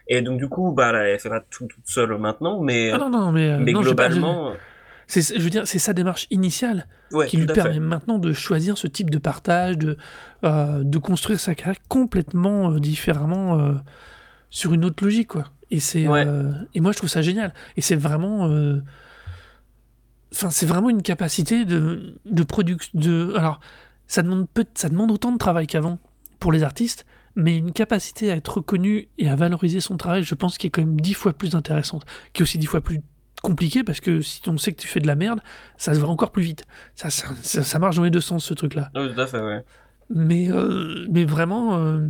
Et 0.09 0.21
donc 0.21 0.37
du 0.39 0.49
coup, 0.49 0.71
bah, 0.71 0.91
elle 0.93 1.19
fait 1.19 1.29
pas 1.29 1.39
tout 1.39 1.67
toute 1.67 1.85
seule 1.87 2.17
maintenant, 2.17 2.61
mais, 2.61 2.91
Ah 2.91 2.97
non 2.97 3.09
non 3.09 3.31
mais, 3.31 3.51
euh, 3.51 3.59
mais 3.59 3.71
non, 3.71 3.81
globalement, 3.81 4.53
c'est 5.07 5.21
je 5.21 5.41
veux 5.41 5.49
dire 5.51 5.67
c'est 5.67 5.79
sa 5.79 5.93
démarche 5.93 6.25
initiale 6.31 6.87
ouais, 7.11 7.27
qui 7.27 7.37
lui 7.37 7.45
fait. 7.47 7.53
permet 7.53 7.79
maintenant 7.79 8.17
de 8.19 8.33
choisir 8.33 8.77
ce 8.77 8.87
type 8.87 9.09
de 9.11 9.19
partage, 9.19 9.77
de, 9.77 9.97
euh, 10.43 10.83
de 10.83 10.97
construire 10.97 11.39
sa 11.39 11.53
carrière 11.55 11.77
complètement 11.87 12.71
euh, 12.71 12.79
différemment 12.79 13.59
euh, 13.59 13.73
sur 14.49 14.73
une 14.73 14.83
autre 14.83 15.03
logique, 15.03 15.27
quoi. 15.29 15.45
Et, 15.71 15.79
c'est, 15.79 16.07
Ouais. 16.07 16.25
et 16.73 16.81
moi, 16.81 16.91
je 16.91 16.97
trouve 16.97 17.09
ça 17.09 17.21
génial. 17.21 17.53
Et 17.77 17.81
c'est 17.81 17.95
vraiment. 17.95 18.49
Enfin, 20.33 20.49
c'est 20.49 20.65
vraiment 20.65 20.89
une 20.89 21.01
capacité 21.03 21.65
de, 21.65 22.15
de 22.25 22.43
production. 22.43 22.89
De, 22.99 23.33
alors, 23.35 23.59
ça 24.07 24.21
demande, 24.23 24.47
peu, 24.51 24.65
ça 24.73 24.89
demande 24.89 25.11
autant 25.11 25.31
de 25.31 25.37
travail 25.37 25.67
qu'avant 25.67 25.99
pour 26.39 26.51
les 26.51 26.63
artistes, 26.63 27.05
mais 27.35 27.57
une 27.57 27.71
capacité 27.71 28.31
à 28.31 28.35
être 28.35 28.55
reconnu 28.57 29.07
et 29.17 29.29
à 29.29 29.35
valoriser 29.35 29.79
son 29.79 29.97
travail, 29.97 30.23
je 30.23 30.35
pense, 30.35 30.57
qui 30.57 30.67
est 30.67 30.69
quand 30.69 30.81
même 30.81 30.99
dix 30.99 31.13
fois 31.13 31.33
plus 31.33 31.55
intéressante, 31.55 32.05
qui 32.33 32.41
est 32.41 32.43
aussi 32.43 32.57
dix 32.57 32.65
fois 32.67 32.81
plus 32.81 33.01
compliqué 33.41 33.83
parce 33.85 34.01
que 34.01 34.19
si 34.21 34.41
on 34.47 34.57
sait 34.57 34.73
que 34.73 34.81
tu 34.81 34.87
fais 34.87 34.99
de 34.99 35.07
la 35.07 35.15
merde, 35.15 35.39
ça 35.77 35.93
se 35.93 35.99
va 35.99 36.07
encore 36.07 36.31
plus 36.31 36.43
vite. 36.43 36.65
Ça, 36.95 37.09
ça, 37.09 37.27
ça- 37.41 37.63
ça 37.63 37.79
marche 37.79 37.95
dans 37.95 38.03
les 38.03 38.09
deux 38.09 38.19
sens, 38.21 38.43
ce 38.43 38.53
truc-là. 38.53 38.89
Oui, 38.95 39.13
tout 39.13 39.21
à 39.21 39.27
fait, 39.27 39.39
ouais. 39.41 39.63
Mais, 40.09 40.51
euh, 40.51 41.05
mais 41.09 41.23
vraiment, 41.23 41.77
euh, 41.77 42.07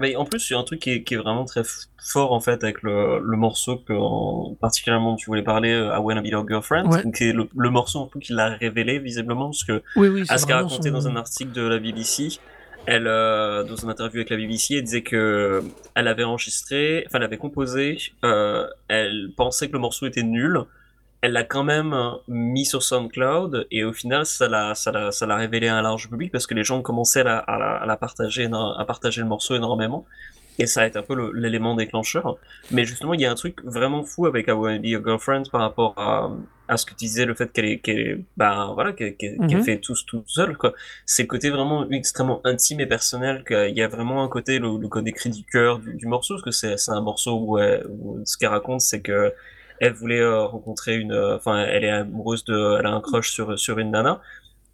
Mais 0.00 0.16
en 0.16 0.24
plus, 0.24 0.50
il 0.50 0.54
y 0.54 0.56
a 0.56 0.58
un 0.58 0.64
truc 0.64 0.80
qui 0.80 0.90
est, 0.90 1.02
qui 1.04 1.14
est 1.14 1.18
vraiment 1.18 1.44
très 1.44 1.62
fort 2.02 2.32
en 2.32 2.40
fait 2.40 2.64
avec 2.64 2.82
le, 2.82 3.20
le 3.22 3.36
morceau 3.36 3.76
que 3.78 3.92
en- 3.92 4.56
particulièrement 4.60 5.14
tu 5.14 5.26
voulais 5.26 5.44
parler, 5.44 5.70
euh, 5.70 5.94
I 5.96 6.00
Wanna 6.00 6.20
Be 6.20 6.26
Your 6.26 6.44
Girlfriend, 6.48 6.88
Ouais. 6.92 7.04
qui 7.12 7.24
est 7.28 7.32
le, 7.32 7.48
le 7.56 7.70
morceau 7.70 8.02
un 8.02 8.06
peu 8.08 8.18
qui 8.18 8.32
l'a 8.32 8.48
révélé 8.48 8.98
visiblement, 8.98 9.50
parce 9.50 9.62
que 9.62 9.84
oui, 9.94 10.08
oui, 10.08 10.24
à 10.28 10.36
ce 10.38 10.46
son- 10.48 10.90
dans 10.90 11.06
un 11.06 11.14
article 11.14 11.52
de 11.52 11.62
la 11.62 11.78
BBC, 11.78 12.40
elle, 12.86 13.06
euh, 13.06 13.64
dans 13.64 13.76
une 13.76 13.90
interview 13.90 14.18
avec 14.18 14.30
la 14.30 14.36
BBC, 14.36 14.74
elle 14.74 14.84
disait 14.84 15.02
que 15.02 15.62
elle 15.94 16.08
avait 16.08 16.24
enregistré, 16.24 17.04
enfin 17.06 17.18
elle 17.18 17.24
avait 17.24 17.38
composé, 17.38 17.98
euh, 18.24 18.66
elle 18.88 19.30
pensait 19.36 19.68
que 19.68 19.72
le 19.72 19.78
morceau 19.78 20.06
était 20.06 20.22
nul, 20.22 20.60
elle 21.20 21.32
l'a 21.32 21.44
quand 21.44 21.64
même 21.64 21.94
euh, 21.94 22.10
mis 22.28 22.66
sur 22.66 22.82
SoundCloud 22.82 23.66
et 23.70 23.84
au 23.84 23.92
final 23.92 24.26
ça 24.26 24.48
l'a 24.48 24.74
ça 24.74 24.92
l'a 24.92 25.12
ça 25.12 25.26
l'a 25.26 25.36
révélé 25.36 25.68
à 25.68 25.76
un 25.76 25.82
large 25.82 26.08
public 26.10 26.30
parce 26.30 26.46
que 26.46 26.54
les 26.54 26.64
gens 26.64 26.82
commençaient 26.82 27.20
à 27.20 27.24
la, 27.24 27.38
à 27.38 27.82
à 27.82 27.86
la 27.86 27.96
partager 27.96 28.48
à 28.52 28.84
partager 28.84 29.22
le 29.22 29.28
morceau 29.28 29.54
énormément 29.54 30.04
et 30.58 30.66
ça 30.66 30.82
a 30.82 30.86
été 30.86 30.98
un 30.98 31.02
peu 31.02 31.32
l'élément 31.34 31.74
déclencheur. 31.74 32.36
Mais 32.70 32.84
justement 32.84 33.14
il 33.14 33.20
y 33.20 33.26
a 33.26 33.30
un 33.30 33.34
truc 33.34 33.62
vraiment 33.64 34.04
fou 34.04 34.26
avec 34.26 34.46
I 34.48 34.52
Wanna 34.52 34.78
Be 34.78 34.86
Your 34.86 35.02
Girlfriend 35.04 35.44
par 35.50 35.60
rapport 35.62 35.94
à, 35.96 36.30
à 36.68 36.76
ce 36.76 36.86
que 36.86 36.90
tu 36.92 37.04
disais 37.06 37.24
le 37.26 37.34
fait 37.34 37.52
qu'elle 37.52 37.64
est 37.66 37.78
qu'elle 37.78 37.98
est- 37.98 38.20
ben 38.36 38.70
voilà 38.74 38.92
qu'elle 38.92 39.16
Mhm. 39.40 39.62
fait 39.64 39.78
tout 39.78 39.94
tout 40.06 40.22
seule 40.26 40.56
quoi. 40.56 40.72
C'est 41.06 41.22
le 41.24 41.28
côté 41.28 41.50
vraiment 41.50 41.88
extrêmement 41.90 42.40
intime 42.44 42.80
et 42.80 42.86
personnel 42.86 43.44
qu'il 43.46 43.76
y 43.76 43.82
a 43.82 43.88
vraiment 43.88 44.22
un 44.24 44.28
côté 44.28 44.58
le, 44.58 44.78
le 44.80 44.88
côté 44.88 45.12
cri 45.12 45.30
du 45.30 45.44
cœur 45.44 45.78
du, 45.80 45.94
du 45.94 46.06
morceau 46.06 46.34
parce 46.36 46.44
que 46.44 46.50
c'est 46.52 46.90
un 46.92 47.00
morceau 47.02 47.38
où, 47.40 47.58
elle- 47.58 47.84
où 47.90 48.20
ce 48.24 48.36
qu'elle 48.38 48.48
raconte 48.50 48.80
c'est 48.80 49.00
que 49.02 49.32
elle 49.80 49.92
voulait 49.92 50.20
euh, 50.20 50.44
rencontrer 50.44 50.94
une 50.96 51.12
euh, 51.12 51.36
enfin 51.36 51.64
elle 51.64 51.84
est 51.84 51.90
amoureuse 51.90 52.44
de 52.44 52.76
elle 52.78 52.86
a 52.86 52.92
un 52.92 53.00
crush 53.00 53.30
sur 53.32 53.58
sur 53.58 53.78
une 53.80 53.90
nana 53.90 54.20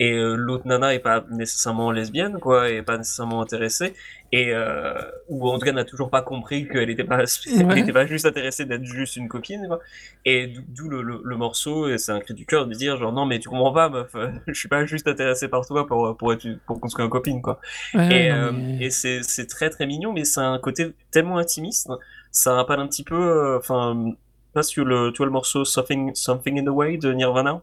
et 0.00 0.12
euh, 0.14 0.34
l'autre 0.36 0.66
nana 0.66 0.94
est 0.94 1.00
pas 1.00 1.24
nécessairement 1.30 1.92
lesbienne, 1.92 2.40
quoi, 2.40 2.70
et 2.70 2.82
pas 2.82 2.98
nécessairement 2.98 3.42
intéressée, 3.42 3.94
et 4.32 4.52
euh, 4.54 4.94
ou 5.28 5.48
en 5.48 5.58
tout 5.60 5.66
cas 5.66 5.72
n'a 5.72 5.84
toujours 5.84 6.10
pas 6.10 6.22
compris 6.22 6.68
qu'elle 6.68 6.90
était 6.90 7.04
pas, 7.04 7.24
elle 7.70 7.78
était 7.78 7.92
pas 7.92 8.06
juste 8.06 8.26
intéressée 8.26 8.64
d'être 8.66 8.84
juste 8.84 9.16
une 9.16 9.28
copine, 9.28 9.66
quoi. 9.68 9.80
Et 10.24 10.48
d'o- 10.48 10.62
d'où 10.68 10.88
le, 10.88 11.02
le, 11.02 11.20
le 11.24 11.36
morceau, 11.36 11.88
et 11.88 11.98
c'est 11.98 12.12
un 12.12 12.20
cri 12.20 12.34
du 12.34 12.46
cœur 12.46 12.66
de 12.66 12.74
dire 12.74 12.96
genre 12.98 13.12
non 13.12 13.26
mais 13.26 13.38
tu 13.40 13.48
comprends 13.50 13.72
pas, 13.72 13.88
meuf, 13.90 14.14
euh, 14.16 14.30
je 14.48 14.54
suis 14.58 14.68
pas 14.68 14.86
juste 14.86 15.06
intéressé 15.08 15.48
par 15.48 15.66
toi 15.66 15.86
pour 15.86 16.16
pour 16.16 16.32
être 16.32 16.46
pour 16.66 16.80
qu'on 16.80 16.88
soit 16.88 17.04
une 17.04 17.10
copine, 17.10 17.42
quoi. 17.42 17.60
Ouais, 17.94 18.00
Et, 18.08 18.30
euh, 18.32 18.52
mais- 18.52 18.78
et 18.78 18.90
c'est 18.90 19.22
c'est 19.22 19.46
très 19.46 19.70
très 19.70 19.86
mignon, 19.86 20.12
mais 20.12 20.24
c'est 20.24 20.40
un 20.40 20.58
côté 20.58 20.94
tellement 21.10 21.38
intimiste. 21.38 21.88
Ça 22.32 22.54
rappelle 22.54 22.80
un 22.80 22.86
petit 22.88 23.04
peu, 23.04 23.56
enfin, 23.58 24.12
pas 24.52 24.62
sur 24.62 24.84
le, 24.84 25.10
tu 25.12 25.18
vois 25.18 25.26
le 25.26 25.32
morceau 25.32 25.64
Something, 25.64 26.14
Something 26.14 26.60
in 26.60 26.64
the 26.64 26.68
Way 26.74 26.98
de 26.98 27.12
Nirvana? 27.12 27.62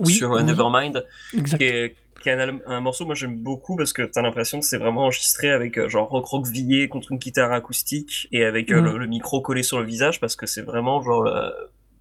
Oui, 0.00 0.12
sur 0.14 0.32
euh, 0.32 0.38
oui, 0.38 0.44
Nevermind, 0.44 1.04
exact. 1.34 1.58
qui 1.58 1.64
est, 1.64 1.96
qui 2.22 2.28
est 2.28 2.32
un, 2.40 2.58
un 2.66 2.80
morceau 2.80 3.06
moi 3.06 3.14
j'aime 3.14 3.36
beaucoup 3.36 3.76
parce 3.76 3.92
que 3.92 4.02
t'as 4.02 4.22
l'impression 4.22 4.58
que 4.60 4.64
c'est 4.66 4.78
vraiment 4.78 5.02
enregistré 5.02 5.50
avec 5.50 5.78
euh, 5.78 5.88
genre 5.88 6.08
rock 6.08 6.26
roquevillé 6.26 6.88
contre 6.88 7.12
une 7.12 7.18
guitare 7.18 7.52
acoustique 7.52 8.28
et 8.32 8.44
avec 8.44 8.70
euh, 8.72 8.80
Mm. 8.80 8.84
le, 8.84 8.98
le 8.98 9.06
micro 9.06 9.40
collé 9.40 9.62
sur 9.62 9.78
le 9.80 9.86
visage 9.86 10.20
parce 10.20 10.36
que 10.36 10.46
c'est 10.46 10.62
vraiment 10.62 11.00
genre 11.02 11.26
euh, 11.26 11.50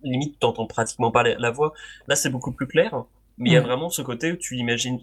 limite 0.03 0.39
t'entends 0.39 0.67
pratiquement 0.67 1.11
pas 1.11 1.23
la, 1.23 1.35
la 1.37 1.51
voix. 1.51 1.73
Là 2.07 2.15
c'est 2.15 2.29
beaucoup 2.29 2.51
plus 2.51 2.67
clair, 2.67 3.03
mais 3.37 3.49
il 3.49 3.53
y 3.53 3.57
a 3.57 3.59
Ouais. 3.61 3.65
vraiment 3.65 3.89
ce 3.89 4.01
côté 4.01 4.31
où 4.31 4.35
tu 4.35 4.55
l'imagines 4.55 4.99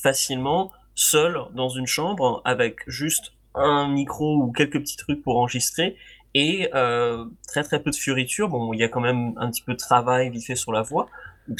facilement 0.00 0.70
seul 0.94 1.38
dans 1.54 1.68
une 1.68 1.86
chambre 1.86 2.42
avec 2.44 2.80
juste 2.86 3.32
un 3.54 3.88
micro 3.88 4.36
ou 4.36 4.52
quelques 4.52 4.78
petits 4.80 4.96
trucs 4.96 5.22
pour 5.22 5.38
enregistrer 5.38 5.96
et 6.34 6.68
euh, 6.74 7.24
très 7.48 7.62
très 7.64 7.82
peu 7.82 7.90
de 7.90 7.96
fioritures. 7.96 8.48
Bon, 8.48 8.72
il 8.72 8.78
y 8.78 8.84
a 8.84 8.88
quand 8.88 9.00
même 9.00 9.32
un 9.36 9.50
petit 9.50 9.62
peu 9.62 9.72
de 9.72 9.78
travail 9.78 10.30
vite 10.30 10.44
fait 10.46 10.54
sur 10.54 10.70
la 10.72 10.82
voix, 10.82 11.08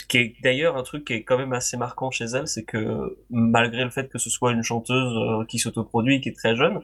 qui 0.08 0.18
est 0.18 0.34
d'ailleurs 0.42 0.76
un 0.76 0.82
truc 0.82 1.04
qui 1.04 1.14
est 1.14 1.22
quand 1.22 1.38
même 1.38 1.52
assez 1.52 1.76
marquant 1.76 2.10
chez 2.10 2.24
elle, 2.26 2.46
c'est 2.48 2.64
que 2.64 3.16
malgré 3.30 3.84
le 3.84 3.90
fait 3.90 4.08
que 4.08 4.18
ce 4.18 4.30
soit 4.30 4.52
une 4.52 4.62
chanteuse 4.62 5.16
euh, 5.16 5.44
qui 5.46 5.58
s'autoproduit 5.58 6.16
et 6.16 6.20
qui 6.20 6.28
est 6.28 6.36
très 6.36 6.54
jeune, 6.56 6.80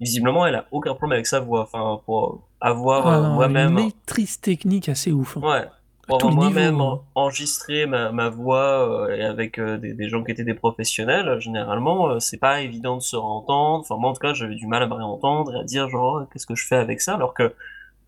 visiblement 0.00 0.46
elle 0.46 0.54
a 0.56 0.66
aucun 0.70 0.94
problème 0.94 1.16
avec 1.16 1.26
sa 1.26 1.40
voix. 1.40 1.62
Enfin, 1.62 2.00
pour 2.04 2.48
avoir 2.60 3.06
Ah 3.06 3.18
euh, 3.18 3.28
moi-même, 3.34 3.78
Une 3.78 3.84
maîtrise 3.86 4.40
technique 4.40 4.88
assez 4.88 5.12
ouf. 5.12 5.36
hein. 5.36 5.40
ouais, 5.42 5.64
pour 6.06 6.16
avoir 6.16 6.34
moi-même 6.34 6.80
hein. 6.80 7.00
enregistré 7.14 7.86
ma, 7.86 8.10
ma 8.12 8.28
voix 8.30 9.06
euh, 9.08 9.16
et 9.16 9.22
avec 9.22 9.58
euh, 9.58 9.76
des, 9.78 9.92
des 9.92 10.08
gens 10.08 10.24
qui 10.24 10.32
étaient 10.32 10.42
des 10.44 10.54
professionnels, 10.54 11.38
généralement, 11.40 12.08
euh, 12.08 12.18
c'est 12.18 12.38
pas 12.38 12.60
évident 12.62 12.96
de 12.96 13.02
se 13.02 13.14
réentendre. 13.14 13.80
Enfin, 13.80 13.96
moi, 14.00 14.10
en 14.10 14.14
tout 14.14 14.20
cas, 14.20 14.32
j'avais 14.34 14.54
du 14.56 14.66
mal 14.66 14.82
à 14.82 14.86
me 14.86 14.94
réentendre 14.94 15.54
et 15.54 15.60
à 15.60 15.64
dire 15.64 15.88
genre, 15.90 16.20
Oh, 16.22 16.26
qu'est-ce 16.32 16.46
que 16.46 16.54
je 16.54 16.66
fais 16.66 16.76
avec 16.76 17.00
ça, 17.00 17.14
alors 17.14 17.34
que 17.34 17.52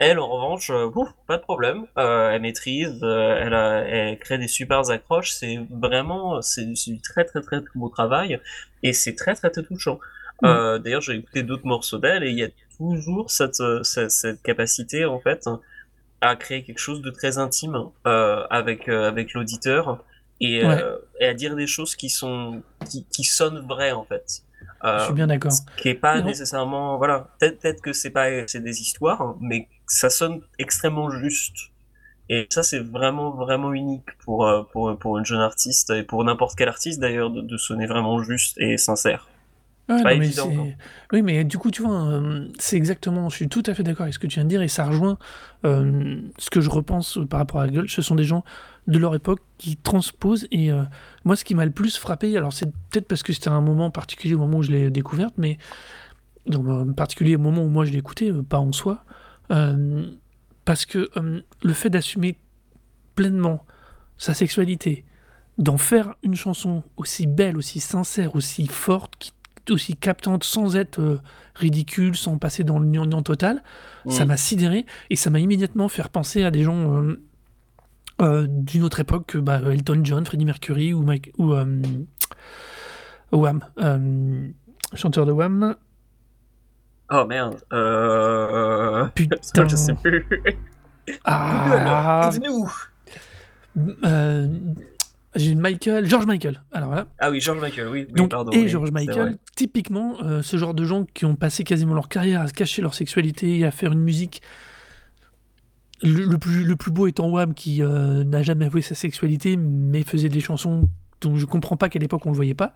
elle, 0.01 0.19
en 0.19 0.29
revanche, 0.29 0.71
euh, 0.71 0.91
ouf, 0.95 1.09
pas 1.29 1.37
de 1.37 1.43
problème. 1.43 1.85
Euh, 1.99 2.31
elle 2.33 2.43
maîtrise, 2.43 2.99
euh, 3.03 3.39
elle, 3.43 3.55
a- 3.55 3.85
elle 3.87 4.19
crée 4.19 4.39
des 4.39 4.49
super 4.49 4.91
accroches. 4.91 5.31
C'est 5.31 5.59
vraiment, 5.71 6.41
c'est 6.43 6.65
du 6.65 7.01
très 7.01 7.25
très 7.25 7.41
très 7.43 7.61
beau 7.75 7.89
travail 7.91 8.41
et 8.83 8.93
c'est 8.93 9.15
très 9.15 9.35
très 9.35 9.51
très 9.51 9.63
touchant. 9.63 9.99
Mm. 10.43 10.47
Euh, 10.47 10.79
D'ailleurs, 10.79 11.03
j'ai 11.03 11.15
écouté 11.15 11.43
d'autres 11.43 11.67
morceaux 11.67 11.99
d'elle 11.99 12.25
et 12.25 12.31
il 12.31 12.39
y 12.39 12.45
a 12.45 12.49
toujours 12.79 13.31
cette, 13.31 13.61
euh, 13.61 13.83
cette, 13.83 14.11
cette 14.11 14.43
capacité 14.43 15.05
en 15.05 15.21
fait 15.21 15.49
à 16.23 16.35
créer 16.37 16.63
quelque 16.65 16.79
chose 16.79 17.01
de 17.03 17.11
très 17.11 17.37
intime 17.39 17.77
euh, 18.07 18.47
avec 18.51 18.89
avec 18.89 19.33
l'auditeur 19.35 20.03
et, 20.41 20.65
euh, 20.65 20.97
et 21.19 21.27
à 21.27 21.35
dire 21.35 21.55
des 21.57 21.67
choses 21.67 21.95
qui 21.95 22.09
sont 22.11 22.63
qui, 22.91 23.05
qui 23.13 23.25
sonnent 23.25 23.67
vraies 23.69 23.93
en 23.93 24.05
fait. 24.05 24.43
Je 24.83 25.05
suis 25.05 25.13
bien 25.15 25.27
d'accord. 25.27 25.53
qui 25.77 25.89
est 25.91 25.95
pas 25.95 26.19
Non. 26.21 26.27
nécessairement 26.27 26.97
voilà 26.97 27.29
peut-être 27.39 27.61
peut-être 27.61 27.83
que 27.83 27.93
c'est 27.93 28.11
pas 28.11 28.29
c'est 28.47 28.61
des 28.63 28.81
histoires 28.81 29.35
mais 29.41 29.69
ça 29.91 30.11
sonne 30.11 30.41
extrêmement 30.59 31.11
juste 31.11 31.71
et 32.29 32.47
ça 32.51 32.63
c'est 32.63 32.79
vraiment 32.81 33.31
vraiment 33.33 33.73
unique 33.73 34.17
pour 34.25 34.47
euh, 34.47 34.63
pour 34.73 34.97
pour 34.99 35.19
une 35.19 35.25
jeune 35.25 35.41
artiste 35.41 35.91
et 35.91 36.03
pour 36.05 36.25
n'importe 36.25 36.57
quel 36.57 36.69
artiste 36.69 37.01
d'ailleurs 37.01 37.31
de, 37.31 37.41
de 37.43 37.57
sonner 37.57 37.87
vraiment 37.87 38.23
juste 38.23 38.59
et 38.59 38.77
sincère 38.79 39.29
Ouais, 39.91 40.03
pas 40.05 40.15
non, 40.15 40.23
évident. 40.23 40.53
Oui, 41.13 41.23
mais 41.23 41.43
du 41.43 41.59
coup, 41.59 41.73
tu 41.73 41.83
vois, 41.83 42.07
euh, 42.07 42.47
c'est 42.61 42.77
exactement. 42.77 43.29
Je 43.29 43.35
suis 43.35 43.49
tout 43.49 43.63
à 43.67 43.75
fait 43.75 43.83
d'accord 43.83 44.03
avec 44.05 44.15
ce 44.15 44.21
que 44.21 44.29
tu 44.29 44.35
viens 44.37 44.45
de 44.45 44.49
dire 44.49 44.63
et 44.63 44.69
ça 44.69 44.85
rejoint 44.85 45.19
euh, 45.65 46.21
ce 46.39 46.49
que 46.49 46.61
je 46.61 46.71
repense 46.71 47.19
par 47.29 47.41
rapport 47.41 47.61
à 47.61 47.67
Gulch. 47.67 47.95
Ce 47.97 48.03
sont 48.03 48.15
des 48.15 48.23
gens 48.23 48.45
de 48.87 48.99
leur 48.99 49.15
époque 49.17 49.41
qui 49.59 49.77
transposent 49.77 50.47
et 50.53 50.71
euh, 50.71 50.85
moi, 51.25 51.35
ce 51.35 51.45
qui 51.45 51.55
m'a 51.57 51.65
le 51.65 51.73
plus 51.73 51.97
frappé, 51.99 52.37
alors 52.37 52.53
c'est 52.53 52.71
peut-être 52.91 53.09
parce 53.09 53.23
que 53.25 53.33
c'était 53.33 53.49
un 53.49 53.61
moment 53.61 53.91
particulier 53.91 54.35
au 54.35 54.39
moment 54.39 54.59
où 54.59 54.63
je 54.63 54.71
l'ai 54.71 54.91
découverte, 54.91 55.35
mais 55.39 55.59
donc, 56.47 56.69
en 56.69 56.93
particulier 56.93 57.37
au 57.37 57.41
moment 57.41 57.63
où 57.63 57.69
moi 57.69 57.85
je 57.85 57.93
euh, 57.97 58.43
pas 58.43 58.59
en 58.59 58.73
soi, 58.73 59.05
parce 60.65 60.87
que 60.87 61.11
euh, 61.17 61.41
le 61.63 61.73
fait 61.73 61.91
d'assumer 61.91 62.39
pleinement 63.17 63.65
sa 64.19 64.35
sexualité, 64.35 65.05
d'en 65.59 65.79
faire 65.79 66.15
une 66.23 66.37
chanson 66.37 66.83
aussi 66.97 67.27
belle, 67.27 67.57
aussi 67.57 67.81
sincère, 67.81 68.37
aussi 68.37 68.67
forte, 68.67 69.15
qui, 69.19 69.33
aussi 69.71 69.97
captante, 69.97 70.45
sans 70.45 70.77
être 70.77 71.01
euh, 71.01 71.21
ridicule, 71.55 72.17
sans 72.17 72.39
passer 72.39 72.65
dans 72.65 72.79
le 72.79 72.87
gnangnan 72.87 73.23
total, 73.23 73.63
ça 74.09 74.25
Mm. 74.25 74.29
m'a 74.29 74.37
sidéré 74.37 74.87
et 75.11 75.17
ça 75.17 75.31
m'a 75.31 75.39
immédiatement 75.39 75.89
fait 75.89 76.07
penser 76.09 76.43
à 76.45 76.51
des 76.51 76.63
gens 76.63 76.97
euh, 76.97 77.23
euh, 78.21 78.47
d'une 78.49 78.83
autre 78.83 79.01
époque, 79.01 79.27
que, 79.27 79.39
bah, 79.39 79.61
Elton 79.71 80.01
John, 80.05 80.25
Freddie 80.25 80.45
Mercury 80.45 80.93
ou, 80.95 81.03
Mike, 81.03 81.33
ou 81.39 81.53
euh, 81.55 81.83
Wham, 83.33 83.65
euh, 83.79 84.49
chanteur 84.95 85.27
de 85.27 85.33
Wham. 85.33 85.77
Oh 87.11 87.25
merde 87.27 87.57
euh... 87.73 89.07
Putain. 89.15 89.69
je 89.69 89.77
sais 89.77 89.95
plus 89.95 90.27
Ah, 91.25 92.31
Aide-nous 92.35 92.71
euh, 94.05 94.49
j'ai 95.37 95.55
Michael, 95.55 96.07
George 96.07 96.27
Michael. 96.27 96.61
Alors 96.73 96.89
voilà. 96.89 97.07
ah 97.21 97.31
oui 97.31 97.41
George 97.41 97.61
Michael 97.61 97.89
oui, 97.89 98.05
oui 98.09 98.15
Donc, 98.15 98.31
pardon 98.31 98.51
et 98.51 98.63
oui, 98.63 98.69
George 98.69 98.91
Michael, 98.91 99.39
typiquement, 99.55 100.17
euh, 100.23 100.43
ce 100.43 100.57
genre 100.57 100.75
de 100.75 100.85
gens 100.85 101.05
qui 101.15 101.25
ont 101.25 101.37
passé 101.37 101.63
quasiment 101.63 101.95
leur 101.95 102.09
carrière 102.09 102.41
à 102.41 102.49
se 102.49 102.53
cacher 102.53 102.83
leur 102.83 102.95
sexualité 102.95 103.59
et 103.59 103.65
à 103.65 103.71
faire 103.71 103.93
une 103.93 104.01
musique. 104.01 104.43
Le, 106.03 106.25
le 106.25 106.39
plus, 106.39 106.65
le 106.65 106.77
plus 106.77 106.91
beau 106.91 107.07
étant 107.07 107.29
Wham, 107.29 107.55
qui 107.55 107.83
euh, 107.83 108.25
n'a 108.25 108.43
jamais 108.43 108.65
avoué 108.65 108.83
sa 108.83 108.95
sexualité, 108.95 109.57
mais 109.57 110.03
faisait 110.03 110.31
des 110.31 110.41
chansons 110.41 110.89
dont 111.21 111.37
je 111.37 111.47
comprends 111.47 111.77
pas 111.77 111.89
qu'à 111.89 111.99
l'époque 111.99 112.25
on 112.27 112.31
le 112.31 112.37
voyait 112.37 112.55
pas. 112.55 112.73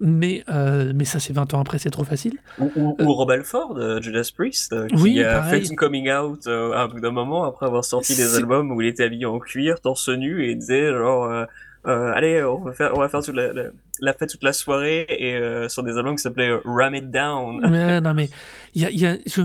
Mais, 0.00 0.44
euh, 0.48 0.92
mais 0.94 1.04
ça, 1.04 1.20
c'est 1.20 1.32
20 1.32 1.54
ans 1.54 1.60
après, 1.60 1.78
c'est 1.78 1.90
trop 1.90 2.04
facile. 2.04 2.38
Ou, 2.58 2.70
ou, 2.76 2.96
ou 3.00 3.12
Rob 3.14 3.30
Halford, 3.30 3.76
euh, 3.78 4.00
Judas 4.02 4.30
Priest, 4.36 4.72
euh, 4.72 4.86
qui 4.88 4.96
Oui, 4.96 5.22
a 5.22 5.40
pareil. 5.40 5.60
fait 5.62 5.66
son 5.68 5.74
coming 5.74 6.10
out 6.10 6.46
euh, 6.46 6.72
à 6.72 6.82
un 6.82 6.88
bout 6.88 7.00
d'un 7.00 7.10
moment 7.12 7.44
après 7.44 7.66
avoir 7.66 7.84
sorti 7.84 8.14
des 8.14 8.36
albums 8.36 8.70
où 8.72 8.80
il 8.82 8.88
était 8.88 9.04
habillé 9.04 9.24
en 9.26 9.38
cuir, 9.38 9.80
torse 9.80 10.08
nu, 10.10 10.44
et 10.44 10.50
il 10.50 10.58
disait 10.58 10.92
genre 10.92 11.24
euh, 11.24 11.44
euh, 11.86 12.12
allez 12.14 12.42
on 12.42 12.58
va 12.62 12.72
faire 12.72 12.92
on 12.96 12.98
va 13.00 13.08
faire 13.08 13.22
toute 13.22 13.36
la, 13.36 13.52
la, 13.52 13.62
la 14.00 14.12
fête 14.12 14.28
toute 14.30 14.42
la 14.42 14.52
soirée 14.52 15.06
et 15.08 15.34
euh, 15.36 15.68
sur 15.68 15.82
des 15.84 15.96
albums 15.96 16.16
qui 16.16 16.22
s'appelaient 16.22 16.50
euh, 16.50 16.60
Ram 16.64 16.94
It 16.94 17.10
Down. 17.10 17.60
Non, 18.02 18.12
mais 18.14 18.28
il 18.74 18.82
y 18.82 18.84
a, 18.84 18.90
il 18.90 19.00
y 19.00 19.06
a- 19.06 19.16
je, 19.24 19.42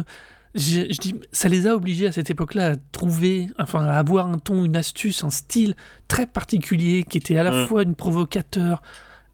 je, 0.55 0.81
je 0.91 0.97
dis, 0.99 1.15
ça 1.31 1.47
les 1.47 1.67
a 1.67 1.75
obligés 1.75 2.07
à 2.07 2.11
cette 2.11 2.29
époque-là 2.29 2.71
à 2.71 2.75
trouver, 2.91 3.49
enfin, 3.57 3.85
à 3.85 3.93
avoir 3.93 4.27
un 4.27 4.37
ton, 4.37 4.65
une 4.65 4.75
astuce, 4.75 5.23
un 5.23 5.29
style 5.29 5.75
très 6.07 6.27
particulier 6.27 7.05
qui 7.09 7.17
était 7.17 7.37
à 7.37 7.43
la 7.43 7.51
Mm. 7.51 7.67
fois 7.67 7.83
une 7.83 7.95
provocateur, 7.95 8.81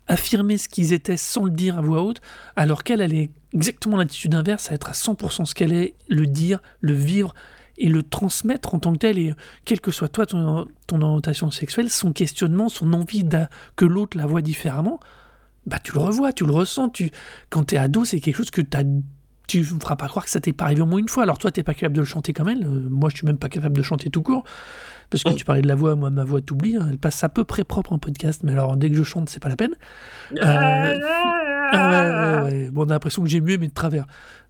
affirmer 0.07 0.57
ce 0.57 0.69
qu'ils 0.69 0.93
étaient 0.93 1.17
sans 1.17 1.45
le 1.45 1.51
dire 1.51 1.77
à 1.77 1.81
voix 1.81 2.03
haute, 2.03 2.21
alors 2.55 2.83
qu'elle, 2.83 3.01
elle 3.01 3.13
est 3.13 3.29
exactement 3.53 3.97
l'attitude 3.97 4.35
inverse, 4.35 4.71
à 4.71 4.75
être 4.75 4.89
à 4.89 4.93
100% 4.93 5.45
ce 5.45 5.55
qu'elle 5.55 5.73
est, 5.73 5.95
le 6.07 6.27
dire, 6.27 6.59
le 6.81 6.93
vivre 6.93 7.33
et 7.77 7.89
le 7.89 8.03
transmettre 8.03 8.73
en 8.73 8.79
tant 8.79 8.93
que 8.93 8.99
tel. 8.99 9.17
Et 9.17 9.33
quelle 9.65 9.81
que 9.81 9.91
soit 9.91 10.09
toi, 10.09 10.25
ton, 10.25 10.67
ton 10.87 11.01
orientation 11.01 11.51
sexuelle, 11.51 11.89
son 11.89 12.13
questionnement, 12.13 12.69
son 12.69 12.93
envie 12.93 13.23
que 13.75 13.85
l'autre 13.85 14.17
la 14.17 14.25
voit 14.25 14.41
différemment, 14.41 14.99
bah 15.65 15.79
tu 15.83 15.93
le 15.93 15.99
revois, 15.99 16.31
tu 16.31 16.45
le 16.45 16.53
ressens. 16.53 16.89
Tu... 16.89 17.11
Quand 17.49 17.65
t'es 17.65 17.77
ado, 17.77 18.05
c'est 18.05 18.19
quelque 18.19 18.37
chose 18.37 18.51
que 18.51 18.61
t'as 18.61 18.83
tu 19.47 19.59
me 19.59 19.79
feras 19.79 19.95
pas 19.95 20.07
croire 20.07 20.25
que 20.25 20.31
ça 20.31 20.39
t'est 20.41 20.53
pas 20.53 20.65
arrivé 20.65 20.81
au 20.81 20.85
moins 20.85 20.99
une 20.99 21.07
fois. 21.09 21.23
Alors 21.23 21.37
toi, 21.37 21.51
t'es 21.51 21.63
pas 21.63 21.73
capable 21.73 21.95
de 21.95 22.01
le 22.01 22.05
chanter 22.05 22.33
comme 22.33 22.49
elle. 22.49 22.63
Euh, 22.65 22.87
moi, 22.89 23.09
je 23.09 23.15
suis 23.17 23.25
même 23.25 23.37
pas 23.37 23.49
capable 23.49 23.75
de 23.77 23.81
chanter 23.81 24.09
tout 24.09 24.21
court. 24.21 24.43
Parce 25.09 25.23
que 25.23 25.29
tu 25.31 25.45
parlais 25.45 25.61
de 25.61 25.69
la 25.69 25.75
voix, 25.75 25.95
moi, 25.95 26.09
ma 26.09 26.25
voix 26.25 26.41
t'oublie. 26.41 26.75
hein. 26.75 26.85
Elle 26.91 26.97
passe 26.97 27.23
à 27.23 27.29
peu 27.29 27.45
près 27.45 27.63
propre 27.63 27.93
en 27.93 27.97
podcast. 27.97 28.41
Mais 28.43 28.51
alors, 28.51 28.75
dès 28.75 28.89
que 28.89 28.95
je 28.97 29.03
chante, 29.03 29.29
c'est 29.29 29.39
pas 29.41 29.47
la 29.47 29.55
peine. 29.55 29.73
Euh, 30.33 30.99
Ah 31.71 32.43
ouais, 32.43 32.51
ouais, 32.51 32.63
ouais. 32.63 32.69
Bon, 32.71 32.81
on 32.85 32.89
a 32.89 32.93
l'impression 32.93 33.23
que 33.23 33.29
j'ai 33.29 33.39
mué, 33.41 33.57
mais 33.57 33.67
de 33.67 33.73
travers. 33.73 34.05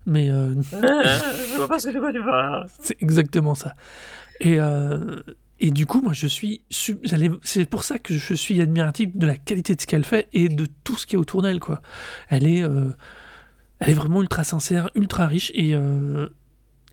Mais 0.06 0.30
euh, 0.30 0.54
je 0.72 1.56
vois 1.56 1.68
pas 1.68 1.78
ce 1.78 1.88
que 1.88 1.94
de 1.94 2.00
quoi 2.00 2.12
tu 2.12 2.22
parles. 2.22 2.66
c'est 2.80 3.00
exactement 3.02 3.54
ça. 3.54 3.74
Et, 4.40 4.58
euh, 4.60 5.20
et 5.60 5.70
du 5.70 5.86
coup, 5.86 6.00
moi, 6.00 6.12
je 6.12 6.26
suis. 6.26 6.62
C'est 6.70 7.68
pour 7.70 7.84
ça 7.84 7.98
que 7.98 8.14
je 8.14 8.34
suis 8.34 8.60
admiratif 8.60 9.16
de 9.16 9.26
la 9.26 9.36
qualité 9.36 9.74
de 9.74 9.80
ce 9.80 9.86
qu'elle 9.86 10.04
fait 10.04 10.28
et 10.32 10.48
de 10.48 10.66
tout 10.84 10.96
ce 10.96 11.06
qui 11.06 11.14
est 11.16 11.18
autour 11.18 11.42
d'elle, 11.42 11.60
quoi. 11.60 11.82
Elle 12.30 12.46
est, 12.46 12.62
euh, 12.62 12.90
elle 13.80 13.90
est 13.90 13.94
vraiment 13.94 14.22
ultra 14.22 14.44
sincère, 14.44 14.90
ultra 14.94 15.26
riche 15.26 15.50
et, 15.54 15.74
euh, 15.74 16.28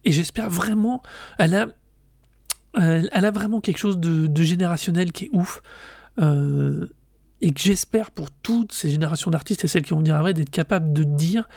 j'espère 0.05 0.49
vraiment. 0.49 1.01
Elle 1.39 1.55
a, 1.55 3.31
vraiment 3.31 3.61
quelque 3.61 3.77
chose 3.77 3.97
de, 3.97 4.43
générationnel 4.43 5.11
qui 5.11 5.25
est 5.25 5.29
ouf. 5.33 5.61
Euh, 6.19 6.87
et 7.41 7.51
que 7.51 7.59
j'espère 7.59 8.11
pour 8.11 8.31
toutes 8.31 8.71
ces 8.71 8.89
générations 8.89 9.29
d'artistes 9.29 9.65
et 9.65 9.67
celles 9.67 9.83
qui 9.83 9.89
vont 9.91 9.99
venir 9.99 10.15
après 10.15 10.33
d'être 10.33 10.49
capables 10.49 10.93
de 10.93 11.03
dire 11.03 11.47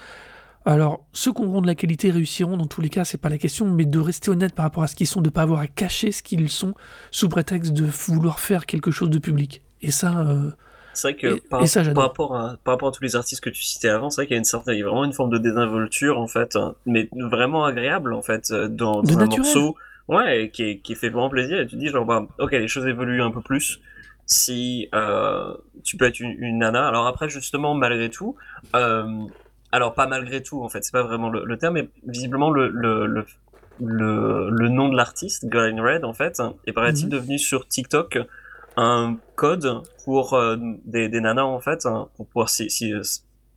alors, 0.69 1.07
ceux 1.15 1.33
qui 1.33 1.41
auront 1.41 1.63
de 1.63 1.67
la 1.67 1.75
qualité 1.75 2.11
réussiront, 2.11 2.59
dans 2.59 2.67
tous 2.67 2.83
les 2.83 2.91
cas, 2.91 3.07
c'est 3.07 3.17
pas 3.17 3.31
la 3.31 3.39
question, 3.39 3.65
mais 3.71 3.87
de 3.87 3.99
rester 3.99 4.31
honnête 4.31 4.55
par 4.55 4.65
rapport 4.65 4.83
à 4.83 4.87
ce 4.87 4.95
qu'ils 4.95 5.07
sont, 5.07 5.23
de 5.23 5.31
pas 5.31 5.41
avoir 5.41 5.61
à 5.61 5.67
cacher 5.67 6.13
ce 6.13 6.23
qu'ils 6.23 6.51
sont 6.51 6.75
sous 7.11 7.31
prétexte 7.31 7.73
de 7.73 7.87
vouloir 7.87 8.39
faire 8.39 8.67
quelque 8.67 8.91
chose 8.91 9.09
de 9.09 9.19
public. 9.19 9.63
Et 9.81 9.91
ça, 9.91 10.19
euh, 10.19 10.51
C'est 10.99 11.13
vrai 11.13 11.17
que 11.17 11.27
Et- 11.37 11.41
par, 11.41 11.63
et 11.63 11.67
ça, 11.67 11.81
par 11.81 11.87
j'adore. 11.87 12.03
rapport 12.05 12.37
à, 12.37 12.57
par 12.65 12.75
rapport 12.75 12.89
à 12.89 12.93
tous 12.93 13.03
les 13.03 13.15
artistes 13.17 13.43
que 13.43 13.51
tu 13.51 13.63
citais 13.63 13.89
avant, 13.89 14.11
c'est 14.11 14.21
vrai 14.23 14.27
qu'il 14.27 14.35
y 14.35 14.39
a 14.39 14.39
une 14.39 14.45
certaine, 14.45 14.75
il 14.75 14.81
y 14.81 14.83
a 14.83 14.87
vraiment 14.87 15.05
une 15.05 15.13
forme 15.13 15.31
de 15.31 15.39
désinvolture, 15.39 16.19
en 16.19 16.27
fait, 16.27 16.57
hein, 16.57 16.75
mais 16.87 17.09
vraiment 17.13 17.65
agréable, 17.65 18.13
en 18.13 18.23
fait, 18.23 18.51
euh, 18.51 18.69
dans, 18.69 19.03
dans 19.03 19.15
un 19.19 19.21
naturel. 19.21 19.39
morceau. 19.45 19.77
Ouais, 20.09 20.51
qui, 20.53 20.63
est- 20.65 20.79
qui 20.79 20.95
fait 20.95 21.11
vraiment 21.11 21.29
plaisir. 21.29 21.61
Et 21.61 21.67
tu 21.67 21.77
te 21.77 21.81
dis, 21.81 21.89
genre, 21.89 22.05
bah, 22.07 22.27
ok, 22.39 22.53
les 22.53 22.67
choses 22.69 22.87
évoluent 22.87 23.23
un 23.23 23.31
peu 23.31 23.43
plus. 23.43 23.79
Si 24.27 24.89
euh, 24.95 25.55
tu 25.85 25.97
peux 25.97 26.07
être 26.07 26.19
une, 26.21 26.35
une 26.39 26.59
nana. 26.59 26.89
Alors 26.89 27.07
après, 27.07 27.29
justement, 27.29 27.75
malgré 27.75 28.09
tout, 28.11 28.35
euh, 28.75 29.07
alors 29.71 29.95
pas 29.95 30.07
malgré 30.07 30.43
tout, 30.43 30.63
en 30.63 30.69
fait, 30.69 30.83
c'est 30.83 30.93
pas 30.93 31.03
vraiment 31.03 31.29
le, 31.31 31.45
le 31.45 31.59
terme, 31.59 31.75
mais 31.75 31.89
visiblement, 32.07 32.51
le, 32.51 32.69
le, 32.69 33.07
le, 33.07 33.25
le, 33.81 34.51
le 34.51 34.69
nom 34.69 34.89
de 34.89 34.97
l'artiste, 34.97 35.47
Girl 35.51 35.73
in 35.79 35.83
Red, 35.83 36.05
en 36.05 36.13
fait, 36.15 36.43
est 36.67 36.73
paraît-il 36.73 37.05
Mhm. 37.07 37.11
devenu 37.13 37.39
sur 37.39 37.69
TikTok 37.69 38.19
un 38.81 39.17
code 39.35 39.83
pour 40.05 40.35
euh, 40.35 40.57
des, 40.85 41.09
des 41.09 41.21
nanas, 41.21 41.43
en 41.45 41.61
fait, 41.61 41.85
hein, 41.85 42.09
pour 42.17 42.27
pouvoir 42.29 42.49
si, 42.49 42.71
si, 42.71 42.93
euh, 42.93 43.03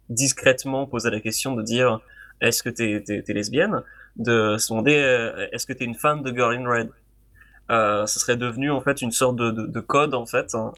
discrètement 0.10 0.86
poser 0.88 1.10
la 1.12 1.20
question 1.20 1.56
de 1.56 1.62
dire 1.64 2.00
est-ce 2.42 2.64
que 2.64 2.70
t'es 2.70 3.02
t'es 3.06 3.34
lesbienne? 3.34 3.84
De 4.18 4.58
se 4.58 4.70
demander 4.74 4.96
euh, 4.98 5.48
est-ce 5.52 5.66
que 5.66 5.74
t'es 5.74 5.86
une 5.86 5.96
fan 5.96 6.22
de 6.24 6.32
Girl 6.34 6.54
in 6.56 6.68
Red? 6.68 6.90
Euh, 7.70 8.06
ce 8.06 8.20
serait 8.20 8.36
devenu 8.36 8.70
en 8.72 8.82
fait 8.82 9.02
une 9.02 9.12
sorte 9.12 9.38
de, 9.38 9.52
de, 9.52 9.66
de 9.68 9.80
code 9.80 10.14
en 10.14 10.26
fait 10.26 10.54
hein, 10.56 10.74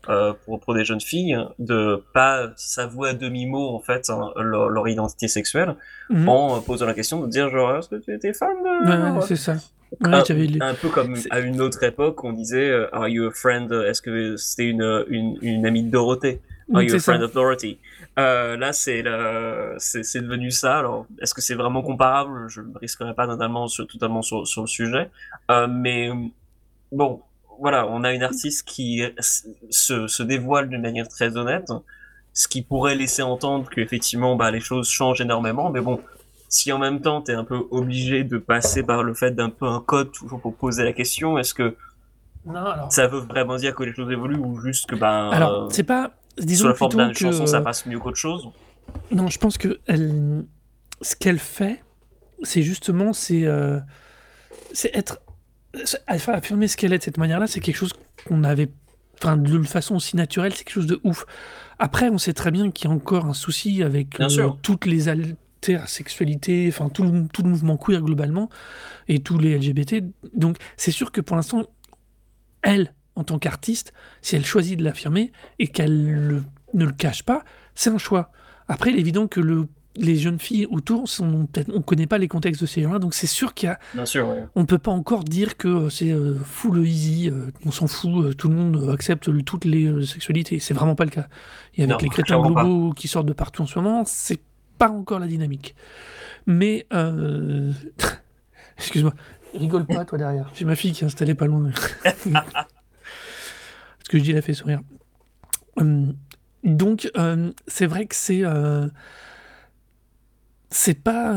pour, 0.45 0.59
pour 0.59 0.75
des 0.75 0.85
jeunes 0.85 1.01
filles 1.01 1.35
de 1.57 2.03
pas 2.13 2.49
s'avouer 2.55 3.09
à 3.09 3.13
demi 3.13 3.47
mot 3.47 3.69
en 3.69 3.79
fait 3.79 4.11
hein, 4.11 4.31
leur, 4.35 4.69
leur 4.69 4.87
identité 4.87 5.27
sexuelle 5.27 5.75
Mhm. 6.09 6.29
en 6.29 6.61
posant 6.61 6.85
la 6.85 6.93
question 6.93 7.21
de 7.21 7.27
dire 7.27 7.49
genre 7.49 7.77
est-ce 7.77 7.87
que 7.89 7.95
tu 7.95 8.13
étais 8.13 8.33
fan 8.33 8.49
de 8.61 8.89
Ouais, 8.89 9.17
ouais, 9.17 9.21
c'est 9.25 9.37
ça. 9.37 9.55
Ouais, 10.01 10.13
un, 10.13 10.23
j'avais 10.23 10.47
lu. 10.47 10.59
un 10.61 10.73
peu 10.73 10.89
comme 10.89 11.15
à 11.29 11.39
une 11.39 11.61
autre 11.61 11.83
époque 11.83 12.23
on 12.23 12.33
disait 12.33 12.69
euh, 12.69 12.87
are 12.95 13.07
you 13.07 13.27
a 13.27 13.31
friend 13.31 13.71
est-ce 13.71 14.01
que 14.01 14.35
c'était 14.37 14.65
une, 14.67 15.05
une, 15.07 15.37
une 15.41 15.65
amie 15.65 15.83
de 15.83 15.91
Dorothée? 15.91 16.41
Are 16.73 16.81
you 16.81 16.89
C'est 16.89 16.95
a 16.95 16.99
ça. 16.99 17.11
friend 17.11 17.23
of 17.23 17.33
Dorothy? 17.33 17.77
Euh, 18.17 18.55
Là, 18.57 18.71
c'est 18.73 19.01
devenu 19.03 20.49
ça. 20.51 20.79
Alors, 20.79 21.05
est-ce 21.21 21.33
que 21.33 21.41
c'est 21.41 21.55
vraiment 21.55 21.81
comparable? 21.81 22.47
Je 22.47 22.61
ne 22.61 22.77
risquerai 22.77 23.13
pas 23.13 23.27
totalement 23.27 23.67
sur, 23.67 23.85
totalement 23.85 24.21
sur, 24.21 24.47
sur 24.47 24.61
le 24.61 24.67
sujet. 24.67 25.09
Euh, 25.51 25.67
mais 25.69 26.09
bon, 26.91 27.21
voilà, 27.59 27.85
on 27.87 28.03
a 28.03 28.13
une 28.13 28.23
artiste 28.23 28.65
qui 28.67 29.03
se, 29.19 30.07
se 30.07 30.23
dévoile 30.23 30.69
d'une 30.69 30.81
manière 30.81 31.07
très 31.09 31.35
honnête, 31.37 31.67
ce 32.33 32.47
qui 32.47 32.61
pourrait 32.61 32.95
laisser 32.95 33.21
entendre 33.23 33.69
qu'effectivement, 33.69 34.35
bah, 34.35 34.49
les 34.51 34.61
choses 34.61 34.87
changent 34.89 35.21
énormément. 35.21 35.69
Mais 35.69 35.81
bon, 35.81 35.99
si 36.53 36.71
en 36.71 36.77
même 36.77 37.01
temps, 37.01 37.23
tu 37.23 37.31
es 37.31 37.33
un 37.33 37.43
peu 37.43 37.63
obligé 37.71 38.23
de 38.23 38.37
passer 38.37 38.83
par 38.83 39.01
le 39.01 39.15
fait 39.15 39.31
d'un 39.31 39.49
peu 39.49 39.65
un 39.65 39.79
code 39.81 40.11
toujours 40.11 40.39
pour 40.39 40.53
poser 40.55 40.83
la 40.83 40.93
question, 40.93 41.39
est-ce 41.39 41.55
que 41.55 41.75
Non, 42.45 42.57
alors. 42.57 42.91
ça 42.93 43.07
veut 43.07 43.21
vraiment 43.21 43.55
dire 43.55 43.73
que 43.73 43.81
les 43.81 43.91
choses 43.91 44.11
évoluent 44.11 44.37
ou 44.37 44.59
juste 44.61 44.85
que 44.85 44.95
ben 44.95 45.29
Alors, 45.31 45.63
euh, 45.63 45.67
c'est 45.71 45.81
pas. 45.83 46.11
sur 46.37 46.45
Disons 46.45 46.67
la 46.67 46.75
forme 46.75 46.91
d'une 46.95 47.11
que. 47.11 47.17
chanson 47.17 47.47
ça 47.47 47.61
passe 47.61 47.87
mieux 47.87 47.97
qu'autre 47.97 48.17
chose? 48.17 48.49
Non, 49.09 49.29
je 49.29 49.39
pense 49.39 49.57
que 49.57 49.79
elle, 49.87 50.45
ce 51.01 51.15
qu'elle 51.15 51.39
fait, 51.39 51.83
c'est 52.43 52.61
justement, 52.61 53.13
c'est, 53.13 53.45
euh, 53.45 53.79
c'est 54.73 54.95
être, 54.95 55.21
enfin, 56.07 56.33
affirmer 56.33 56.67
ce 56.67 56.77
qu'elle 56.77 56.93
est 56.93 56.99
de 56.99 57.03
cette 57.03 57.17
manière-là, 57.17 57.47
c'est 57.47 57.61
quelque 57.61 57.77
chose 57.77 57.93
qu'on 58.27 58.43
avait, 58.43 58.69
enfin, 59.19 59.37
de 59.37 59.63
façon 59.63 59.95
aussi 59.95 60.15
naturelle, 60.15 60.53
c'est 60.53 60.65
quelque 60.65 60.75
chose 60.75 60.85
de 60.85 60.99
ouf. 61.03 61.25
Après, 61.79 62.09
on 62.09 62.19
sait 62.19 62.33
très 62.33 62.51
bien 62.51 62.69
qu'il 62.69 62.89
y 62.89 62.93
a 62.93 62.95
encore 62.95 63.25
un 63.25 63.33
souci 63.33 63.81
avec 63.81 64.19
euh, 64.19 64.49
toutes 64.61 64.85
les 64.85 65.09
intersexualités, 65.71 66.67
enfin, 66.69 66.89
tout 66.89 67.03
le, 67.03 67.27
tout 67.27 67.43
le 67.43 67.49
mouvement 67.49 67.77
queer 67.77 68.01
globalement, 68.01 68.49
et 69.07 69.19
tous 69.19 69.37
les 69.37 69.57
LGBT. 69.57 70.03
Donc, 70.33 70.57
c'est 70.77 70.91
sûr 70.91 71.11
que 71.11 71.21
pour 71.21 71.35
l'instant, 71.35 71.63
elle, 72.61 72.93
en 73.15 73.23
tant 73.23 73.39
qu'artiste, 73.39 73.93
si 74.21 74.35
elle 74.35 74.45
choisit 74.45 74.77
de 74.77 74.83
l'affirmer 74.83 75.31
et 75.59 75.67
qu'elle 75.67 76.05
le- 76.11 76.43
ne 76.73 76.85
le 76.85 76.91
cache 76.91 77.23
pas, 77.23 77.43
c'est 77.75 77.89
un 77.89 77.97
choix. 77.97 78.31
Après, 78.67 78.89
il 78.91 78.97
est 78.97 78.99
évident 79.01 79.27
que 79.27 79.39
le, 79.41 79.67
les 79.95 80.15
jeunes 80.15 80.39
filles 80.39 80.65
autour, 80.71 81.07
sont, 81.07 81.47
on 81.67 81.73
ne 81.73 81.79
connaît 81.83 82.07
pas 82.07 82.17
les 82.17 82.27
contextes 82.27 82.61
de 82.61 82.65
ces 82.65 82.81
gens-là, 82.81 82.97
donc 82.97 83.13
c'est 83.13 83.27
sûr 83.27 83.53
qu'il 83.53 83.67
y 83.67 83.71
a, 83.71 83.77
bien 83.93 84.05
sûr 84.05 84.27
ouais. 84.27 84.45
on 84.55 84.65
peut 84.65 84.79
pas 84.79 84.89
encore 84.91 85.23
dire 85.23 85.55
que 85.57 85.67
euh, 85.67 85.89
c'est 85.91 86.11
euh, 86.11 86.35
full 86.43 86.83
easy, 86.87 87.29
euh, 87.29 87.51
on 87.65 87.71
s'en 87.71 87.85
fout, 87.85 88.25
euh, 88.25 88.33
tout 88.33 88.49
le 88.49 88.55
monde 88.55 88.89
accepte 88.91 89.27
le- 89.27 89.43
toutes 89.43 89.65
les 89.65 90.03
sexualités. 90.07 90.57
C'est 90.59 90.73
vraiment 90.73 90.95
pas 90.95 91.05
le 91.05 91.11
cas. 91.11 91.27
Et 91.75 91.83
avec 91.83 91.91
Non, 91.91 91.97
les 92.01 92.09
crétins 92.09 92.41
globaux 92.41 92.93
qui 92.93 93.07
sortent 93.07 93.27
de 93.27 93.33
partout 93.33 93.61
en 93.61 93.67
ce 93.67 93.77
moment, 93.77 94.03
c'est 94.05 94.39
pas 94.83 94.91
encore 94.91 95.19
la 95.19 95.27
dynamique. 95.27 95.75
Mais, 96.45 96.85
euh... 96.91 97.71
excuse-moi, 98.77 99.13
rigole 99.53 99.85
pas 99.85 100.03
toi 100.03 100.17
derrière. 100.17 100.51
J'ai 100.53 100.65
ma 100.65 100.75
fille 100.75 100.91
qui 100.91 101.03
est 101.03 101.07
installée 101.07 101.35
pas 101.35 101.45
loin. 101.45 101.71
Ce 104.03 104.09
que 104.09 104.17
je 104.17 104.23
dis, 104.23 104.31
elle 104.31 104.39
a 104.39 104.41
fait 104.41 104.53
sourire. 104.53 104.81
Hum, 105.77 106.15
donc, 106.65 107.09
euh, 107.17 107.53
c'est 107.65 107.85
vrai 107.85 108.07
que 108.07 108.15
c'est. 108.15 108.43
euh, 108.43 108.89
c'est 110.69 111.01
pas. 111.01 111.33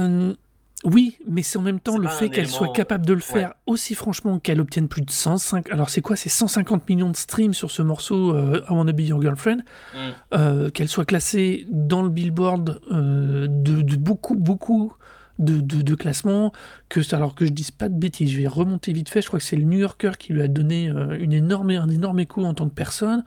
Oui, 0.87 1.19
mais 1.27 1.43
c'est 1.43 1.59
en 1.59 1.63
même 1.63 1.81
temps 1.81 1.99
le 1.99 2.07
fait 2.07 2.31
qu'elle 2.31 2.47
soit 2.47 2.73
capable 2.73 3.05
de 3.05 3.13
le 3.13 3.19
ouais. 3.19 3.25
faire 3.25 3.55
aussi 3.67 3.97
franchement, 3.97 4.39
qu'elle 4.39 4.61
obtienne 4.61 4.87
plus 4.87 5.03
de 5.03 5.11
105. 5.11 5.69
Alors, 5.73 5.91
c'est 5.91 6.01
quoi 6.01 6.15
C'est 6.15 6.29
150 6.29 6.89
millions 6.89 7.11
de 7.11 7.17
streams 7.17 7.55
sur 7.55 7.73
ce 7.73 7.83
morceau 7.83 8.33
euh, 8.33 8.63
I 8.71 8.73
Wanna 8.73 8.93
Be 8.93 9.01
Your 9.01 9.21
Girlfriend. 9.21 9.59
Mm. 9.59 9.99
Euh, 10.35 10.71
qu'elle 10.71 10.87
soit 10.87 11.05
classée 11.05 11.67
dans 11.71 12.03
le 12.03 12.09
billboard 12.09 12.81
euh, 12.93 13.49
de, 13.51 13.83
de 13.83 13.97
beaucoup, 13.97 14.37
beaucoup 14.37 14.93
de, 15.41 15.61
de, 15.61 15.83
de 15.83 15.95
classements. 15.97 16.53
Que, 16.89 17.01
alors 17.17 17.35
que 17.35 17.47
je 17.47 17.51
dise 17.51 17.73
pas 17.73 17.89
de 17.89 17.99
bêtises, 17.99 18.31
je 18.31 18.39
vais 18.39 18.47
remonter 18.47 18.93
vite 18.93 19.09
fait. 19.09 19.23
Je 19.23 19.27
crois 19.27 19.41
que 19.41 19.45
c'est 19.45 19.57
le 19.57 19.65
New 19.65 19.81
Yorker 19.81 20.13
qui 20.21 20.35
lui 20.35 20.43
a 20.43 20.49
donné 20.49 20.87
une 21.19 21.33
énorme, 21.33 21.71
un 21.71 21.91
énorme 21.91 22.21
écho 22.21 22.45
en 22.45 22.55
tant 22.55 22.69
que 22.69 22.75
personne. 22.75 23.25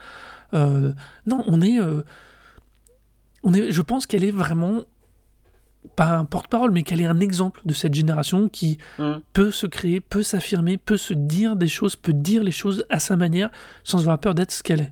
Non, 0.54 1.44
on 1.46 1.62
est, 1.62 1.78
on 3.44 3.54
est. 3.54 3.70
Je 3.74 3.82
pense 3.82 4.08
qu'elle 4.08 4.24
est 4.24 4.32
vraiment 4.32 4.86
pas 5.96 6.18
un 6.18 6.26
porte-parole, 6.26 6.72
mais 6.72 6.84
qu'elle 6.84 7.02
est 7.02 7.06
un 7.06 7.20
exemple 7.20 7.62
de 7.66 7.74
cette 7.74 7.94
génération 7.94 8.50
qui 8.50 8.78
Mm. 8.98 9.14
peut 9.34 9.52
se 9.52 9.66
créer, 9.68 10.02
peut 10.02 10.24
s'affirmer, 10.24 10.78
peut 10.78 10.98
se 10.98 11.14
dire 11.14 11.56
des 11.56 11.68
choses, 11.68 11.96
peut 11.96 12.14
dire 12.14 12.44
les 12.44 12.52
choses 12.52 12.86
à 12.90 13.00
sa 13.00 13.16
manière 13.16 13.50
sans 13.84 14.00
avoir 14.00 14.20
peur 14.20 14.36
d'être 14.36 14.52
ce 14.52 14.64
qu'elle 14.64 14.82
est. 14.82 14.92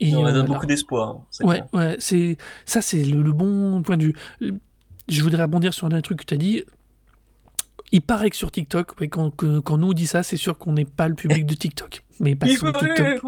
Et, 0.00 0.14
on 0.16 0.26
euh, 0.26 0.32
donne 0.32 0.46
beaucoup 0.46 0.66
d'espoir 0.66 1.10
hein, 1.10 1.44
Ouais, 1.46 1.56
clair. 1.58 1.68
ouais, 1.72 1.96
c'est 2.00 2.36
ça, 2.66 2.82
c'est 2.82 3.04
le, 3.04 3.22
le 3.22 3.32
bon 3.32 3.80
point 3.82 3.96
de 3.96 4.04
vue. 4.04 4.14
Je 5.08 5.22
voudrais 5.22 5.42
rebondir 5.42 5.72
sur 5.72 5.86
un 5.86 5.90
dernier 5.90 6.02
truc 6.02 6.18
que 6.20 6.24
tu 6.24 6.34
as 6.34 6.38
dit. 6.38 6.64
Il 7.94 8.02
paraît 8.02 8.28
que 8.28 8.34
sur 8.36 8.50
TikTok, 8.50 8.92
quand, 9.08 9.30
que- 9.36 9.60
quand 9.60 9.78
nous 9.78 9.90
on 9.90 9.92
dit 9.92 10.08
ça, 10.08 10.24
c'est 10.24 10.36
sûr 10.36 10.58
qu'on 10.58 10.72
n'est 10.72 10.84
pas 10.84 11.06
le 11.06 11.14
public 11.14 11.46
de 11.46 11.54
TikTok. 11.54 12.02
Mais 12.18 12.34
pas 12.34 12.46
sur 12.56 12.72
TikTok. 12.96 13.20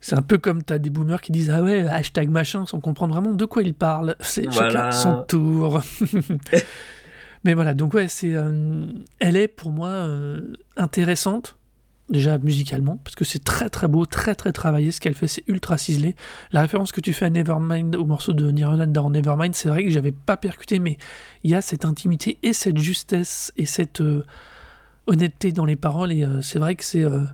C'est 0.00 0.14
un 0.16 0.22
peu 0.22 0.38
comme 0.38 0.62
tu 0.62 0.72
as 0.72 0.78
des 0.78 0.88
boomers 0.90 1.20
qui 1.20 1.32
disent 1.32 1.50
Ah 1.50 1.62
ouais, 1.62 1.80
hashtag 1.86 2.28
machin, 2.28 2.64
sans 2.64 2.78
comprendre 2.80 3.14
vraiment 3.14 3.32
de 3.32 3.44
quoi 3.44 3.62
ils 3.64 3.74
parlent. 3.74 4.14
C'est 4.20 4.46
chacun 4.52 4.90
son 4.92 5.22
tour. 5.24 5.80
Mais 7.44 7.54
voilà, 7.54 7.74
donc 7.74 7.92
ouais, 7.94 8.06
c'est, 8.06 8.34
euh, 8.34 8.86
elle 9.18 9.36
est 9.36 9.48
pour 9.48 9.72
moi 9.72 9.88
euh, 9.88 10.40
intéressante, 10.76 11.56
déjà 12.12 12.38
musicalement, 12.38 12.98
parce 12.98 13.16
que 13.16 13.24
c'est 13.24 13.42
très 13.42 13.68
très 13.70 13.88
beau, 13.88 14.06
très 14.06 14.34
très 14.34 14.52
travaillé. 14.52 14.90
Ce 14.92 15.00
qu'elle 15.00 15.14
fait, 15.14 15.26
c'est 15.26 15.42
ultra 15.48 15.78
ciselé. 15.78 16.14
La 16.52 16.60
référence 16.60 16.92
que 16.92 17.00
tu 17.00 17.12
fais 17.12 17.24
à 17.24 17.30
Nevermind, 17.30 17.96
au 17.96 18.04
morceau 18.04 18.32
de 18.34 18.50
Nirvana 18.50 18.86
dans 18.86 19.10
Nevermind, 19.10 19.54
c'est 19.54 19.68
vrai 19.68 19.82
que 19.84 19.90
j'avais 19.90 20.12
pas 20.12 20.36
percuté, 20.36 20.78
mais 20.78 20.98
il 21.42 21.50
y 21.50 21.54
a 21.54 21.62
cette 21.62 21.84
intimité 21.84 22.38
et 22.42 22.52
cette 22.52 22.78
justesse 22.78 23.52
et 23.56 23.66
cette 23.66 24.00
euh, 24.02 24.24
honnêteté 25.06 25.50
dans 25.52 25.64
les 25.64 25.76
paroles, 25.76 26.12
et 26.12 26.24
euh, 26.24 26.42
c'est 26.42 26.58
vrai 26.58 26.76
que 26.76 26.84
c'est. 26.84 27.02
euh, 27.02 27.24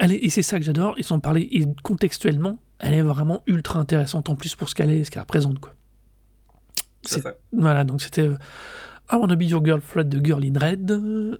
elle 0.00 0.12
est- 0.12 0.24
et 0.24 0.30
c'est 0.30 0.42
ça 0.42 0.58
que 0.58 0.64
j'adore, 0.64 0.94
et 0.96 1.02
sans 1.02 1.20
parler, 1.20 1.46
et 1.52 1.64
contextuellement, 1.82 2.58
elle 2.80 2.94
est 2.94 3.02
vraiment 3.02 3.42
ultra 3.46 3.78
intéressante 3.78 4.28
en 4.30 4.34
plus 4.34 4.56
pour 4.56 4.68
ce 4.68 4.74
qu'elle 4.74 4.90
est, 4.90 5.04
ce 5.04 5.10
qu'elle 5.10 5.22
représente, 5.22 5.60
quoi. 5.60 5.74
Fait. 7.06 7.36
Voilà, 7.52 7.84
donc 7.84 8.00
c'était 8.00 8.22
euh, 8.28 8.36
I 9.12 9.16
Wanna 9.16 9.36
Be 9.36 9.42
Your 9.42 9.64
Girlfriend 9.64 10.08
de 10.08 10.24
Girl 10.24 10.44
in 10.44 10.58
Red. 10.58 11.38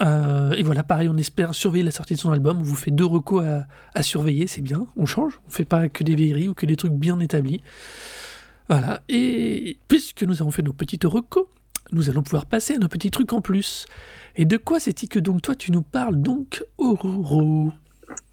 Euh, 0.00 0.52
et 0.52 0.62
voilà, 0.62 0.82
pareil, 0.82 1.08
on 1.08 1.16
espère 1.16 1.54
surveiller 1.54 1.84
la 1.84 1.90
sortie 1.90 2.14
de 2.14 2.18
son 2.18 2.32
album. 2.32 2.58
On 2.60 2.62
vous 2.62 2.74
fait 2.74 2.90
deux 2.90 3.04
recos 3.04 3.44
à, 3.94 4.02
surveiller, 4.02 4.46
c'est 4.46 4.62
bien, 4.62 4.86
on 4.96 5.06
change. 5.06 5.40
On 5.46 5.50
fait 5.50 5.64
pas 5.64 5.88
que 5.88 6.04
des 6.04 6.14
vieilleries 6.14 6.48
ou 6.48 6.54
que 6.54 6.66
des 6.66 6.76
trucs 6.76 6.92
bien 6.92 7.20
établis. 7.20 7.62
Voilà, 8.68 9.02
et 9.08 9.78
puisque 9.88 10.22
nous 10.22 10.40
avons 10.40 10.50
fait 10.50 10.62
nos 10.62 10.72
petites 10.72 11.04
recos, 11.04 11.46
nous 11.92 12.08
allons 12.08 12.22
pouvoir 12.22 12.46
passer 12.46 12.74
à 12.74 12.78
nos 12.78 12.88
petits 12.88 13.10
trucs 13.10 13.32
en 13.32 13.40
plus. 13.40 13.86
Et 14.36 14.46
de 14.46 14.56
quoi 14.56 14.80
c'est-il 14.80 15.08
que 15.08 15.18
donc 15.18 15.42
toi 15.42 15.54
tu 15.54 15.70
nous 15.70 15.82
parles 15.82 16.20
donc, 16.20 16.64
Auroro 16.78 17.72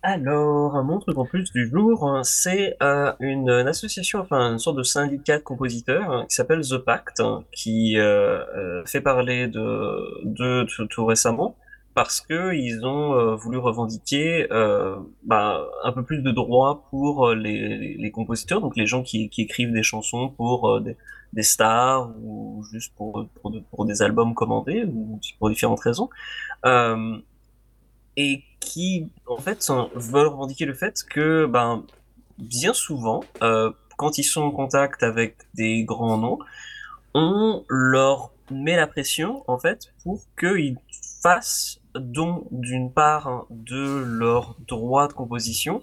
Alors, 0.03 0.84
mon 0.84 0.99
truc 0.99 1.17
en 1.17 1.26
plus 1.26 1.51
du 1.51 1.69
jour, 1.69 2.07
hein, 2.07 2.24
c'est 2.24 2.76
euh, 2.82 3.13
une, 3.19 3.49
association, 3.49 4.19
enfin 4.19 4.53
une 4.53 4.59
sorte 4.59 4.78
de 4.78 4.84
syndicat 4.84 5.38
de 5.38 5.43
compositeurs 5.43 6.09
hein, 6.09 6.26
qui 6.28 6.36
s'appelle 6.36 6.61
The 6.61 6.78
Pact, 6.78 7.19
hein, 7.19 7.43
qui 7.51 7.97
euh, 7.97 8.43
euh, 8.57 8.86
fait 8.86 9.01
parler 9.01 9.47
de, 9.47 10.26
de 10.26 10.65
tout, 10.88 11.05
récemment 11.05 11.55
parce 11.93 12.22
que 12.22 12.53
ils 12.53 12.86
ont 12.86 13.36
voulu 13.36 13.57
revendiquer 13.57 14.47
bah, 15.24 15.61
un 15.84 15.91
peu 15.91 16.03
plus 16.03 16.22
de 16.22 16.32
droits 16.32 16.86
pour 16.89 17.32
les, 17.32 17.97
les, 17.97 18.11
compositeurs, 18.11 18.61
donc 18.61 18.78
les 18.78 18.86
gens 18.88 19.03
qui, 19.03 19.30
qui 19.30 19.41
écrivent 19.41 19.74
des 19.74 19.84
chansons 19.84 20.30
pour 20.30 20.80
des, 20.80 20.95
des 21.34 21.43
stars 21.43 22.09
ou 22.24 22.63
juste 22.72 22.95
pour, 22.95 23.28
pour, 23.41 23.53
pour 23.72 23.86
des 23.86 24.01
albums 24.01 24.34
commandés 24.34 24.86
ou 24.86 25.19
pour 25.38 25.49
différentes 25.49 25.82
raisons. 25.82 26.09
Et 28.15 28.43
qui, 28.62 29.12
en 29.28 29.38
fait, 29.38 29.70
veulent 29.95 30.28
revendiquer 30.28 30.66
le 30.66 30.74
fait 30.74 31.03
que, 31.03 31.45
ben, 31.45 31.84
bien 32.38 32.74
souvent, 32.74 33.22
euh, 33.41 33.72
quand 33.97 34.18
ils 34.18 34.24
sont 34.24 34.43
en 34.43 34.51
contact 34.51 35.03
avec 35.03 35.36
des 35.53 35.84
grands 35.84 36.18
noms, 36.18 36.39
on 37.14 37.66
leur 37.68 38.32
met 38.49 38.78
la 38.78 38.88
pression, 38.88 39.43
en 39.47 39.57
fait, 39.57 39.93
pour 40.03 40.22
qu'ils 40.39 40.78
fassent 41.22 41.82
don 41.95 42.47
d'une 42.51 42.93
part 42.93 43.45
de 43.49 44.03
leurs 44.05 44.55
droits 44.68 45.09
de 45.09 45.14
composition 45.14 45.82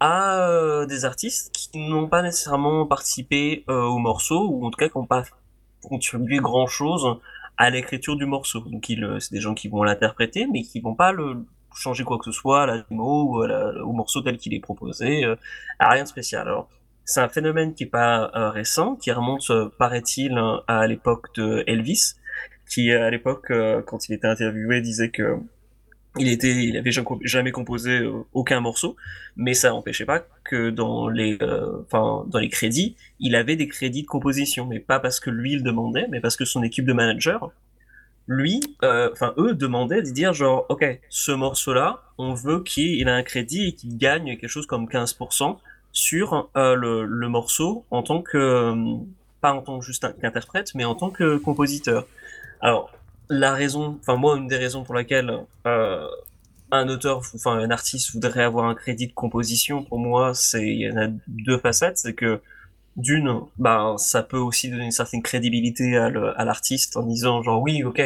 à 0.00 0.48
euh, 0.48 0.86
des 0.86 1.04
artistes 1.04 1.50
qui 1.52 1.78
n'ont 1.88 2.08
pas 2.08 2.22
nécessairement 2.22 2.86
participé 2.86 3.64
euh, 3.70 3.82
au 3.82 3.98
morceau, 3.98 4.48
ou 4.48 4.66
en 4.66 4.70
tout 4.70 4.78
cas 4.78 4.88
qui 4.88 4.98
n'ont 4.98 5.06
pas 5.06 5.24
contribué 5.82 6.38
grand-chose 6.38 7.16
à 7.56 7.70
l'écriture 7.70 8.16
du 8.16 8.26
morceau. 8.26 8.60
Donc 8.60 8.88
ils, 8.88 9.16
c'est 9.20 9.32
des 9.32 9.40
gens 9.40 9.54
qui 9.54 9.68
vont 9.68 9.82
l'interpréter, 9.82 10.46
mais 10.52 10.62
qui 10.62 10.80
vont 10.80 10.94
pas 10.94 11.12
le 11.12 11.44
changer 11.74 12.04
quoi 12.04 12.18
que 12.18 12.24
ce 12.24 12.32
soit 12.32 12.62
à 12.62 12.66
la 12.66 12.78
démo 12.82 13.24
ou 13.24 13.42
à 13.42 13.48
la- 13.48 13.84
au 13.84 13.92
morceau 13.92 14.20
tel 14.22 14.36
qu'il 14.38 14.54
est 14.54 14.60
proposé, 14.60 15.24
euh, 15.24 15.36
rien 15.80 16.02
de 16.04 16.08
spécial. 16.08 16.42
Alors 16.48 16.68
c'est 17.04 17.20
un 17.20 17.28
phénomène 17.28 17.74
qui 17.74 17.84
est 17.84 17.86
pas 17.86 18.30
euh, 18.34 18.50
récent, 18.50 18.96
qui 18.96 19.10
remonte, 19.12 19.48
euh, 19.50 19.68
paraît-il, 19.78 20.32
hein, 20.36 20.62
à 20.66 20.86
l'époque 20.86 21.34
de 21.36 21.64
Elvis, 21.66 22.14
qui 22.68 22.92
à 22.92 23.10
l'époque, 23.10 23.50
euh, 23.50 23.82
quand 23.82 24.08
il 24.08 24.14
était 24.14 24.26
interviewé, 24.28 24.80
disait 24.80 25.10
que 25.10 25.38
il 26.18 26.28
était, 26.28 26.50
il 26.64 26.76
avait 26.76 26.90
jamais 26.90 27.04
comp- 27.06 27.20
jamais 27.24 27.52
composé 27.52 28.00
euh, 28.00 28.24
aucun 28.32 28.60
morceau, 28.60 28.96
mais 29.36 29.54
ça 29.54 29.70
n'empêchait 29.70 30.04
pas 30.06 30.20
que 30.44 30.70
dans 30.70 31.08
les, 31.08 31.38
euh, 31.42 31.82
enfin, 31.84 32.24
dans 32.28 32.38
les 32.40 32.48
crédits, 32.48 32.96
il 33.20 33.36
avait 33.36 33.56
des 33.56 33.68
crédits 33.68 34.02
de 34.02 34.06
composition, 34.08 34.66
mais 34.66 34.80
pas 34.80 34.98
parce 35.00 35.20
que 35.20 35.30
lui 35.30 35.54
le 35.54 35.62
demandait, 35.62 36.06
mais 36.10 36.20
parce 36.20 36.36
que 36.36 36.44
son 36.44 36.62
équipe 36.62 36.86
de 36.86 36.92
managers, 36.92 37.38
lui, 38.28 38.60
euh, 38.84 39.08
enfin 39.10 39.32
eux 39.38 39.54
demandaient 39.54 40.02
de 40.02 40.10
dire 40.10 40.34
genre, 40.34 40.66
ok, 40.68 41.00
ce 41.08 41.32
morceau-là, 41.32 42.02
on 42.18 42.34
veut 42.34 42.62
qu'il 42.62 43.08
ait 43.08 43.10
un 43.10 43.22
crédit 43.22 43.68
et 43.68 43.72
qu'il 43.72 43.96
gagne 43.96 44.36
quelque 44.36 44.50
chose 44.50 44.66
comme 44.66 44.84
15% 44.84 45.56
sur 45.92 46.50
euh, 46.56 46.74
le, 46.74 47.28
morceau 47.28 47.86
en 47.90 48.02
tant 48.02 48.20
que, 48.20 48.36
euh, 48.36 48.96
pas 49.40 49.52
en 49.52 49.62
tant 49.62 49.78
que 49.78 49.84
juste 49.84 50.06
qu'interprète, 50.20 50.74
mais 50.74 50.84
en 50.84 50.94
tant 50.94 51.08
que 51.08 51.38
compositeur. 51.38 52.06
Alors, 52.60 52.92
la 53.30 53.54
raison, 53.54 53.98
enfin 54.00 54.16
moi, 54.16 54.36
une 54.36 54.46
des 54.46 54.58
raisons 54.58 54.84
pour 54.84 54.94
laquelle 54.94 55.32
un 56.70 56.88
auteur, 56.88 57.22
enfin 57.34 57.58
un 57.58 57.70
artiste 57.70 58.12
voudrait 58.12 58.44
avoir 58.44 58.66
un 58.66 58.74
crédit 58.74 59.06
de 59.06 59.12
composition, 59.12 59.84
pour 59.84 59.98
moi, 59.98 60.34
c'est 60.34 60.66
il 60.66 60.80
y 60.80 60.90
en 60.90 60.96
a 60.98 61.08
deux 61.28 61.58
facettes, 61.58 61.96
c'est 61.96 62.14
que 62.14 62.42
d'une, 62.98 63.40
bah 63.58 63.94
ça 63.96 64.22
peut 64.22 64.38
aussi 64.38 64.68
donner 64.70 64.84
une 64.84 64.90
certaine 64.90 65.22
crédibilité 65.22 65.96
à 65.96 66.44
l'artiste 66.44 66.96
en 66.96 67.04
disant 67.04 67.42
genre 67.42 67.62
oui, 67.62 67.84
ok, 67.84 68.02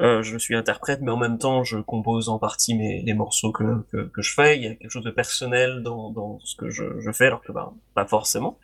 euh, 0.00 0.22
je 0.24 0.36
suis 0.36 0.56
interprète, 0.56 1.00
mais 1.02 1.12
en 1.12 1.16
même 1.16 1.38
temps 1.38 1.62
je 1.62 1.78
compose 1.78 2.28
en 2.28 2.40
partie 2.40 2.74
mes 2.74 3.00
les 3.02 3.14
morceaux 3.14 3.52
que, 3.52 3.84
que 3.92 4.22
je 4.22 4.34
fais. 4.34 4.56
Il 4.56 4.64
y 4.64 4.66
a 4.66 4.74
quelque 4.74 4.90
chose 4.90 5.04
de 5.04 5.12
personnel 5.12 5.82
dans 5.82 6.40
ce 6.44 6.56
que 6.56 6.68
je 6.68 7.12
fais, 7.12 7.26
alors 7.26 7.42
que 7.42 7.52
bah 7.52 7.72
pas 7.94 8.04
forcément. 8.04 8.58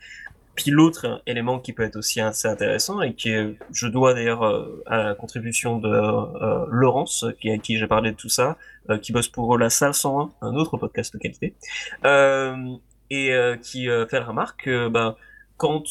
Puis 0.56 0.72
l'autre 0.72 1.22
élément 1.26 1.60
qui 1.60 1.72
peut 1.72 1.84
être 1.84 1.96
aussi 1.96 2.20
assez 2.20 2.48
intéressant 2.48 3.00
et 3.00 3.14
qui 3.14 3.30
est, 3.30 3.56
je 3.72 3.86
dois 3.86 4.12
d'ailleurs 4.12 4.42
euh, 4.42 4.82
à 4.86 5.04
la 5.04 5.14
contribution 5.14 5.78
de 5.78 5.88
euh, 5.88 6.66
Laurence, 6.68 7.24
qui, 7.40 7.50
à 7.50 7.58
qui 7.58 7.78
j'ai 7.78 7.86
parlé 7.86 8.10
de 8.10 8.16
tout 8.16 8.28
ça, 8.28 8.58
qui 9.00 9.12
bosse 9.12 9.28
pour 9.28 9.56
la 9.56 9.70
salle 9.70 9.94
101, 9.94 10.32
un 10.42 10.54
autre 10.56 10.76
podcast 10.76 11.12
de 11.12 11.18
qualité, 11.18 11.54
et 13.10 13.32
qui 13.62 13.86
fait 13.86 14.18
la 14.18 14.24
remarque 14.24 14.64
que 14.64 14.88
ben, 14.88 15.14
quand 15.62 15.82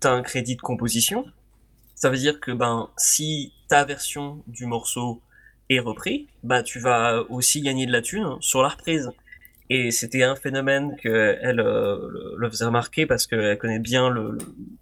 tu 0.00 0.06
as 0.08 0.12
un 0.12 0.22
crédit 0.22 0.56
de 0.56 0.62
composition, 0.70 1.20
ça 1.94 2.10
veut 2.10 2.18
dire 2.26 2.40
que 2.40 2.52
ben, 2.52 2.90
si 2.96 3.52
ta 3.68 3.84
version 3.84 4.42
du 4.46 4.66
morceau 4.66 5.22
est 5.70 5.80
repris, 5.80 6.28
bah, 6.42 6.62
tu 6.62 6.78
vas 6.80 7.24
aussi 7.30 7.62
gagner 7.62 7.86
de 7.86 7.92
la 7.92 8.02
thune 8.02 8.28
sur 8.40 8.62
la 8.62 8.70
reprise. 8.70 9.10
Et 9.70 9.90
c'était 9.90 10.22
un 10.24 10.36
phénomène 10.36 10.96
que 11.02 11.38
elle 11.42 11.60
euh, 11.60 11.98
le- 12.40 12.50
faisait 12.50 12.66
remarquer 12.66 13.06
parce 13.06 13.26
qu'elle 13.26 13.58
connaît 13.58 13.80
bien 13.80 14.14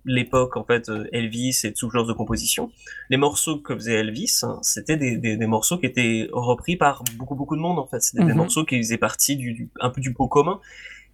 l'époque 0.04 0.56
en 0.56 0.64
fait 0.64 0.88
euh, 0.88 1.06
Elvis 1.12 1.60
et 1.64 1.72
tout 1.72 1.90
genre 1.90 2.06
de 2.06 2.12
composition. 2.12 2.70
Les 3.10 3.16
morceaux 3.16 3.58
que 3.58 3.74
faisait 3.74 3.94
Elvis, 3.94 4.42
c'était 4.62 4.96
des, 4.96 5.16
des, 5.16 5.36
des 5.36 5.46
morceaux 5.46 5.78
qui 5.78 5.86
étaient 5.86 6.28
repris 6.32 6.76
par 6.76 7.02
beaucoup 7.16 7.34
beaucoup 7.34 7.56
de 7.56 7.60
monde 7.62 7.78
en 7.78 7.86
fait. 7.86 8.00
C'était 8.00 8.24
des 8.24 8.32
Mhm. 8.32 8.38
morceaux 8.42 8.64
qui 8.64 8.76
faisaient 8.78 8.98
partie 8.98 9.36
du, 9.36 9.52
du- 9.54 9.70
un 9.80 9.90
peu 9.90 10.00
du 10.00 10.12
pot 10.12 10.28
commun. 10.28 10.60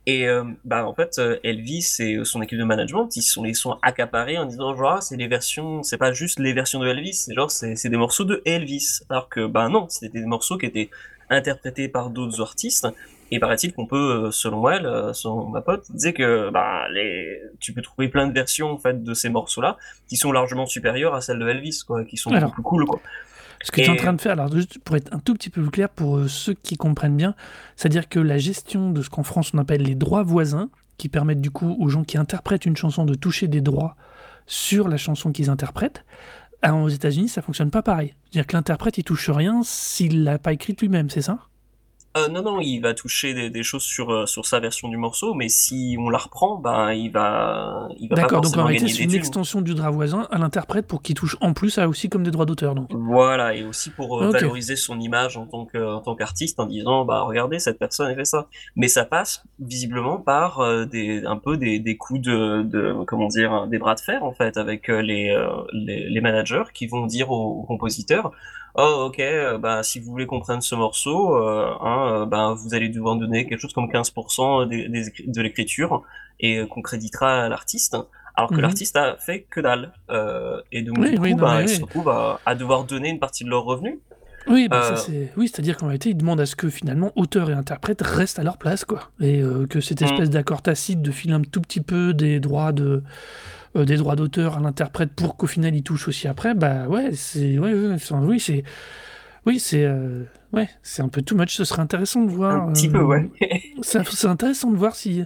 Et 0.07 0.26
euh, 0.26 0.44
bah 0.64 0.86
en 0.86 0.94
fait 0.94 1.18
euh, 1.18 1.36
Elvis 1.44 1.96
et 1.98 2.24
son 2.24 2.40
équipe 2.40 2.59
de 2.59 2.64
management 2.64 3.14
ils 3.16 3.22
sont 3.22 3.42
les 3.42 3.53
sont 3.53 3.78
accaparés 3.82 4.38
en 4.38 4.46
disant 4.46 4.74
genre 4.74 4.92
ah, 4.92 5.01
c'est 5.03 5.16
les 5.16 5.28
versions 5.28 5.82
c'est 5.82 5.98
pas 5.98 6.12
juste 6.12 6.38
les 6.38 6.55
versions 6.55 6.80
de 6.80 6.88
Elvis 6.88 7.12
c'est 7.12 7.34
genre 7.34 7.51
c'est 7.51 7.76
c'est 7.76 7.90
des 7.90 7.98
morceaux 7.98 8.24
de 8.24 8.40
Elvis 8.46 9.01
alors 9.11 9.28
que 9.28 9.46
bah 9.46 9.68
non 9.68 9.88
c'était 9.90 10.20
des 10.20 10.26
morceaux 10.26 10.57
qui 10.57 10.64
étaient 10.64 10.88
interprétés 11.28 11.88
par 11.88 12.09
d'autres 12.09 12.40
artistes 12.40 12.88
et 13.30 13.38
paraît-il 13.38 13.72
qu'on 13.72 13.86
peut 13.86 14.26
euh, 14.26 14.30
selon 14.30 14.68
elle 14.68 14.86
euh, 14.86 15.12
selon 15.12 15.48
ma 15.48 15.61
pote 15.61 15.90
disait 15.92 16.12
que 16.12 16.51
bah 16.51 16.88
les 16.90 17.40
tu 17.61 17.72
peux 17.72 17.82
trouver 17.82 18.09
plein 18.09 18.26
de 18.26 18.32
versions 18.32 18.70
en 18.70 18.78
fait 18.78 19.05
de 19.05 19.14
ces 19.14 19.28
morceaux 19.28 19.61
là 19.61 19.76
qui 20.09 20.16
sont 20.16 20.32
largement 20.32 20.66
supérieures 20.66 21.14
à 21.14 21.20
celles 21.20 21.38
de 21.38 21.48
Elvis 21.48 21.82
quoi 21.86 22.05
qui 22.05 22.16
sont 22.16 22.30
Alors. 22.30 22.51
beaucoup 22.51 22.62
plus 22.62 22.62
cool 22.62 22.86
quoi 22.86 23.01
Ce 23.63 23.71
que 23.71 23.83
tu 23.83 23.87
es 23.87 23.91
en 23.91 23.97
train 23.97 24.15
de 24.15 24.21
faire, 24.21 24.33
alors 24.33 24.51
juste 24.51 24.79
pour 24.79 24.97
être 24.97 25.13
un 25.15 25.19
tout 25.19 25.35
petit 25.35 25.51
peu 25.51 25.61
plus 25.61 25.71
clair 25.71 25.91
pour 25.91 26.17
euh, 26.17 26.29
ceux 26.29 26.55
qui 26.55 26.77
comprennent 26.77 27.17
bien, 27.17 27.35
c'est-à-dire 27.77 28.09
que 28.09 28.19
la 28.19 28.39
gestion 28.39 28.91
de 28.91 29.03
ce 29.03 29.11
qu'en 29.11 29.23
France 29.23 29.53
on 29.53 29.59
appelle 29.59 29.83
les 29.83 29.95
droits 29.95 30.23
voisins, 30.23 30.71
qui 30.97 31.09
permettent 31.09 31.41
du 31.41 31.51
coup 31.51 31.77
aux 31.79 31.89
gens 31.89 32.05
qui 32.05 32.19
interprètent 32.19 32.67
une 32.67 32.77
chanson 32.77 33.05
de 33.05 33.15
toucher 33.15 33.49
des 33.49 33.61
droits 33.61 33.97
sur 34.47 34.89
la 34.89 34.97
chanson 34.97 35.33
qu'ils 35.33 35.51
interprètent, 35.51 36.05
ah, 36.63 36.75
aux 36.75 36.89
États-Unis 36.89 37.29
ça 37.29 37.43
fonctionne 37.43 37.71
pas 37.71 37.83
pareil. 37.83 38.15
C'est-à-dire 38.25 38.47
que 38.47 38.57
l'interprète 38.57 38.99
il 38.99 39.05
touche 39.05 39.29
rien 39.29 39.61
s'il 39.63 40.25
l'a 40.25 40.39
pas 40.39 40.53
écrite 40.53 40.81
lui-même, 40.81 41.11
c'est 41.11 41.23
ça? 41.23 41.49
Euh, 42.17 42.27
non, 42.27 42.43
non, 42.43 42.61
il 42.61 42.81
va 42.81 42.93
toucher 42.93 43.35
des, 43.35 43.51
des 43.51 43.63
choses 43.63 43.85
sur, 43.85 44.11
euh, 44.11 44.27
sur 44.27 44.45
sa 44.45 44.59
version 44.59 44.89
du 44.89 44.97
morceau, 44.97 45.33
mais 45.33 45.49
si 45.49 45.97
on 45.97 46.11
la 46.11 46.19
reprend, 46.19 46.57
ben, 46.57 46.93
il 46.93 47.09
va, 47.09 47.89
il 48.01 48.09
va 48.09 48.17
pas 48.17 48.23
D'accord, 48.23 48.41
donc 48.41 48.57
en 48.57 48.65
réalité 48.65 48.89
c'est 48.93 49.05
une 49.05 49.15
extension 49.15 49.61
du 49.61 49.75
droit 49.75 49.91
voisin 49.91 50.27
à 50.33 50.39
l'interprète 50.39 50.89
pour 50.89 51.03
qu'il 51.03 51.15
touche 51.15 51.37
en 51.41 51.53
plus 51.53 51.79
à 51.79 51.89
aussi 51.89 52.09
comme 52.09 52.25
des 52.25 52.33
droits 52.33 52.47
d'auteur. 52.47 52.75
Donc. 52.75 52.89
Voilà, 52.93 53.55
et 53.55 53.65
aussi 53.65 53.91
pour 53.91 54.21
euh, 54.21 54.31
valoriser 54.31 54.75
son 54.75 54.99
image 54.99 55.37
en 55.37 55.47
tant 55.47 55.67
que, 55.67 55.79
en 55.79 56.01
tant 56.01 56.17
qu'artiste 56.17 56.59
en 56.59 56.67
disant, 56.67 57.05
bah, 57.05 57.21
regardez, 57.21 57.61
cette 57.61 57.79
personne 57.79 58.11
a 58.11 58.15
fait 58.17 58.25
ça. 58.25 58.49
Mais 58.75 58.89
ça 58.89 59.05
passe 59.05 59.45
visiblement 59.61 60.19
par 60.19 60.59
euh, 60.59 60.87
des, 60.87 61.25
un 61.25 61.37
peu 61.37 61.57
des, 61.57 61.79
des 61.79 61.97
coups 61.97 62.23
de, 62.23 62.63
de, 62.63 63.05
comment 63.07 63.29
dire, 63.29 63.69
des 63.69 63.79
bras 63.79 63.95
de 63.95 64.01
fer, 64.01 64.25
en 64.25 64.33
fait, 64.33 64.57
avec 64.57 64.89
les, 64.89 65.33
les, 65.73 66.09
les 66.09 66.21
managers 66.21 66.65
qui 66.75 66.89
vont 66.89 67.07
dire 67.07 67.31
aux, 67.31 67.61
aux 67.61 67.63
compositeurs, 67.63 68.33
oh, 68.75 69.05
ok, 69.09 69.18
euh, 69.21 69.59
bah, 69.59 69.83
si 69.83 70.01
vous 70.01 70.11
voulez 70.11 70.27
qu'on 70.27 70.41
prenne 70.41 70.61
ce 70.61 70.75
morceau, 70.75 71.37
euh, 71.37 71.71
hein, 71.81 72.23
euh, 72.23 72.27
bah, 72.27 72.55
vous 72.57 72.75
allez 72.75 72.89
devoir 72.89 73.16
donner 73.16 73.47
quelque 73.47 73.61
chose 73.61 73.73
comme 73.73 73.91
15% 73.91 74.66
des, 74.68 74.89
des 74.89 75.09
écri- 75.11 75.31
de 75.31 75.43
l'écriture 75.43 76.03
et 76.39 76.59
euh, 76.59 76.66
qu'on 76.66 76.83
créditera 76.83 77.45
à 77.45 77.49
l'artiste. 77.49 77.97
Alors 78.37 78.51
que 78.51 78.57
Mhm. 78.57 78.62
l'artiste 78.62 78.97
a 78.97 79.16
fait 79.18 79.43
que 79.51 79.61
dalle. 79.61 79.93
Et 80.73 80.83
donc, 80.83 80.99
Oui, 80.99 81.11
du 81.11 81.21
oui, 81.21 81.31
coup, 81.33 81.37
non, 81.37 81.43
bah, 81.45 81.57
mais 81.59 81.64
ils 81.64 81.68
oui. 81.68 81.77
se 81.77 81.83
retrouvent 81.83 82.09
à, 82.09 82.41
à 82.47 82.55
devoir 82.55 82.85
donner 82.85 83.11
une 83.11 83.18
partie 83.18 83.45
de 83.45 83.51
leurs 83.51 83.64
revenus. 83.64 83.99
Oui, 84.49 84.66
ça, 84.71 84.97
c'est... 84.97 85.31
oui, 85.37 85.49
c'est-à-dire 85.49 85.77
qu'en 85.77 85.87
réalité, 85.89 86.11
ils 86.11 86.16
demandent 86.16 86.41
à 86.41 86.47
ce 86.47 86.57
que 86.57 86.71
finalement 86.71 87.12
auteur 87.14 87.51
et 87.51 87.53
interprète 87.53 88.01
restent 88.03 88.39
à 88.39 88.43
leur 88.43 88.57
place, 88.57 88.87
quoi. 88.87 89.11
Et 89.21 89.43
que 89.68 89.81
cette 89.83 90.01
Mm. 90.01 90.05
espèce 90.07 90.31
d'accord 90.31 90.62
tacite 90.62 91.03
de 91.03 91.11
filer 91.11 91.35
un 91.35 91.43
tout 91.43 91.61
petit 91.61 91.83
peu 91.83 92.14
des 92.14 92.41
droits 92.41 92.73
de 92.73 93.03
euh, 93.77 93.85
des 93.85 93.97
droits 93.97 94.16
d'auteur 94.16 94.57
à 94.57 94.61
l'interprète 94.61 95.12
pour 95.12 95.37
qu'au 95.37 95.47
final 95.47 95.75
il 95.75 95.83
touche 95.83 96.09
aussi 96.09 96.29
après, 96.29 96.55
bah 96.55 96.89
ouais, 96.89 97.12
c'est 97.12 97.59
ouais, 97.59 97.73
oui, 97.75 98.41
c'est 98.41 98.64
oui, 99.47 99.59
c'est 99.59 99.85
euh, 99.85 100.25
ouais, 100.53 100.68
c'est 100.83 101.03
un 101.03 101.09
peu 101.09 101.23
too 101.23 101.37
much. 101.37 101.57
Ce 101.57 101.64
serait 101.64 101.81
intéressant 101.81 102.23
de 102.23 102.31
voir. 102.31 102.68
Un 102.68 102.73
petit 102.73 102.89
peu, 102.89 102.99
euh, 102.99 103.05
ouais. 103.05 103.31
c'est 103.83 104.07
c'est 104.09 104.27
intéressant 104.27 104.71
de 104.71 104.77
voir 104.77 104.95
si, 104.95 105.25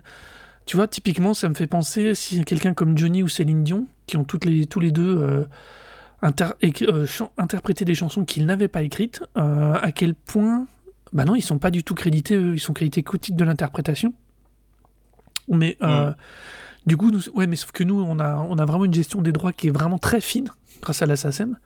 tu 0.66 0.76
vois, 0.76 0.86
typiquement, 0.86 1.34
ça 1.34 1.48
me 1.48 1.54
fait 1.54 1.66
penser 1.66 2.14
si 2.14 2.44
quelqu'un 2.44 2.74
comme 2.74 2.96
Johnny 2.96 3.22
ou 3.22 3.28
Céline 3.28 3.64
Dion, 3.64 3.86
qui 4.06 4.16
ont 4.16 4.24
toutes 4.24 4.44
les, 4.44 4.66
tous 4.66 4.78
les 4.78 4.92
deux 4.92 5.18
euh, 5.18 5.44
inter- 6.22 6.52
euh, 6.62 7.06
des 7.84 7.94
chansons 7.94 8.24
qu'ils 8.24 8.46
n'avaient 8.46 8.68
pas 8.68 8.82
écrites, 8.82 9.22
euh, 9.36 9.74
à 9.74 9.90
quel 9.90 10.14
point, 10.14 10.66
bah 11.12 11.24
non, 11.24 11.34
ils 11.34 11.42
sont 11.42 11.58
pas 11.58 11.72
du 11.72 11.82
tout 11.82 11.94
crédités, 11.94 12.36
eux, 12.36 12.54
ils 12.54 12.60
sont 12.60 12.72
crédités 12.72 13.02
qu'au 13.02 13.18
titre 13.18 13.36
de 13.36 13.44
l'interprétation. 13.44 14.14
Mais 15.48 15.76
euh, 15.82 16.12
du 16.86 16.96
coup, 16.96 17.10
nous, 17.10 17.28
ouais, 17.34 17.46
mais 17.46 17.56
sauf 17.56 17.72
que 17.72 17.84
nous, 17.84 18.00
on 18.00 18.18
a, 18.18 18.36
on 18.36 18.58
a 18.58 18.64
vraiment 18.64 18.84
une 18.84 18.94
gestion 18.94 19.22
des 19.22 19.32
droits 19.32 19.52
qui 19.52 19.68
est 19.68 19.70
vraiment 19.70 19.98
très 19.98 20.20
fine 20.20 20.50
grâce 20.82 21.02
à 21.02 21.06
la 21.06 21.16
SACEM. 21.16 21.56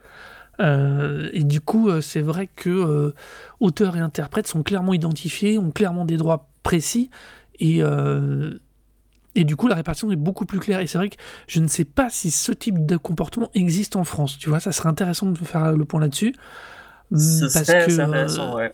Euh, 0.61 1.31
et 1.33 1.45
du 1.45 1.61
coup, 1.61 1.89
euh, 1.89 2.01
c'est 2.01 2.21
vrai 2.21 2.49
que 2.55 2.69
euh, 2.69 3.15
auteurs 3.61 3.97
et 3.97 4.01
interprètes 4.01 4.49
sont 4.49 4.63
clairement 4.63 4.93
identifiés, 4.95 5.59
ont 5.59 5.71
clairement 5.71 6.05
des 6.05 6.17
droits 6.17 6.49
précis, 6.63 7.11
et, 7.61 7.83
euh, 7.83 8.59
et 9.35 9.45
du 9.45 9.57
coup, 9.57 9.69
la 9.69 9.77
répartition 9.77 10.11
est 10.11 10.17
beaucoup 10.17 10.47
plus 10.47 10.59
claire. 10.59 10.81
Et 10.81 10.87
c'est 10.87 10.99
vrai 10.99 11.11
que 11.11 11.17
je 11.47 11.61
ne 11.61 11.69
sais 11.69 11.85
pas 11.85 12.11
si 12.11 12.31
ce 12.31 12.53
type 12.53 12.87
de 12.87 12.97
comportement 12.97 13.51
existe 13.55 13.97
en 13.97 14.05
France. 14.05 14.39
Tu 14.39 14.49
vois, 14.49 14.61
ça 14.61 14.73
serait 14.73 14.89
intéressant 14.89 15.27
de 15.27 15.39
faire 15.39 15.73
le 15.73 15.85
point 15.85 16.01
là-dessus. 16.01 16.35
Ce 17.13 17.45
Parce 17.53 17.67
que, 17.69 18.57
ouais. 18.57 18.73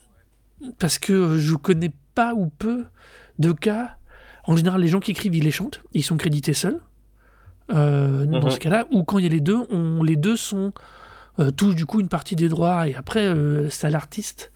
parce 0.78 0.98
que 0.98 1.38
je 1.38 1.54
connais 1.54 1.92
pas 2.14 2.34
ou 2.34 2.48
peu 2.48 2.84
de 3.38 3.52
cas. 3.52 3.96
En 4.46 4.56
général, 4.56 4.80
les 4.80 4.88
gens 4.88 5.00
qui 5.00 5.10
écrivent, 5.12 5.34
ils 5.34 5.44
les 5.44 5.50
chantent, 5.50 5.82
ils 5.92 6.02
sont 6.02 6.16
crédités 6.16 6.52
seuls. 6.54 6.80
Euh, 7.72 8.26
Dans 8.26 8.42
Mhm. 8.42 8.50
ce 8.50 8.58
cas-là, 8.58 8.86
ou 8.92 9.04
quand 9.04 9.18
il 9.18 9.24
y 9.24 9.26
a 9.26 9.30
les 9.30 9.40
deux, 9.40 9.58
on, 9.70 10.02
les 10.02 10.16
deux 10.16 10.36
sont 10.36 10.72
euh, 11.40 11.50
touchent 11.50 11.74
du 11.74 11.86
coup 11.86 11.98
une 12.00 12.08
partie 12.08 12.36
des 12.36 12.48
droits 12.48 12.86
et 12.86 12.94
après 12.94 13.26
euh, 13.26 13.68
c'est 13.70 13.86
à 13.86 13.90
l'artiste 13.90 14.52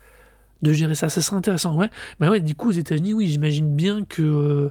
de 0.62 0.72
gérer 0.72 0.95
ça. 0.95 1.09
Ça 1.09 1.20
serait 1.22 1.36
intéressant, 1.36 1.74
ouais. 1.76 1.89
Mais 2.20 2.28
ouais, 2.28 2.41
du 2.41 2.55
coup 2.55 2.68
aux 2.68 2.72
États-Unis, 2.72 3.14
oui, 3.14 3.26
j'imagine 3.28 3.74
bien 3.74 4.05
que 4.05 4.70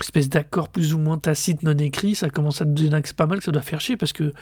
espèce 0.00 0.28
d'accord 0.28 0.68
plus 0.68 0.94
ou 0.94 0.98
moins 0.98 1.18
tacite, 1.18 1.62
non 1.62 1.76
écrit, 1.78 2.14
ça 2.14 2.28
commence 2.28 2.60
à 2.60 2.64
donner 2.64 3.00
pas 3.16 3.26
mal, 3.26 3.38
que 3.38 3.44
ça 3.44 3.52
doit 3.52 3.62
faire 3.62 3.80
chier 3.80 3.96
parce 3.96 4.12
que 4.12 4.32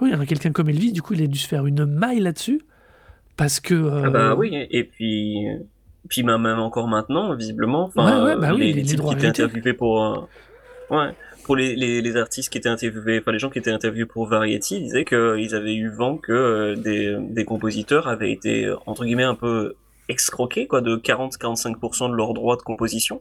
oui, 0.00 0.08
il 0.08 0.12
y 0.12 0.14
en 0.14 0.20
a 0.20 0.26
quelqu'un 0.26 0.50
comme 0.52 0.68
Elvis, 0.70 0.92
du 0.92 1.02
coup, 1.02 1.12
il 1.14 1.22
a 1.22 1.26
dû 1.26 1.38
se 1.38 1.46
faire 1.48 1.66
une 1.66 1.84
maille 1.84 2.20
là-dessus 2.20 2.62
parce 3.36 3.60
que. 3.60 4.02
Ah 4.06 4.10
bah 4.10 4.34
oui, 4.34 4.50
et 4.70 4.84
puis, 4.84 5.44
puis 6.08 6.22
même 6.22 6.46
encore 6.46 6.88
maintenant, 6.88 7.34
visiblement, 7.34 7.86
Ouais, 7.86 7.92
enfin, 8.02 8.24
ouais, 8.24 8.36
bah 8.36 8.52
oui, 8.54 8.60
les, 8.60 8.66
les- 8.68 8.72
les 8.74 8.82
types 8.82 9.00
qui 9.00 9.14
étaient 9.14 9.26
interviewés 9.44 9.72
pour, 9.74 10.04
euh, 10.04 10.16
ouais, 10.90 11.14
pour 11.44 11.56
les, 11.56 11.76
les, 11.76 12.02
les 12.02 12.16
artistes 12.16 12.50
qui 12.50 12.58
étaient 12.58 12.68
interviewés, 12.68 13.18
enfin 13.20 13.32
les 13.32 13.38
gens 13.38 13.50
qui 13.50 13.58
étaient 13.58 13.70
interviewés 13.70 14.06
pour 14.06 14.26
Variety 14.26 14.80
disaient 14.80 15.04
qu'ils 15.04 15.54
avaient 15.54 15.74
eu 15.74 15.88
vent 15.90 16.16
que 16.18 16.32
euh, 16.32 16.74
des, 16.76 17.16
des 17.20 17.44
compositeurs 17.44 18.06
avaient 18.08 18.32
été 18.32 18.64
euh, 18.66 18.76
entre 18.86 19.04
guillemets 19.04 19.22
un 19.24 19.34
peu 19.34 19.74
escroqués 20.10 20.66
quoi, 20.66 20.80
de 20.80 20.96
40-45% 20.96 22.10
de 22.10 22.14
leurs 22.16 22.34
droits 22.34 22.56
de 22.56 22.62
composition 22.62 23.20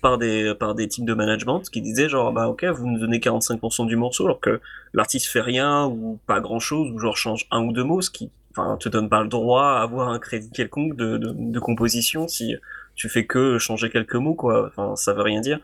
par 0.00 0.16
des 0.16 0.54
par 0.58 0.74
des 0.74 0.88
types 0.88 1.04
de 1.04 1.12
management 1.12 1.60
qui 1.70 1.82
disaient 1.82 2.08
genre 2.08 2.32
bah 2.32 2.48
ok 2.48 2.64
vous 2.64 2.86
nous 2.86 2.98
donnez 2.98 3.18
45% 3.18 3.86
du 3.86 3.96
morceau 3.96 4.24
alors 4.24 4.40
que 4.40 4.60
l'artiste 4.94 5.26
fait 5.26 5.40
rien 5.42 5.84
ou 5.86 6.18
pas 6.26 6.40
grand 6.40 6.58
chose 6.60 6.90
ou 6.92 6.98
genre 6.98 7.16
change 7.16 7.46
un 7.50 7.62
ou 7.64 7.72
deux 7.72 7.84
mots 7.84 8.00
ce 8.00 8.10
qui 8.10 8.30
enfin 8.50 8.76
te 8.78 8.88
donne 8.88 9.08
pas 9.08 9.22
le 9.22 9.28
droit 9.28 9.64
à 9.64 9.82
avoir 9.82 10.08
un 10.08 10.18
crédit 10.18 10.50
quelconque 10.50 10.96
de, 10.96 11.16
de, 11.18 11.32
de 11.36 11.60
composition 11.60 12.26
si 12.28 12.56
tu 12.94 13.08
fais 13.08 13.24
que 13.26 13.58
changer 13.58 13.90
quelques 13.90 14.16
mots 14.16 14.34
quoi 14.34 14.66
enfin 14.68 14.96
ça 14.96 15.12
veut 15.14 15.22
rien 15.22 15.40
dire 15.40 15.60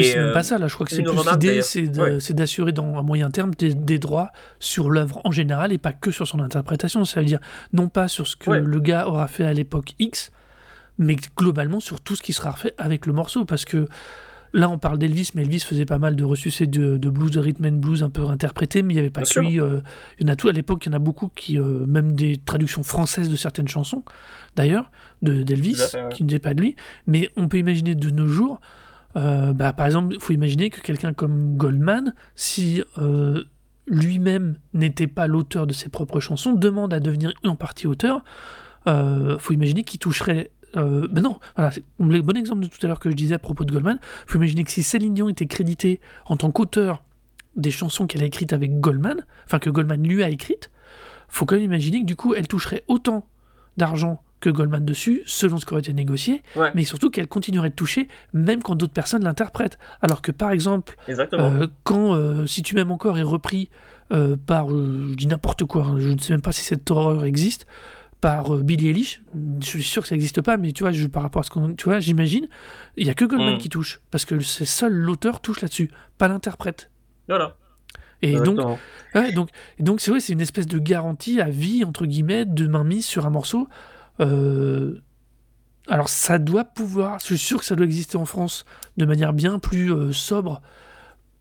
c'est 0.00 0.16
même 0.16 0.26
euh, 0.30 0.32
pas 0.32 0.42
ça, 0.42 0.58
là. 0.58 0.66
Je 0.66 0.74
crois 0.74 0.84
que 0.84 0.92
c'est 0.92 1.02
plus 1.04 1.14
l'idée, 1.30 1.62
c'est 1.62 1.86
Ouais. 1.96 2.18
d'assurer 2.30 2.72
dans 2.72 2.96
un 2.98 3.02
moyen 3.02 3.30
terme 3.30 3.54
des, 3.54 3.72
des 3.72 4.00
droits 4.00 4.32
sur 4.58 4.90
l'œuvre 4.90 5.20
en 5.22 5.30
général 5.30 5.72
et 5.72 5.78
pas 5.78 5.92
que 5.92 6.10
sur 6.10 6.26
son 6.26 6.40
interprétation. 6.40 7.04
Ça 7.04 7.20
veut 7.20 7.26
dire 7.26 7.38
non 7.72 7.88
pas 7.88 8.08
sur 8.08 8.26
ce 8.26 8.34
que 8.34 8.50
Ouais. 8.50 8.60
le 8.60 8.80
gars 8.80 9.06
aura 9.06 9.28
fait 9.28 9.44
à 9.44 9.52
l'époque 9.52 9.92
X, 10.00 10.32
mais 10.98 11.14
globalement 11.38 11.78
sur 11.78 12.00
tout 12.00 12.16
ce 12.16 12.22
qui 12.24 12.32
sera 12.32 12.50
refait 12.50 12.74
avec 12.78 13.06
le 13.06 13.12
morceau. 13.12 13.44
Parce 13.44 13.64
que 13.64 13.86
là, 14.52 14.68
on 14.70 14.78
parle 14.78 14.98
d'Elvis, 14.98 15.30
mais 15.34 15.42
Elvis 15.42 15.60
faisait 15.60 15.84
pas 15.86 15.98
mal 15.98 16.16
de 16.16 16.24
ressucés 16.24 16.66
de, 16.66 16.96
de 16.96 17.10
blues, 17.10 17.30
de 17.30 17.40
rhythm 17.40 17.66
and 17.66 17.72
blues 17.78 18.02
un 18.02 18.10
peu 18.10 18.26
interprétés, 18.26 18.82
mais 18.82 18.94
il 18.94 18.96
n'y 18.96 19.00
avait 19.00 19.10
pas 19.10 19.20
Bien 19.22 19.26
que 19.26 19.32
sûr. 19.32 19.42
lui. 19.42 19.60
euh, 19.60 19.80
il 20.18 20.26
y 20.26 20.30
en 20.30 20.32
a 20.32 20.36
tout. 20.36 20.48
À 20.48 20.52
l'époque, 20.52 20.84
il 20.86 20.88
y 20.90 20.92
en 20.92 20.96
a 20.96 20.98
beaucoup 21.00 21.28
qui, 21.34 21.58
euh, 21.58 21.84
même 21.86 22.12
des 22.12 22.36
traductions 22.38 22.82
françaises 22.82 23.28
de 23.28 23.36
certaines 23.36 23.68
chansons, 23.68 24.02
d'ailleurs, 24.56 24.90
de- 25.22 25.42
d'Elvis, 25.42 25.76
ouais. 25.94 26.08
qui 26.12 26.22
ne 26.22 26.28
disaient 26.28 26.38
pas 26.38 26.54
de 26.54 26.60
lui. 26.60 26.76
Mais 27.06 27.30
on 27.36 27.48
peut 27.48 27.58
imaginer 27.58 27.94
de 27.94 28.10
nos 28.10 28.26
jours. 28.28 28.60
Euh, 29.16 29.52
bah, 29.52 29.72
par 29.72 29.86
exemple, 29.86 30.14
il 30.14 30.20
faut 30.20 30.32
imaginer 30.32 30.70
que 30.70 30.80
quelqu'un 30.80 31.12
comme 31.12 31.56
Goldman, 31.56 32.14
si 32.34 32.82
lui-même 33.86 34.56
n'était 34.74 35.06
pas 35.06 35.26
l'auteur 35.26 35.66
de 35.66 35.72
ses 35.72 35.88
propres 35.88 36.20
chansons, 36.20 36.52
demande 36.52 36.92
à 36.92 37.00
devenir 37.00 37.32
en 37.44 37.54
partie 37.56 37.86
auteur, 37.86 38.22
il 38.86 39.36
faut 39.38 39.52
imaginer 39.52 39.84
qu'il 39.84 39.98
toucherait... 40.00 40.50
Euh, 40.76 41.06
ben 41.10 41.22
non, 41.22 41.38
voilà, 41.56 41.70
c'est 41.70 41.82
le 42.00 42.20
bon 42.22 42.36
exemple 42.36 42.62
de 42.64 42.66
tout 42.68 42.78
à 42.82 42.88
l'heure 42.88 42.98
que 43.00 43.08
je 43.10 43.14
disais 43.14 43.34
à 43.34 43.38
propos 43.38 43.64
de 43.64 43.72
Goldman, 43.72 43.98
il 44.02 44.30
faut 44.30 44.38
imaginer 44.38 44.64
que 44.64 44.70
si 44.70 44.82
Céline 44.82 45.14
Dion 45.14 45.28
était 45.28 45.46
créditée 45.46 46.00
en 46.26 46.36
tant 46.36 46.50
qu'auteur 46.50 47.02
des 47.54 47.70
chansons 47.70 48.06
qu'elle 48.06 48.22
a 48.22 48.26
écrites 48.26 48.52
avec 48.52 48.80
Goldman, 48.80 49.24
enfin 49.46 49.58
que 49.58 49.70
Goldman 49.70 50.02
lui 50.06 50.22
a 50.22 50.28
écrites, 50.28 50.70
faut 51.28 51.46
quand 51.46 51.54
même 51.54 51.64
imaginer 51.64 52.00
que 52.00 52.06
du 52.06 52.16
coup 52.16 52.34
elle 52.34 52.46
toucherait 52.48 52.84
autant 52.88 53.26
d'argent 53.76 54.22
que 54.40 54.50
Goldman 54.50 54.84
dessus, 54.84 55.22
selon 55.24 55.56
ce 55.58 55.64
qui 55.64 55.72
aurait 55.72 55.80
été 55.80 55.94
négocié, 55.94 56.42
Ouais. 56.56 56.70
mais 56.74 56.84
surtout 56.84 57.08
qu'elle 57.10 57.26
continuerait 57.26 57.70
de 57.70 57.74
toucher 57.74 58.08
même 58.34 58.62
quand 58.62 58.74
d'autres 58.74 58.92
personnes 58.92 59.24
l'interprètent. 59.24 59.78
Alors 60.02 60.20
que 60.20 60.30
par 60.30 60.50
exemple, 60.50 60.94
euh, 61.08 61.66
quand 61.84 62.14
euh, 62.14 62.46
Si 62.46 62.62
tu 62.62 62.74
m'aimes 62.74 62.90
encore 62.90 63.18
est 63.18 63.22
repris 63.22 63.70
euh, 64.12 64.36
par, 64.36 64.68
je 64.68 65.14
dis 65.14 65.26
n'importe 65.26 65.64
quoi, 65.64 65.84
hein, 65.86 65.96
je 65.98 66.08
ne 66.10 66.18
sais 66.18 66.32
même 66.34 66.42
pas 66.42 66.52
si 66.52 66.62
cette 66.62 66.90
horreur 66.90 67.24
existe, 67.24 67.66
par 68.20 68.54
euh, 68.54 68.62
Billie 68.62 68.88
Eilish, 68.88 69.22
je 69.60 69.66
suis 69.66 69.82
sûr 69.82 70.02
que 70.02 70.08
ça 70.08 70.14
n'existe 70.14 70.40
pas, 70.40 70.56
mais 70.56 70.72
tu 70.72 70.82
vois, 70.82 70.92
je, 70.92 71.06
par 71.06 71.22
rapport 71.22 71.40
à 71.40 71.42
ce 71.42 71.50
qu'on, 71.50 71.74
tu 71.74 71.84
vois, 71.84 72.00
j'imagine, 72.00 72.48
il 72.96 73.06
y 73.06 73.10
a 73.10 73.14
que 73.14 73.24
Goldman 73.24 73.56
Mm. 73.56 73.58
qui 73.58 73.68
touche, 73.68 74.00
parce 74.10 74.24
que 74.24 74.40
c'est 74.40 74.64
seul 74.64 74.92
l'auteur 74.92 75.40
touche 75.40 75.60
là-dessus, 75.60 75.90
pas 76.18 76.28
l'interprète. 76.28 76.90
voilà 77.28 77.56
Et 78.22 78.34
donc. 78.40 78.58
Ouais, 79.14 79.32
donc, 79.32 79.50
donc 79.78 80.00
c'est 80.00 80.10
vrai, 80.10 80.20
c'est 80.20 80.32
une 80.32 80.40
espèce 80.40 80.66
de 80.66 80.78
garantie 80.78 81.40
à 81.40 81.48
vie, 81.48 81.84
entre 81.84 82.06
guillemets, 82.06 82.44
de 82.44 82.66
mainmise 82.66 83.04
sur 83.06 83.26
un 83.26 83.30
morceau. 83.30 83.68
Euh, 84.20 85.00
alors 85.88 86.08
ça 86.08 86.38
doit 86.38 86.64
pouvoir, 86.64 87.18
je 87.20 87.26
suis 87.26 87.38
sûr 87.38 87.58
que 87.60 87.64
ça 87.64 87.76
doit 87.76 87.86
exister 87.86 88.16
en 88.16 88.24
France 88.24 88.64
de 88.96 89.04
manière 89.06 89.32
bien 89.32 89.58
plus 89.58 89.92
euh, 89.92 90.12
sobre 90.12 90.60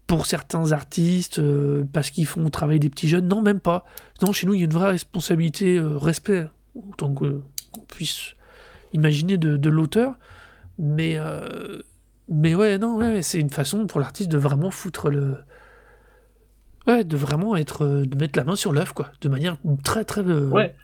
pour 0.07 0.27
certains 0.27 0.71
artistes, 0.71 1.39
euh, 1.39 1.83
parce 1.91 2.11
qu'ils 2.11 2.27
font 2.27 2.47
travailler 2.49 2.79
des 2.79 2.89
petits 2.89 3.07
jeunes. 3.07 3.27
Non, 3.27 3.41
même 3.41 3.59
pas. 3.59 3.85
Non, 4.21 4.33
chez 4.33 4.45
nous, 4.45 4.53
il 4.53 4.59
y 4.59 4.61
a 4.61 4.65
une 4.65 4.73
vraie 4.73 4.89
responsabilité, 4.91 5.77
euh, 5.77 5.97
respect, 5.97 6.45
autant 6.75 7.13
qu'on 7.13 7.41
puisse 7.87 8.35
imaginer 8.93 9.37
de, 9.37 9.57
de 9.57 9.69
l'auteur. 9.69 10.15
Mais, 10.77 11.13
euh, 11.17 11.81
mais 12.29 12.55
ouais, 12.55 12.77
non, 12.77 12.97
ouais, 12.97 13.21
c'est 13.21 13.39
une 13.39 13.49
façon 13.49 13.87
pour 13.87 13.99
l'artiste 13.99 14.29
de 14.29 14.37
vraiment 14.37 14.71
foutre 14.71 15.09
le, 15.09 15.37
Ouais, 16.87 17.03
de 17.03 17.17
vraiment 17.17 17.55
être, 17.55 17.83
euh, 17.83 18.05
de 18.05 18.15
mettre 18.15 18.37
la 18.37 18.45
main 18.45 18.55
sur 18.55 18.71
l'œuf, 18.71 18.93
quoi, 18.93 19.11
de 19.21 19.27
manière 19.27 19.57
très 19.83 20.05
très 20.05 20.21
euh, 20.21 20.47
Ouais. 20.49 20.75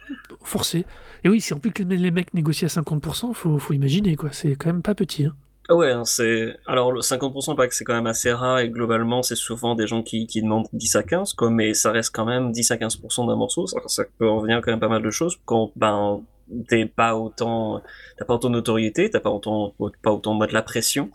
forcée. 0.43 0.85
Et 1.23 1.29
oui, 1.29 1.39
si 1.41 1.53
en 1.53 1.59
plus 1.59 1.71
que 1.71 1.83
les 1.83 2.09
mecs 2.09 2.33
négocient 2.33 2.65
à 2.67 2.71
50%, 2.71 3.33
faut, 3.33 3.59
faut 3.59 3.73
imaginer, 3.73 4.15
quoi, 4.15 4.29
c'est 4.31 4.55
quand 4.55 4.69
même 4.69 4.81
pas 4.81 4.95
petit. 4.95 5.25
Hein. 5.25 5.35
Ah 5.71 5.75
ouais, 5.75 5.89
hein, 5.89 6.03
c'est. 6.03 6.57
Alors, 6.67 6.91
le 6.91 6.99
50%, 6.99 7.55
pas 7.55 7.65
que 7.65 7.73
c'est 7.73 7.85
quand 7.85 7.93
même 7.93 8.05
assez 8.05 8.33
rare, 8.33 8.59
et 8.59 8.69
globalement, 8.69 9.23
c'est 9.23 9.37
souvent 9.37 9.73
des 9.73 9.87
gens 9.87 10.03
qui, 10.03 10.27
demandent 10.41 10.67
10 10.73 10.97
à 10.97 11.03
15, 11.03 11.31
quoi, 11.33 11.49
mais 11.49 11.73
ça 11.73 11.91
reste 11.91 12.13
quand 12.13 12.25
même 12.25 12.51
10 12.51 12.71
à 12.71 12.75
15% 12.75 13.25
d'un 13.25 13.37
morceau, 13.37 13.67
ça, 13.67 13.79
ça 13.87 14.03
peut 14.17 14.27
en 14.29 14.41
venir 14.41 14.59
quand 14.61 14.71
même 14.71 14.81
pas 14.81 14.89
mal 14.89 15.01
de 15.01 15.09
choses, 15.09 15.39
quand, 15.45 15.71
ben, 15.77 16.23
t'es 16.67 16.85
pas 16.85 17.15
autant, 17.15 17.81
t'as 18.17 18.25
pas 18.25 18.33
autant 18.33 18.49
de 18.49 18.55
notoriété, 18.55 19.09
t'as 19.09 19.21
pas 19.21 19.29
autant, 19.29 19.73
pas 20.01 20.11
autant 20.11 20.35
de 20.35 20.53
la 20.53 20.61
pression 20.61 21.09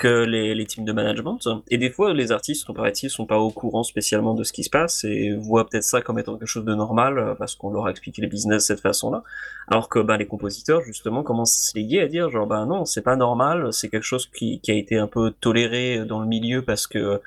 que 0.00 0.24
les, 0.24 0.64
teams 0.64 0.86
de 0.86 0.92
management. 0.92 1.46
Et 1.68 1.76
des 1.76 1.90
fois, 1.90 2.14
les 2.14 2.32
artistes, 2.32 2.64
comparatifs, 2.64 3.12
sont 3.12 3.26
pas 3.26 3.38
au 3.38 3.50
courant 3.50 3.82
spécialement 3.82 4.32
de 4.34 4.44
ce 4.44 4.52
qui 4.52 4.64
se 4.64 4.70
passe 4.70 5.04
et 5.04 5.36
voient 5.36 5.68
peut-être 5.68 5.84
ça 5.84 6.00
comme 6.00 6.18
étant 6.18 6.38
quelque 6.38 6.48
chose 6.48 6.64
de 6.64 6.74
normal 6.74 7.18
euh, 7.18 7.34
parce 7.34 7.54
qu'on 7.54 7.70
leur 7.70 7.86
a 7.86 7.90
expliqué 7.90 8.22
les 8.22 8.28
business 8.28 8.62
de 8.62 8.66
cette 8.66 8.80
façon-là. 8.80 9.22
Alors 9.68 9.90
que 9.90 9.98
bah, 9.98 10.16
les 10.16 10.26
compositeurs, 10.26 10.80
justement, 10.80 11.22
commencent 11.22 11.54
à 11.54 11.70
se 11.72 11.78
léguer 11.78 12.00
à 12.00 12.08
dire 12.08 12.30
genre, 12.30 12.46
bah 12.46 12.64
non, 12.64 12.86
c'est 12.86 13.02
pas 13.02 13.16
normal, 13.16 13.74
c'est 13.74 13.90
quelque 13.90 14.06
chose 14.06 14.26
qui 14.32 14.60
a 14.68 14.72
été 14.72 14.96
un 14.96 15.06
peu 15.06 15.32
toléré 15.38 16.06
dans 16.06 16.20
le 16.20 16.26
milieu 16.26 16.62
parce 16.62 16.86
que 16.86 17.20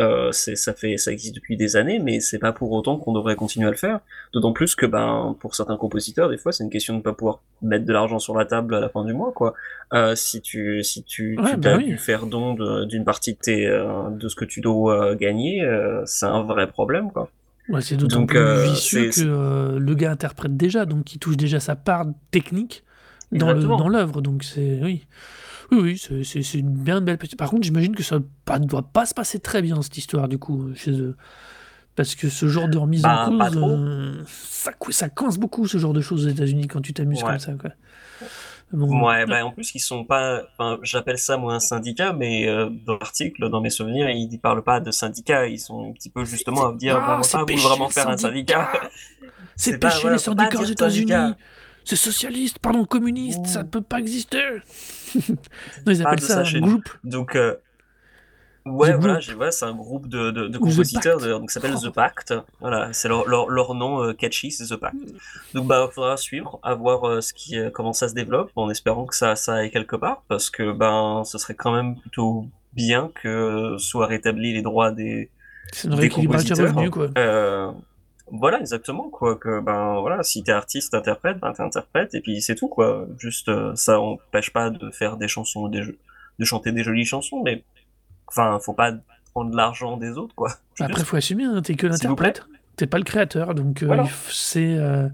euh, 0.00 0.32
ça 0.32 0.72
fait, 0.72 0.96
ça 0.96 1.12
existe 1.12 1.34
depuis 1.34 1.56
des 1.56 1.76
années, 1.76 1.98
mais 1.98 2.20
c'est 2.20 2.38
pas 2.38 2.52
pour 2.52 2.72
autant 2.72 2.96
qu'on 2.96 3.12
devrait 3.12 3.36
continuer 3.36 3.66
à 3.68 3.70
le 3.70 3.76
faire. 3.76 4.00
D'autant 4.32 4.52
plus 4.52 4.74
que, 4.74 4.86
ben, 4.86 5.36
pour 5.40 5.54
certains 5.54 5.76
compositeurs, 5.76 6.28
des 6.28 6.38
fois, 6.38 6.52
c'est 6.52 6.64
une 6.64 6.70
question 6.70 6.96
de 6.96 7.02
pas 7.02 7.12
pouvoir 7.12 7.40
mettre 7.62 7.84
de 7.84 7.92
l'argent 7.92 8.18
sur 8.18 8.34
la 8.36 8.46
table 8.46 8.74
à 8.74 8.80
la 8.80 8.88
fin 8.88 9.04
du 9.04 9.12
mois, 9.12 9.32
quoi. 9.32 9.54
Euh, 9.92 10.14
si 10.14 10.40
tu, 10.40 10.82
si 10.82 11.02
tu, 11.04 11.38
Ouais, 11.38 11.50
tu 11.50 11.56
bah 11.56 11.72
t'as 11.72 11.76
oui. 11.76 11.84
dû 11.86 11.98
faire 11.98 12.26
don 12.26 12.54
d'une 12.86 13.04
partie 13.04 13.34
de 13.34 13.38
tes, 13.38 13.66
euh, 13.66 14.08
de 14.10 14.28
ce 14.28 14.34
que 14.34 14.44
tu 14.44 14.60
dois 14.60 15.14
gagner, 15.14 15.64
c'est 16.06 16.26
un 16.26 16.42
vrai 16.42 16.66
problème, 16.66 17.12
quoi. 17.12 17.28
Ouais, 17.68 17.82
c'est 17.82 17.96
d'autant 17.96 18.26
plus 18.26 18.62
vicieux 18.64 19.10
que 19.10 19.76
le 19.78 19.94
gars 19.94 20.10
interprète 20.10 20.56
déjà, 20.56 20.86
donc 20.86 21.14
il 21.14 21.18
touche 21.18 21.36
déjà 21.36 21.60
sa 21.60 21.76
part 21.76 22.06
technique 22.30 22.82
dans 23.32 23.88
l'œuvre, 23.88 24.22
donc 24.22 24.42
c'est 24.42 24.80
oui. 24.82 25.06
Oui, 25.72 26.00
oui, 26.10 26.24
c'est- 26.24 26.54
une 26.58 26.70
bien 26.70 27.00
belle 27.00 27.18
petite. 27.18 27.38
Par 27.38 27.50
contre, 27.50 27.62
j'imagine 27.64 27.94
que 27.94 28.02
ça 28.02 28.18
ne 28.18 28.64
doit 28.66 28.82
pas 28.82 29.06
se 29.06 29.14
passer 29.14 29.38
très 29.38 29.62
bien 29.62 29.80
cette 29.82 29.96
histoire 29.96 30.26
du 30.28 30.38
coup 30.38 30.70
chez 30.74 30.90
eux, 30.92 31.16
parce 31.96 32.14
que 32.14 32.28
ce 32.28 32.48
genre 32.48 32.68
de 32.68 32.78
remise 32.78 33.02
Bah, 33.02 33.26
en 33.28 33.38
pas 33.38 33.50
cause, 33.50 33.58
euh, 33.62 34.22
ça, 34.26 34.72
ça 34.90 35.08
coince 35.08 35.38
beaucoup 35.38 35.66
ce 35.68 35.78
genre 35.78 35.92
de 35.92 36.00
choses 36.00 36.26
aux 36.26 36.30
États-Unis 36.30 36.66
quand 36.68 36.80
tu 36.80 36.92
t'amuses 36.92 37.22
Ouais. 37.22 37.30
comme 37.30 37.38
ça, 37.38 37.52
quoi. 37.52 37.70
Bon, 38.72 39.04
Ouais, 39.04 39.26
bah 39.26 39.44
en 39.44 39.50
plus 39.50 39.74
ils 39.74 39.80
sont 39.80 40.04
pas, 40.04 40.42
enfin 40.52 40.78
j'appelle 40.84 41.18
ça 41.18 41.36
moi 41.36 41.54
un 41.54 41.58
syndicat, 41.60 42.12
mais 42.12 42.46
euh, 42.48 42.70
dans 42.86 42.98
l'article, 42.98 43.48
dans 43.50 43.60
mes 43.60 43.70
souvenirs, 43.70 44.08
ils 44.10 44.28
ne 44.30 44.36
parlent 44.36 44.62
pas 44.62 44.78
de 44.78 44.92
syndicat, 44.92 45.48
ils 45.48 45.58
sont 45.58 45.88
un 45.90 45.92
petit 45.92 46.08
peu 46.08 46.24
justement 46.24 46.66
à 46.68 46.72
me 46.72 46.78
dire, 46.78 46.96
Ah, 46.96 47.18
ah, 47.20 47.38
vous 47.40 47.46
péché, 47.46 47.66
vraiment 47.66 47.86
le 47.88 47.92
faire 47.92 48.08
un 48.08 48.16
syndicat. 48.16 48.70
C'est 49.56 49.78
pas- 49.78 49.88
péché 49.88 50.02
voilà, 50.02 50.16
les 50.18 50.22
pas 50.22 50.24
syndicats 50.24 50.60
aux 50.60 50.64
États-Unis. 50.64 51.12
C'est 51.84 51.96
socialiste, 51.96 52.58
pardon, 52.60 52.84
communiste, 52.84 53.44
ça 53.46 53.62
ne 53.64 53.68
peut 53.68 53.80
pas 53.80 53.98
exister. 53.98 54.38
Non, 55.86 55.92
ils 55.92 56.02
appellent 56.06 56.20
ça 56.20 56.40
un 56.40 56.60
groupe. 56.60 56.88
Donc 57.04 57.36
euh, 57.36 57.56
ouais, 58.66 58.94
voilà, 58.94 59.20
c'est 59.50 59.64
un 59.64 59.74
groupe 59.74 60.08
de, 60.08 60.30
de, 60.30 60.58
compositeurs, 60.58 61.20
de, 61.20 61.28
donc 61.30 61.50
s'appelle 61.50 61.74
Oh. 61.76 61.88
The 61.88 61.90
Pact. 61.90 62.34
Voilà, 62.60 62.92
c'est 62.92 63.08
leur, 63.08 63.26
leur, 63.28 63.48
leur 63.48 63.74
nom 63.74 64.02
euh, 64.02 64.12
catchy, 64.12 64.50
c'est 64.50 64.66
The 64.66 64.76
Pact. 64.76 64.96
Donc 65.54 65.66
bah 65.66 65.88
faudra 65.92 66.16
suivre, 66.16 66.58
à 66.62 66.74
voir 66.74 67.08
euh, 67.08 67.20
ce 67.20 67.32
qui, 67.32 67.56
comment 67.72 67.92
ça 67.92 68.08
se 68.08 68.14
développe, 68.14 68.50
en 68.56 68.70
espérant 68.70 69.06
que 69.06 69.14
ça, 69.14 69.36
ça 69.36 69.54
aille 69.54 69.70
quelque 69.70 69.96
part, 69.96 70.22
parce 70.28 70.50
que 70.50 70.72
ben 70.72 71.22
ce 71.24 71.38
serait 71.38 71.54
quand 71.54 71.72
même 71.72 71.96
plutôt 71.96 72.46
bien 72.72 73.10
que 73.14 73.76
soient 73.78 74.06
rétablis 74.06 74.52
les 74.52 74.62
droits 74.62 74.92
des 74.92 75.30
C'est 75.72 75.88
un 75.88 75.96
des 75.96 76.08
compositeurs. 76.08 76.90
quoi. 76.90 77.08
Voilà, 78.32 78.60
exactement, 78.60 79.08
quoi. 79.10 79.36
Que, 79.36 79.60
ben, 79.60 79.98
voilà, 80.00 80.22
si 80.22 80.42
t'es 80.42 80.52
artiste, 80.52 80.92
t'interprètes, 80.92 81.38
ben, 81.40 81.52
t'interprètes, 81.52 82.14
et 82.14 82.20
puis 82.20 82.40
c'est 82.42 82.54
tout, 82.54 82.68
quoi. 82.68 83.06
Juste, 83.18 83.48
euh, 83.48 83.74
ça 83.74 84.00
empêche 84.00 84.52
pas 84.52 84.70
de 84.70 84.90
faire 84.90 85.16
des 85.16 85.28
chansons, 85.28 85.68
des 85.68 85.82
jeux, 85.82 85.98
de 86.38 86.44
chanter 86.44 86.72
des 86.72 86.82
jolies 86.84 87.04
chansons, 87.04 87.42
mais, 87.42 87.64
enfin, 88.28 88.58
faut 88.60 88.72
pas 88.74 88.92
prendre 89.32 89.54
l'argent 89.56 89.96
des 89.96 90.10
autres, 90.18 90.34
quoi. 90.34 90.50
Après, 90.80 91.04
faut 91.04 91.16
assumer, 91.16 91.44
hein, 91.44 91.60
t'es 91.62 91.74
que 91.74 91.86
l'interprète. 91.86 92.44
T'es 92.76 92.86
pas 92.86 92.98
le 92.98 93.04
créateur, 93.04 93.54
donc 93.54 93.82
euh, 93.82 93.86
Voilà. 93.86 94.06
c'est. 94.30 94.74
euh, 94.78 95.08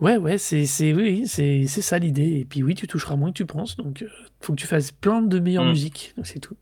Ouais, 0.00 0.16
ouais, 0.16 0.38
c'est 0.38 0.64
c'est 0.66 0.92
oui, 0.94 1.26
c'est 1.26 1.66
c'est 1.66 1.82
ça 1.82 1.98
l'idée 1.98 2.38
et 2.38 2.44
puis 2.44 2.62
oui, 2.62 2.76
tu 2.76 2.86
toucheras 2.86 3.16
moins 3.16 3.30
que 3.32 3.36
tu 3.36 3.46
penses 3.46 3.76
donc 3.76 4.04
faut 4.40 4.52
que 4.54 4.58
tu 4.60 4.68
fasses 4.68 4.92
plein 4.92 5.22
de 5.22 5.40
meilleures 5.40 5.64
Mmh. 5.64 5.68
musiques, 5.70 6.12
donc 6.16 6.24
c'est 6.28 6.38
tout. 6.38 6.54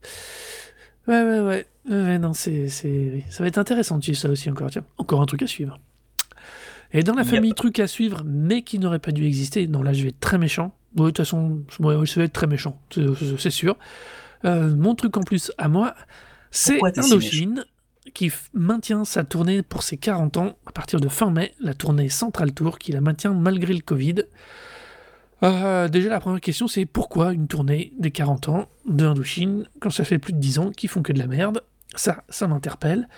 Ouais, 1.07 1.23
ouais, 1.23 1.41
ouais. 1.41 1.67
Ouais, 1.89 2.19
non, 2.19 2.33
c'est 2.33 2.69
ça 2.69 3.43
va 3.43 3.47
être 3.47 3.59
intéressant 3.59 3.99
de 3.99 4.03
suivre 4.03 4.19
ça 4.19 4.29
aussi 4.29 4.51
encore, 4.51 4.71
tiens, 4.71 4.85
encore 4.99 5.21
un 5.23 5.27
truc 5.27 5.43
à 5.43 5.47
suivre. 5.47 5.79
Et 6.93 7.03
dans 7.03 7.15
la 7.15 7.23
Yep. 7.23 7.31
famille 7.31 7.55
trucs 7.55 7.79
à 7.81 7.87
suivre, 7.87 8.23
mais 8.25 8.63
qui 8.63 8.79
n'aurait 8.79 8.99
pas 8.99 9.13
dû 9.13 9.25
exister, 9.27 9.67
non 9.67 9.83
là 9.83 9.93
je 9.93 10.03
vais 10.03 10.09
être 10.11 10.21
très 10.21 10.39
méchant. 10.39 10.75
De 10.95 11.05
toute 11.07 11.19
façon, 11.19 11.63
je 11.79 12.19
vais 12.19 12.25
être 12.25 12.33
très 12.33 12.47
méchant, 12.47 12.81
c'est 13.39 13.51
sûr. 13.51 13.77
Heu, 14.45 14.75
mon 14.75 14.95
truc 14.95 15.17
en 15.17 15.23
plus 15.23 15.53
à 15.59 15.69
moi, 15.69 15.95
c'est 16.51 16.79
si? 16.79 17.01
Indochine 17.01 17.65
qui 18.15 18.33
maintient 18.55 19.05
sa 19.05 19.25
tournée 19.25 19.63
pour 19.63 19.83
ses 19.83 19.97
40 19.97 20.37
ans 20.39 20.57
à 20.67 20.73
partir 20.73 21.01
de 21.01 21.09
fin 21.09 21.31
mai, 21.31 21.55
la 21.61 21.75
tournée 21.75 22.09
Central 22.09 22.53
Tour 22.53 22.79
qui 22.79 22.93
la 22.93 23.01
maintient 23.01 23.35
malgré 23.35 23.75
le 23.75 23.81
Covid. 23.81 24.25
Heu, 25.43 25.89
déjà 25.91 26.09
la 26.09 26.21
première 26.21 26.41
question 26.41 26.67
c'est 26.67 26.87
pourquoi 26.87 27.33
une 27.33 27.47
tournée 27.47 27.93
des 27.99 28.11
40 28.11 28.49
ans 28.49 28.69
de 28.89 29.05
Indochine 29.05 29.69
quand 29.81 29.91
ça 29.91 30.05
fait 30.05 30.19
plus 30.19 30.33
de 30.33 30.39
10 30.39 30.59
ans 30.59 30.71
qu'ils 30.71 30.89
font 30.89 31.03
que 31.03 31.13
de 31.13 31.19
la 31.19 31.27
merde? 31.27 31.63
Ça, 31.95 32.25
ça 32.29 32.47
m'interpelle. 32.49 33.09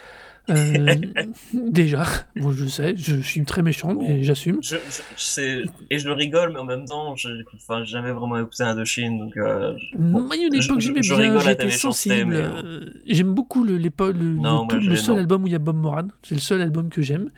Heu, 0.51 0.55
déjà, 1.53 2.05
bon 2.37 2.53
je 2.53 2.65
sais, 2.67 2.95
je 2.97 3.17
suis 3.17 3.45
très 3.45 3.61
méchant 3.61 3.95
mais 3.95 4.23
j'assume. 4.23 4.59
Je, 4.63 4.77
je, 5.17 5.67
et 5.91 5.99
je 5.99 6.07
le 6.09 6.15
rigole, 6.15 6.53
mais 6.55 6.59
en 6.59 6.65
même 6.65 6.87
temps, 6.87 7.15
je, 7.17 7.29
j'ai 7.29 7.85
jamais 7.85 8.13
vraiment 8.13 8.39
écouté 8.39 8.63
Indochine, 8.63 9.19
donc. 9.19 9.37
Euh, 9.37 9.75
je- 9.77 9.99
bon, 9.99 10.23
Moi, 10.23 10.37
il 10.37 10.41
y 10.41 10.45
a 10.45 10.47
une 10.47 10.61
je- 10.63 10.67
époque, 10.67 10.81
je- 10.81 10.87
j'aimais 10.87 11.03
je 11.03 11.15
bien, 11.15 11.39
j'étais 11.41 11.71
sensible. 11.71 12.35
euh, 12.35 12.81
J'aime 13.07 13.35
beaucoup 13.35 13.63
le, 13.63 13.77
Non, 13.79 14.67
le 14.73 14.97
seul 14.97 15.17
non. 15.17 15.21
album 15.21 15.45
où 15.45 15.47
il 15.49 15.53
y 15.53 15.57
a 15.57 15.59
Bob 15.59 15.77
Moran. 15.77 16.09
C'est 16.23 16.35
le 16.37 16.41
seul 16.41 16.63
album 16.63 16.89
que 16.89 17.03
j'aime. 17.03 17.31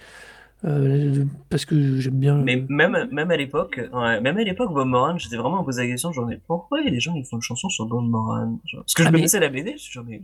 Euh, 0.65 1.25
parce 1.49 1.65
que 1.65 1.97
j'aime 1.99 2.21
bien. 2.21 2.37
Mais 2.37 2.65
même, 2.69 3.09
même 3.11 3.31
à 3.31 3.37
l'époque, 3.37 3.81
ouais, 3.93 4.21
même 4.21 4.37
à 4.37 4.45
l'époque, 4.45 4.73
Bob 4.73 4.87
Moran, 4.87 5.17
j'étais 5.19 5.37
vraiment 5.37 5.65
poser 5.65 5.83
la 5.83 5.89
question, 5.89 6.13
genre, 6.13 6.27
mais 6.27 6.39
pourquoi 6.47 6.81
les 6.83 7.01
gens 7.01 7.15
ils 7.17 7.25
font 7.25 7.37
une 7.37 7.43
chanson 7.43 7.69
sur 7.71 7.87
Bob 7.87 8.05
Moran? 8.05 8.61
Genre, 8.67 8.83
Parce 8.83 8.95
que 8.95 9.03
je 9.03 9.09
Ah, 9.09 9.11
mais- 9.11 9.19
connaissais 9.19 9.41
la 9.41 9.49
BD, 9.49 9.77
je 9.79 9.91
genre, 9.91 10.05
mais 10.07 10.21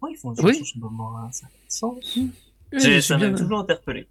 pourquoi 0.00 0.10
ils 0.10 0.16
font 0.16 0.32
une 0.34 0.44
Oui. 0.44 0.52
chanson 0.54 0.64
sur 0.64 0.80
Bob 0.80 0.92
Moran 0.92 1.28
Ça 1.32 1.46
pas 1.46 1.94
je 2.72 3.00
ça 3.00 3.18
m'a 3.18 3.28
bien- 3.28 3.36
toujours 3.36 3.58
interpellé. 3.60 4.08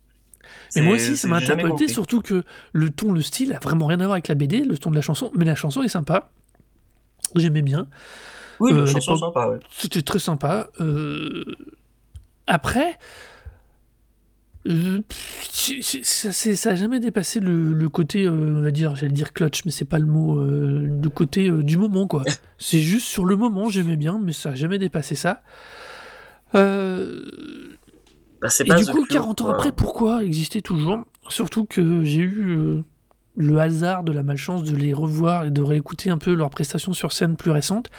Mais 0.76 0.82
moi 0.82 0.96
aussi, 0.96 1.16
ça 1.18 1.28
m'a 1.28 1.38
interpellé, 1.38 1.88
surtout 1.88 2.22
que 2.22 2.44
le 2.74 2.90
ton, 2.90 3.12
le 3.12 3.22
style 3.22 3.54
a 3.54 3.60
vraiment 3.60 3.88
rien 3.88 4.00
à 4.02 4.04
voir 4.06 4.14
avec 4.14 4.28
la 4.28 4.36
BD, 4.36 4.60
le 4.64 4.78
ton 4.78 4.90
de 4.92 4.96
la 4.96 5.02
chanson, 5.02 5.32
mais 5.36 5.46
la 5.46 5.56
chanson 5.56 5.82
est 5.84 5.88
sympa. 5.90 6.30
J'aimais 7.36 7.62
bien. 7.62 7.88
Oui, 8.60 8.72
euh, 8.74 8.82
la 8.82 8.86
chanson 8.86 9.14
l'époque- 9.14 9.34
sympa, 9.34 9.48
ouais. 9.50 9.60
C'était 9.72 10.02
très 10.02 10.20
sympa. 10.20 10.70
Euh, 10.82 11.46
Après, 12.48 12.98
euh, 14.68 15.02
ça 16.04 16.32
ça 16.34 16.70
a 16.72 16.76
jamais 16.76 17.00
dépassé 17.00 17.40
le, 17.40 17.74
le 17.74 17.90
côté, 17.90 18.26
euh, 18.26 18.32
on 18.58 18.62
va 18.62 18.72
dire, 18.72 18.96
j'allais 18.96 19.14
dire 19.14 19.34
clutch, 19.34 19.64
mais 19.66 19.72
c'est 19.72 19.86
pas 19.86 20.00
le 20.00 20.06
mot, 20.08 20.40
euh, 20.40 21.00
le 21.02 21.10
côté 21.10 21.50
euh, 21.50 21.64
du 21.64 21.78
moment, 21.78 22.08
quoi. 22.08 22.24
C'est 22.58 22.80
juste 22.80 23.08
sur 23.08 23.24
le 23.26 23.36
moment, 23.38 23.70
j'aimais 23.70 23.96
bien, 23.96 24.20
mais 24.22 24.34
ça 24.34 24.50
a 24.50 24.56
jamais 24.56 24.78
dépassé 24.80 25.16
ça. 25.16 25.42
Euh, 26.56 27.26
Bah, 28.42 28.50
et 28.66 28.70
pas 28.70 28.76
du 28.76 28.86
coup, 28.86 29.06
Cure, 29.06 29.22
40 29.22 29.42
ans 29.42 29.50
après, 29.50 29.72
pourquoi 29.72 30.24
exister 30.24 30.62
toujours? 30.62 31.04
Surtout 31.30 31.66
que 31.66 32.04
j'ai 32.04 32.22
eu 32.22 32.58
euh, 32.58 32.84
le 33.36 33.58
hasard 33.60 34.04
de 34.04 34.12
la 34.12 34.24
malchance 34.24 34.64
de 34.64 34.76
les 34.76 34.94
revoir 34.94 35.46
et 35.46 35.52
de 35.52 35.62
réécouter 35.62 36.10
un 36.10 36.18
peu 36.18 36.34
leurs 36.34 36.50
prestations 36.50 36.94
sur 36.94 37.12
scène 37.12 37.36
plus 37.36 37.52
récentes. 37.52 37.90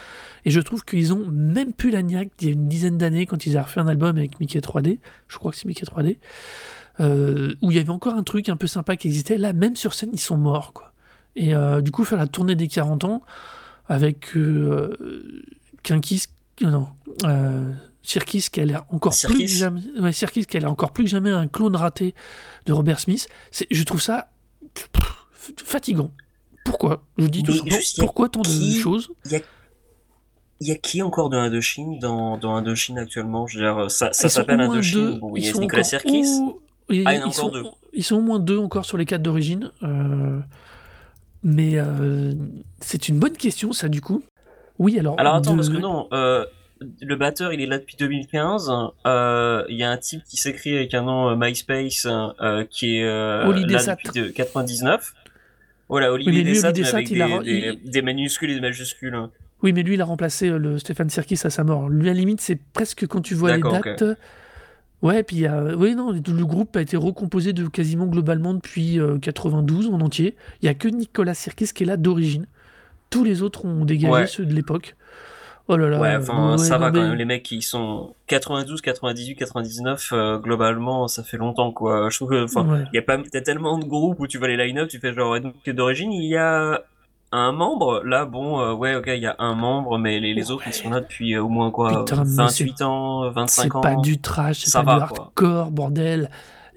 Et 0.44 0.51
je 0.51 0.61
trouve 0.61 0.84
qu'ils 0.84 1.12
ont 1.12 1.26
même 1.30 1.72
plus 1.72 1.90
la 1.90 2.03
niaque 2.03 2.30
d'il 2.38 2.48
y 2.48 2.51
a 2.51 2.55
une 2.55 2.68
dizaine 2.68 2.98
d'années 2.98 3.26
quand 3.26 3.46
ils 3.46 3.57
ont 3.59 3.62
refait 3.62 3.80
un 3.80 3.86
album 3.88 4.16
avec 4.16 4.40
Mickey 4.40 4.59
3D. 4.59 4.98
Je 5.28 5.36
crois 5.38 5.53
que 5.53 5.59
c'est 5.59 5.66
Mickey 5.66 5.84
3D. 5.84 6.18
euh, 7.01 7.55
où 7.62 7.70
il 7.70 7.76
y 7.76 7.80
avait 7.80 7.90
encore 7.90 8.14
un 8.14 8.22
truc 8.24 8.48
un 8.48 8.57
peu 8.57 8.66
sympa 8.66 8.96
qui 8.96 9.09
existait. 9.09 9.38
Là, 9.38 9.53
même 9.53 9.76
sur 9.76 9.94
scène, 9.94 10.11
ils 10.12 10.20
sont 10.20 10.36
morts. 10.36 10.72
Quoi. 10.72 10.92
Et 11.36 11.53
du 11.82 11.90
coup, 11.92 12.05
faire 12.05 12.18
la 12.18 12.26
tournée 12.26 12.57
des 12.57 12.68
40 12.68 13.05
ans 13.05 13.22
avec 13.88 14.34
Kinkis, 15.82 16.24
non, 16.61 16.88
Sirkis 18.03 18.48
qui 18.51 18.61
a 18.61 18.64
l'air 18.64 18.84
encore 18.90 19.14
plus 19.26 19.38
que 19.44 19.46
jamais, 19.46 19.80
ouais, 20.01 20.11
a 20.57 20.61
l'air 20.61 20.70
encore 20.70 20.92
plus 20.92 21.05
que 21.05 21.11
jamais 21.11 21.30
un 21.30 21.46
clone 21.48 21.76
raté 21.76 22.14
de 22.66 22.72
Robert 22.72 22.98
Smith. 23.01 23.28
C'est, 23.51 23.66
je 23.70 23.82
trouve 23.84 24.01
ça 24.01 24.30
pff, 24.74 25.53
fatigant. 25.64 26.11
Pourquoi? 26.64 27.03
Je 27.18 27.26
dis 27.26 27.42
tout 27.42 27.53
simplement, 27.53 27.76
pourquoi 27.98 28.28
tant 28.28 28.42
de 28.42 28.48
choses? 28.80 29.11
Il 30.62 30.68
y 30.68 30.72
a 30.72 30.76
qui 30.76 31.01
encore 31.03 31.30
de 31.30 31.36
Indochine 31.38 31.98
dans, 31.98 32.36
dans 32.36 32.55
Indochine 32.55 32.98
actuellement? 32.98 33.46
Je 33.46 33.59
veux 33.59 33.64
dire, 33.64 33.90
ça, 33.90 34.12
ça 34.12 34.28
s'appelle 34.28 34.61
Indochine. 34.61 35.18
Bon, 35.18 35.34
Ils 35.36 35.40
il 35.42 35.46
y 35.46 35.48
a 35.48 35.53
sont 35.53 35.61
Nicolas 35.61 35.82
au- 35.82 36.62
oui, 36.90 37.03
Ah, 37.07 37.14
il 37.14 37.18
y 37.18 37.22
en 37.22 37.22
a 37.22 37.26
ils 37.26 37.28
encore 37.28 37.32
sont- 37.34 37.48
deux. 37.51 37.64
Ils 37.92 38.05
sont 38.05 38.16
au 38.16 38.20
moins 38.20 38.38
deux 38.38 38.59
encore 38.59 38.84
sur 38.84 38.96
les 38.98 39.05
quatre 39.07 39.22
d'origine. 39.22 39.70
euh, 39.82 40.38
Mais 41.42 41.72
euh, 41.78 42.34
c'est 42.80 43.09
une 43.09 43.18
bonne 43.18 43.36
question, 43.36 43.72
ça, 43.72 43.88
du 43.88 44.01
coup. 44.03 44.22
Oui, 44.78 44.98
alors. 44.98 45.18
Alors 45.18 45.34
attends, 45.36 45.57
parce 45.57 45.70
que 45.70 45.78
non, 45.78 46.07
euh, 46.12 46.44
le 47.03 47.16
batteur 47.16 47.53
il 47.53 47.61
est 47.61 47.66
là 47.66 47.78
depuis 47.78 47.97
2015. 47.99 48.70
euh, 49.07 49.64
Il 49.68 49.76
y 49.76 49.83
a 49.85 49.91
un 49.91 49.97
type 49.97 50.22
qui 50.24 50.37
s'écrit 50.37 50.74
avec 50.76 50.95
un 50.95 51.03
nom 51.03 51.28
euh, 51.31 51.37
MySpace 51.37 52.07
euh, 52.41 52.64
qui 52.70 52.97
est 52.99 53.05
euh, 53.05 53.45
là 53.66 53.85
depuis 53.97 54.09
de 54.20 54.28
99. 54.28 55.14
Voilà, 55.89 56.12
Olivier 56.12 56.33
Oui, 56.33 56.59
avec 56.64 56.74
des, 56.76 57.20
a 57.20 57.26
re- 57.26 57.43
des, 57.45 57.78
il- 57.83 57.91
des 57.91 58.03
minuscules 58.03 58.51
et 58.51 58.55
des 58.55 58.61
majuscules. 58.61 59.16
Oui, 59.62 59.72
mais 59.72 59.83
lui, 59.83 59.95
il 59.95 60.01
a 60.01 60.05
remplacé 60.05 60.49
le 60.49 60.78
Stéphane 60.78 61.11
Sirkis 61.11 61.41
à 61.45 61.51
sa 61.51 61.64
mort. 61.64 61.89
Lui, 61.89 62.09
à 62.09 62.14
la 62.14 62.18
limite, 62.18 62.41
c'est 62.41 62.59
presque 62.72 63.07
quand 63.07 63.20
tu 63.20 63.35
vois 63.35 63.57
les 63.57 63.62
dates. 63.62 64.05
Ouais, 65.03 65.22
puis 65.22 65.37
il 65.37 65.43
y 65.43 65.47
a- 65.47 65.74
oui, 65.76 65.95
non, 65.95 66.12
le 66.12 66.45
groupe 66.45 66.76
a 66.76 66.83
été 66.83 66.97
recomposé 66.97 67.53
de 67.53 67.66
quasiment 67.68 68.07
globalement 68.07 68.55
depuis 68.55 69.01
euh, 69.01 69.18
92 69.18 69.89
en 69.89 70.01
entier. 70.01 70.37
Il 70.62 70.66
y 70.66 70.68
a 70.68 70.74
que 70.74 70.89
Nicolas 70.89 71.35
Sirkis 71.35 71.68
qui 71.74 71.83
est 71.83 71.87
là 71.87 71.97
d'origine. 71.97 72.47
Tous 73.09 73.24
les 73.24 73.43
autres 73.43 73.64
ont 73.64 73.85
dégagé 73.85 74.12
Ouais. 74.12 74.26
ceux 74.26 74.45
de 74.47 74.55
l'époque. 74.55 74.95
Oh 75.72 75.76
là 75.76 75.88
là. 75.88 76.00
Ouais, 76.00 76.16
enfin, 76.16 76.58
ça 76.58 76.78
va 76.78 76.90
quand 76.90 77.00
même. 77.00 77.14
Les 77.14 77.24
mecs 77.24 77.44
qui 77.44 77.62
sont 77.62 78.14
92, 78.26 78.80
98, 78.80 79.36
99, 79.36 80.10
euh, 80.12 80.38
globalement, 80.38 81.06
ça 81.06 81.22
fait 81.22 81.36
longtemps, 81.36 81.70
quoi. 81.70 82.08
Je 82.10 82.16
trouve 82.16 82.30
que, 82.30 82.44
enfin, 82.44 82.66
Ouais. 82.66 82.84
il 82.92 82.96
y 82.96 82.98
a 82.98 83.02
pas, 83.02 83.16
t'as 83.30 83.40
tellement 83.40 83.78
de 83.78 83.84
groupes 83.84 84.18
où 84.18 84.26
tu 84.26 84.38
vois 84.38 84.48
les 84.48 84.56
line-up, 84.56 84.88
tu 84.88 84.98
fais 84.98 85.14
genre, 85.14 85.36
d'origine, 85.68 86.12
il 86.12 86.28
y 86.28 86.36
a 86.36 86.82
un 87.30 87.52
membre. 87.52 88.02
Là, 88.04 88.24
bon, 88.24 88.60
euh, 88.60 88.72
ouais, 88.72 88.96
ok, 88.96 89.04
il 89.14 89.22
y 89.22 89.26
a 89.26 89.36
un 89.38 89.54
membre, 89.54 89.96
mais 89.96 90.18
les, 90.18 90.34
les 90.34 90.50
autres, 90.50 90.64
ils 90.66 90.72
sont 90.74 90.90
là 90.90 91.00
depuis 91.00 91.34
euh, 91.34 91.44
au 91.44 91.48
moins, 91.48 91.70
quoi, 91.70 92.04
Putain, 92.04 92.24
mais 92.24 92.34
28 92.34 92.82
ans, 92.82 93.28
C'est 93.28 93.34
25 93.34 93.74
ans. 93.76 93.80
pas 93.80 93.94
du 93.94 94.18
trash, 94.18 94.64
c'est 94.64 94.72
pas 94.72 94.82
va, 94.82 95.00
du 95.06 95.12
quoi. 95.12 95.24
hardcore, 95.26 95.70
bordel. 95.70 96.30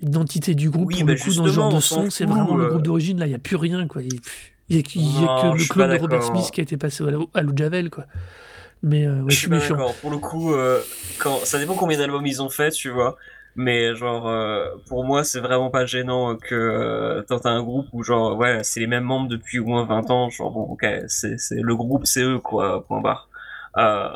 L'identité 0.03 0.53
du 0.53 0.69
groupe, 0.69 0.89
Oui, 0.89 0.97
pour 0.97 1.07
bah, 1.07 1.13
le 1.13 1.19
coup, 1.19 1.33
dans 1.33 1.45
ce 1.47 1.51
genre 1.51 1.73
de 1.73 1.79
son, 1.79 2.09
c'est 2.11 2.25
vraiment 2.25 2.55
le 2.55 2.65
euh. 2.65 2.69
groupe 2.69 2.83
d'origine. 2.83 3.17
Là, 3.19 3.25
il 3.25 3.29
n'y 3.29 3.35
a 3.35 3.39
plus 3.39 3.55
rien, 3.55 3.87
quoi. 3.87 4.03
Il 4.03 4.19
il 4.69 4.77
y 4.77 4.79
a, 4.79 5.21
y 5.21 5.25
a 5.25 5.51
que 5.51 5.57
le 5.57 5.67
clone 5.67 5.91
de 5.91 5.97
Robert. 5.97 6.23
Smith 6.23 6.49
qui 6.51 6.61
a 6.61 6.63
été 6.63 6.77
passé 6.77 7.03
à 7.33 7.41
Lou 7.41 7.53
Javel, 7.55 7.89
quoi. 7.89 8.05
Mais 8.83 9.05
euh, 9.05 9.21
ouais, 9.21 9.31
je 9.31 9.37
suis 9.37 9.49
méfiant. 9.49 9.77
Pour 10.01 10.11
le 10.11 10.17
coup, 10.17 10.53
euh, 10.53 10.81
quand 11.19 11.39
ça 11.45 11.57
dépend 11.57 11.73
combien 11.75 11.97
d'albums 11.97 12.25
ils 12.25 12.41
ont 12.41 12.49
fait, 12.49 12.71
tu 12.71 12.89
vois. 12.89 13.15
Mais 13.55 13.95
genre, 13.95 14.27
euh, 14.27 14.65
pour 14.87 15.03
moi, 15.05 15.23
c'est 15.23 15.39
vraiment 15.39 15.69
pas 15.69 15.85
gênant 15.85 16.35
que 16.35 16.55
euh, 16.55 17.21
t'as 17.21 17.49
un 17.49 17.61
groupe 17.61 17.85
où 17.93 18.03
genre, 18.03 18.35
ouais, 18.37 18.59
c'est 18.63 18.79
les 18.79 18.87
mêmes 18.87 19.03
membres 19.03 19.29
depuis 19.29 19.59
au 19.59 19.65
moins 19.65 19.85
20 19.85 20.09
ans. 20.11 20.29
Genre, 20.29 20.51
bon, 20.51 20.63
ok, 20.63 20.85
c'est 21.07 21.39
c'est 21.39 21.61
le 21.61 21.75
groupe, 21.75 22.05
c'est 22.05 22.23
eux, 22.23 22.39
quoi. 22.39 22.83
Point 22.87 23.01
barre. 23.01 23.29
Euh, 23.77 24.09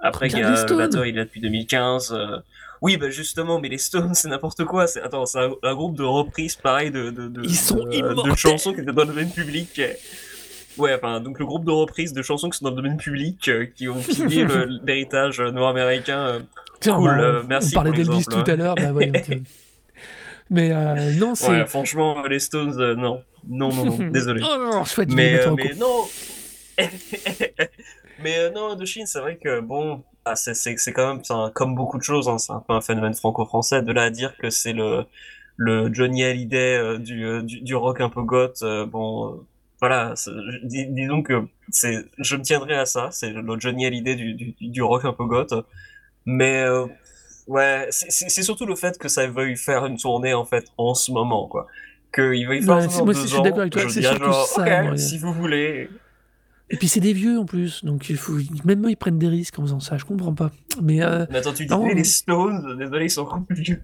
après, 0.00 0.28
il 0.28 0.38
y 0.38 0.42
a 0.42 0.50
le 0.50 0.76
batteur, 0.76 1.06
il 1.06 1.14
est 1.14 1.18
là 1.18 1.24
depuis 1.24 1.40
2015. 1.40 2.12
euh, 2.12 2.38
Oui, 2.82 2.96
bah 2.98 3.08
justement, 3.10 3.58
mais 3.60 3.68
les 3.70 3.78
Stones, 3.78 4.14
c'est 4.14 4.28
n'importe 4.28 4.64
quoi. 4.64 4.86
C'est 4.86 5.00
attends, 5.00 5.24
c'est 5.26 5.38
un, 5.40 5.50
un 5.62 5.74
groupe 5.74 5.96
de 5.96 6.04
reprises, 6.04 6.56
pareil, 6.56 6.90
de 6.90 7.10
de 7.10 7.28
de, 7.28 7.42
Ils 7.44 7.56
sont 7.56 7.76
de, 7.84 8.30
de 8.30 8.34
chansons 8.36 8.72
qui 8.74 8.80
étaient 8.82 8.92
dans 8.92 9.02
le 9.02 9.08
domaine 9.08 9.30
public. 9.30 9.80
Ouais, 10.78 10.94
enfin, 10.94 11.20
donc 11.20 11.38
le 11.38 11.44
groupe 11.46 11.64
de 11.64 11.70
reprises 11.70 12.12
de 12.12 12.22
chansons 12.22 12.48
qui 12.48 12.58
sont 12.58 12.64
dans 12.64 12.70
le 12.70 12.76
domaine 12.76 12.96
public, 12.96 13.48
euh, 13.48 13.66
qui 13.66 13.88
ont 13.88 14.00
pillé 14.00 14.46
l'héritage 14.84 15.40
euh, 15.40 15.50
nord-américain. 15.50 16.18
euh, 16.26 16.40
Cool, 16.82 17.04
bah, 17.16 17.20
euh, 17.22 17.42
merci 17.48 17.70
On 17.72 17.82
parlait 17.82 17.92
d'Elvis 17.92 18.24
tout 18.24 18.38
à 18.38 18.50
hein. 18.50 18.56
l'heure, 18.56 18.74
bah 18.74 18.92
ouais. 18.92 19.12
Mais 20.50 20.70
euh, 20.72 21.12
non, 21.14 21.34
c'est. 21.34 21.48
Ouais, 21.48 21.66
franchement, 21.66 22.22
les 22.26 22.40
Stones, 22.40 22.78
euh, 22.80 22.94
non. 22.94 23.22
Non, 23.48 23.72
non, 23.72 23.84
non, 23.84 23.98
désolé. 24.10 24.42
Oh 24.44 24.56
non, 24.58 24.82
vais 24.82 25.06
mais, 25.06 25.40
mais 25.56 25.74
non 25.74 26.04
Mais 28.22 28.50
non, 28.50 28.70
Indochine, 28.70 29.06
c'est 29.06 29.20
vrai 29.20 29.36
que, 29.36 29.60
bon, 29.60 30.02
ah, 30.24 30.36
c'est 30.36 30.74
quand 30.92 31.14
même, 31.14 31.22
un- 31.30 31.50
comme 31.50 31.74
beaucoup 31.74 31.98
de 31.98 32.02
choses, 32.02 32.28
hein, 32.28 32.38
c'est 32.38 32.52
un 32.52 32.60
peu 32.66 32.72
un 32.72 32.80
phénomène 32.80 33.14
franco-français, 33.14 33.82
de 33.82 33.92
là 33.92 34.04
à 34.04 34.10
dire 34.10 34.36
que 34.36 34.50
c'est 34.50 34.72
le, 34.72 35.04
le 35.56 35.92
Johnny 35.92 36.22
Hallyday 36.24 36.98
du, 36.98 37.42
du, 37.42 37.60
du 37.62 37.74
rock 37.74 38.00
un 38.00 38.08
peu 38.08 38.22
goth, 38.22 38.62
bon, 38.88 39.44
voilà, 39.82 40.14
dis- 40.62 40.86
disons 40.86 41.22
que 41.22 41.42
c'est, 41.68 42.06
je 42.18 42.36
me 42.36 42.42
tiendrai 42.42 42.76
à 42.76 42.86
ça, 42.86 43.08
c'est 43.10 43.30
le 43.32 43.58
Johnny 43.58 43.84
Hallyday 43.84 44.14
du, 44.14 44.34
du, 44.34 44.54
du 44.60 44.82
rock 44.82 45.04
un 45.04 45.12
peu 45.12 45.26
goth, 45.26 45.52
mais 46.24 46.62
euh, 46.62 46.86
ouais, 47.48 47.88
c'est- 47.90 48.42
surtout 48.42 48.64
le 48.64 48.76
fait 48.76 48.96
que 48.96 49.08
ça 49.08 49.26
veuille 49.26 49.56
faire 49.56 49.84
une 49.86 49.96
tournée, 49.98 50.34
en 50.34 50.44
fait, 50.44 50.66
en 50.78 50.94
ce 50.94 51.10
moment, 51.10 51.48
quoi. 51.48 51.66
Qu'il 52.14 52.46
veuille 52.46 52.62
faire 52.62 52.76
Ouais, 52.76 52.86
moi 52.86 53.04
deux 53.04 53.10
aussi, 53.10 53.22
je 53.22 53.26
suis 53.26 53.36
ans, 53.38 53.42
d'accord 53.42 53.60
avec 53.60 53.72
toi, 53.72 53.82
c'est 53.88 54.02
surtout 54.02 54.24
genre, 54.24 54.46
ça, 54.46 54.82
moi. 54.84 54.96
si 54.96 55.18
vous 55.18 55.32
voulez. 55.32 55.88
Et 56.70 56.76
puis 56.76 56.86
c'est 56.88 57.00
des 57.00 57.12
vieux 57.12 57.38
en 57.38 57.44
plus, 57.44 57.84
donc 57.84 58.08
il 58.08 58.16
faut. 58.16 58.34
Même 58.64 58.86
eux, 58.86 58.90
ils 58.90 58.96
prennent 58.96 59.18
des 59.18 59.28
risques 59.28 59.58
en 59.58 59.62
faisant 59.62 59.80
ça, 59.80 59.98
je 59.98 60.04
comprends 60.06 60.32
pas. 60.32 60.50
Mais 60.80 61.02
euh, 61.02 61.26
Mais 61.30 61.38
attends, 61.38 61.52
tu 61.52 61.66
Non, 61.66 61.78
disais 61.80 61.88
mais- 61.88 61.94
les 61.96 62.04
Stones, 62.04 62.78
désolé, 62.78 63.06
ils 63.06 63.10
sont 63.10 63.22
encore 63.22 63.44
plus 63.48 63.60
vieux. 63.62 63.82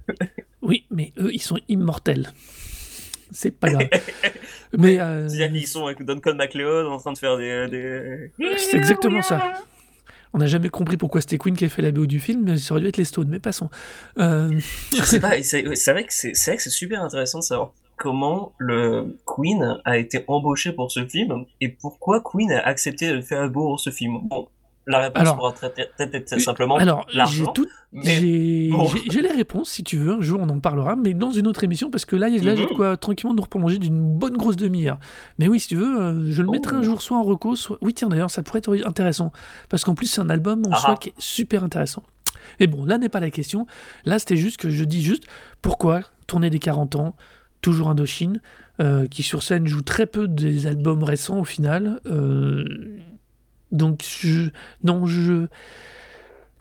oui, 0.62 0.84
mais 0.90 1.12
eux, 1.18 1.30
ils 1.34 1.42
sont 1.42 1.58
immortels. 1.68 2.28
C'est 3.30 3.50
pas 3.50 3.70
grave. 3.70 3.88
Mais 4.78 4.98
euh, 5.00 5.28
qu'ils 5.28 5.66
sont 5.66 5.86
avec 5.86 6.02
Duncan 6.02 6.34
MacLeod 6.34 6.86
en 6.86 6.98
train 6.98 7.12
de 7.12 7.18
faire 7.18 7.36
des. 7.36 7.68
des... 7.68 8.30
c'est 8.58 8.76
exactement 8.76 9.22
ça. 9.22 9.62
On 10.34 10.38
n'a 10.38 10.46
jamais 10.46 10.68
compris 10.68 10.96
pourquoi 10.96 11.20
c'était 11.20 11.38
Queen 11.38 11.56
qui 11.56 11.64
a 11.64 11.68
fait 11.68 11.82
la 11.82 11.90
BO 11.90 12.06
du 12.06 12.20
film, 12.20 12.44
mais 12.44 12.58
ça 12.58 12.74
aurait 12.74 12.82
dû 12.82 12.88
être 12.88 12.98
les 12.98 13.04
Stones, 13.04 13.28
mais 13.30 13.38
passons. 13.38 13.70
Euh, 14.18 14.52
Je 14.94 15.02
sais 15.02 15.20
pas, 15.20 15.42
c'est 15.42 15.74
c'est 15.74 15.92
vrai 15.92 16.04
que 16.04 16.12
c'est 16.12 16.34
c'est 16.34 16.50
vrai 16.50 16.56
que 16.58 16.62
c'est 16.62 16.70
super 16.70 17.02
intéressant 17.02 17.38
de 17.38 17.44
savoir 17.44 17.72
comment 17.96 18.52
le 18.58 19.16
Queen 19.26 19.80
a 19.84 19.98
été 19.98 20.24
embauché 20.28 20.72
pour 20.72 20.92
ce 20.92 21.04
film 21.06 21.44
et 21.60 21.68
pourquoi 21.68 22.22
Queen 22.22 22.52
a 22.52 22.60
accepté 22.60 23.10
de 23.10 23.20
faire 23.20 23.50
pour 23.50 23.80
ce 23.80 23.90
film. 23.90 24.18
Bon, 24.24 24.48
la 24.88 24.98
réponse 25.00 25.20
Alors- 25.22 25.36
pourra 25.36 25.52
peut-être 25.54 26.14
être 26.14 26.40
simplement 26.40 26.76
Alors, 26.76 27.06
j'ai 27.10 27.18
l'argent. 27.18 27.52
bon. 27.92 28.90
les 29.22 29.32
réponses, 29.34 29.70
si 29.70 29.82
tu 29.84 29.96
veux, 29.96 30.12
un 30.14 30.20
jour 30.20 30.40
on 30.42 30.48
en 30.48 30.60
parlera, 30.60 30.96
mais 30.96 31.14
dans 31.14 31.30
une 31.30 31.46
autre 31.46 31.64
émission, 31.64 31.90
parce 31.90 32.04
que 32.04 32.16
là, 32.16 32.28
là 32.28 32.36
j'ai 32.56 32.64
de 32.66 32.70
Mhm. 32.70 32.76
quoi 32.76 32.96
tranquillement 32.96 33.34
nous 33.34 33.42
prolonger 33.42 33.78
d'une 33.78 34.00
bonne 34.18 34.36
grosse 34.36 34.56
demi-heure. 34.56 34.98
Mais 35.38 35.48
oui, 35.48 35.60
si 35.60 35.68
tu 35.68 35.76
veux, 35.76 36.00
euh, 36.00 36.30
je 36.32 36.42
le 36.42 36.48
Oh. 36.48 36.52
mettrai 36.52 36.76
un 36.76 36.82
jour 36.82 37.00
soit 37.02 37.16
en 37.16 37.22
reco, 37.22 37.56
soit... 37.56 37.78
Oui, 37.80 37.94
tiens, 37.94 38.08
d'ailleurs, 38.08 38.30
ça 38.30 38.42
pourrait 38.42 38.58
être 38.60 38.70
intéressant, 38.86 39.32
parce 39.68 39.84
qu'en 39.84 39.94
plus, 39.94 40.06
c'est 40.06 40.20
un 40.20 40.30
album 40.30 40.62
en 40.66 40.70
Ah 40.72 40.76
soi 40.78 40.96
qui 40.96 41.10
est 41.10 41.14
super 41.18 41.64
intéressant. 41.64 42.02
Mais 42.60 42.66
bon, 42.66 42.84
là 42.84 42.98
n'est 42.98 43.08
pas 43.10 43.20
la 43.20 43.30
question. 43.30 43.66
Là, 44.04 44.18
c'était 44.18 44.36
juste 44.36 44.56
que 44.58 44.70
je 44.70 44.84
dis 44.84 45.02
juste 45.02 45.24
pourquoi 45.62 46.00
tourner 46.26 46.50
des 46.50 46.58
40 46.58 46.96
ans, 46.96 47.14
toujours 47.60 47.88
Indochine, 47.88 48.40
euh, 48.80 49.06
qui 49.06 49.22
sur 49.22 49.42
scène 49.42 49.66
joue 49.66 49.82
très 49.82 50.06
peu 50.06 50.28
des 50.28 50.66
albums 50.66 51.02
récents 51.02 51.38
au 51.40 51.44
final. 51.44 52.00
euh, 52.06 52.64
donc, 53.72 54.02
je... 54.04 54.50
non, 54.84 55.06
je. 55.06 55.46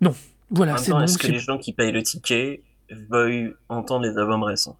Non. 0.01 0.13
Voilà, 0.49 0.77
c'est 0.77 0.91
bon. 0.91 1.01
est-ce 1.01 1.17
que 1.17 1.27
les 1.27 1.39
gens 1.39 1.57
qui 1.57 1.73
payent 1.73 1.91
le 1.91 2.03
ticket 2.03 2.61
veuillent 3.09 3.53
entendre 3.69 4.05
les 4.05 4.17
albums 4.17 4.43
récents? 4.43 4.77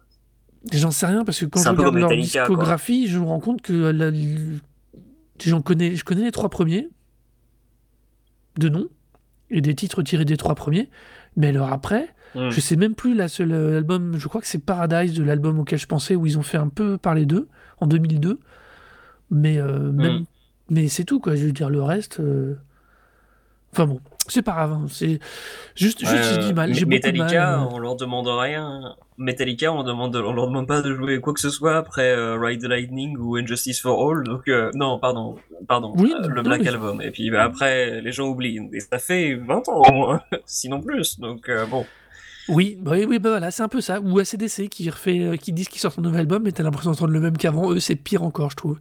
J'en 0.72 0.90
sais 0.90 1.06
rien 1.06 1.24
parce 1.24 1.40
que 1.40 1.44
quand 1.46 1.62
je 1.62 1.68
regarde 1.68 1.94
leur 1.96 2.08
quoi. 2.08 2.16
discographie, 2.16 3.06
je 3.08 3.18
me 3.18 3.24
rends 3.24 3.40
compte 3.40 3.62
que 3.62 3.72
la- 3.72 4.10
j'en 5.44 5.62
connais, 5.62 5.94
je 5.94 6.04
connais 6.04 6.24
les 6.24 6.32
trois 6.32 6.48
premiers 6.48 6.88
de 8.58 8.68
nom 8.68 8.88
et 9.50 9.60
des 9.60 9.74
titres 9.74 10.02
tirés 10.02 10.24
des 10.24 10.36
trois 10.36 10.54
premiers, 10.54 10.90
mais 11.36 11.48
alors 11.48 11.72
après, 11.72 12.08
Hmm. 12.34 12.50
je 12.50 12.60
sais 12.60 12.76
même 12.76 12.94
plus 12.94 13.14
la 13.14 13.26
seule 13.28 13.52
album. 13.54 14.18
Je 14.18 14.28
crois 14.28 14.40
que 14.42 14.46
c'est 14.46 14.58
Paradise 14.58 15.14
de 15.14 15.22
l'album 15.24 15.58
auquel 15.60 15.78
je 15.78 15.86
pensais 15.86 16.14
où 16.14 16.26
ils 16.26 16.36
ont 16.38 16.42
fait 16.42 16.58
un 16.58 16.68
peu 16.68 16.98
parler 16.98 17.24
d'eux 17.24 17.48
en 17.78 17.86
2002, 17.86 18.38
mais 19.30 19.56
euh, 19.58 19.90
même, 19.92 20.12
Mm. 20.20 20.24
Mais 20.70 20.88
c'est 20.88 21.04
tout 21.04 21.20
quoi. 21.20 21.34
Je 21.36 21.46
veux 21.46 21.52
dire 21.52 21.70
le 21.70 21.82
reste. 21.82 22.20
euh, 22.20 22.54
Enfin 23.74 23.86
bon, 23.86 24.00
c'est 24.28 24.40
pas 24.40 24.52
grave. 24.52 24.72
hein, 24.72 24.86
C'est 24.90 25.18
juste, 25.76 26.00
juste 26.00 26.40
Ouais, 26.42 26.52
mal. 26.54 26.70
euh, 26.70 26.72
J'ai 26.74 26.86
beaucoup 26.86 26.96
de 27.02 27.06
Metallica, 27.12 27.26
mal. 27.26 27.60
euh. 27.60 27.68
on 27.70 27.78
leur 27.78 27.96
demande 27.96 28.26
rien. 28.26 28.94
Metallica, 29.18 29.70
on 29.72 29.82
demande, 29.82 30.16
on 30.16 30.32
leur 30.32 30.46
demande 30.46 30.66
pas 30.66 30.80
de 30.80 30.94
jouer 30.94 31.20
quoi 31.20 31.34
que 31.34 31.40
ce 31.40 31.50
soit 31.50 31.76
après 31.76 32.10
euh, 32.12 32.38
Ride 32.40 32.62
the 32.62 32.64
Lightning 32.66 33.18
ou 33.18 33.36
Injustice 33.36 33.80
for 33.82 34.10
All. 34.10 34.24
Donc 34.24 34.48
euh, 34.48 34.70
non, 34.74 34.98
pardon, 34.98 35.36
pardon, 35.68 35.92
Oui, 35.96 36.14
euh, 36.18 36.28
le 36.28 36.40
Black 36.42 36.64
Album. 36.66 37.02
Et 37.02 37.10
puis 37.10 37.30
bah, 37.30 37.44
après, 37.44 38.00
les 38.00 38.10
gens 38.12 38.28
oublient. 38.28 38.70
Et 38.72 38.80
ça 38.80 38.98
fait 38.98 39.34
20 39.34 39.68
ans 39.68 39.82
au 39.86 39.92
moins, 39.92 40.20
sinon 40.46 40.80
plus. 40.80 41.20
Donc 41.20 41.50
bon. 41.70 41.84
Oui, 42.48 42.78
bah 42.80 42.92
oui, 42.94 43.04
oui, 43.06 43.18
bah 43.18 43.28
voilà, 43.28 43.50
c'est 43.50 43.62
un 43.62 43.68
peu 43.68 43.82
ça. 43.82 44.00
Ou 44.00 44.18
ACDC 44.18 44.70
qui 44.70 44.88
refait, 44.88 45.36
qui 45.38 45.52
disent 45.52 45.68
qu'ils 45.68 45.82
sortent 45.82 45.98
un 45.98 46.02
nouvel 46.02 46.20
album, 46.20 46.42
mais 46.44 46.52
t'as 46.52 46.62
l'impression 46.62 46.92
d'entendre 46.92 47.12
le 47.12 47.20
même 47.20 47.36
qu'avant. 47.36 47.70
Eux, 47.72 47.78
c'est 47.80 47.94
pire 47.96 48.22
encore, 48.22 48.48
je 48.50 48.56
trouve. 48.56 48.78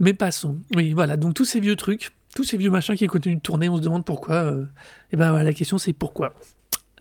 Mais 0.00 0.14
passons. 0.14 0.58
Oui, 0.74 0.92
voilà. 0.92 1.16
Donc 1.16 1.34
tous 1.34 1.44
ces 1.44 1.60
vieux 1.60 1.76
trucs, 1.76 2.10
tous 2.34 2.44
ces 2.44 2.56
vieux 2.56 2.70
machins 2.70 2.96
qui 2.96 3.06
continuent 3.06 3.36
de 3.36 3.40
tourner, 3.40 3.68
on 3.68 3.76
se 3.76 3.82
demande 3.82 4.04
pourquoi. 4.04 4.52
et 5.12 5.16
ben 5.16 5.30
voilà, 5.30 5.44
la 5.44 5.52
question 5.52 5.78
c'est 5.78 5.92
pourquoi. 5.92 6.34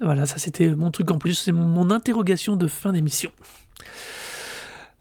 Voilà, 0.01 0.25
ça 0.25 0.37
c'était 0.37 0.75
mon 0.75 0.91
truc 0.91 1.09
en 1.11 1.17
plus, 1.17 1.35
c'est 1.35 1.51
mon, 1.51 1.65
mon 1.65 1.91
interrogation 1.91 2.55
de 2.55 2.67
fin 2.67 2.91
d'émission. 2.93 3.31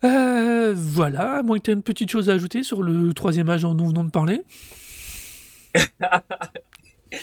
Euh, 0.05 0.75
voilà, 0.77 1.39
à 1.39 1.43
moins 1.43 1.59
que 1.59 1.65
tu 1.65 1.71
aies 1.71 1.75
une 1.75 1.83
petite 1.83 2.11
chose 2.11 2.29
à 2.29 2.35
ajouter 2.35 2.63
sur 2.63 2.83
le 2.83 3.15
troisième 3.15 3.49
âge 3.49 3.63
dont 3.63 3.75
nous 3.75 3.89
venons 3.89 4.05
de 4.05 4.11
parler? 4.11 4.43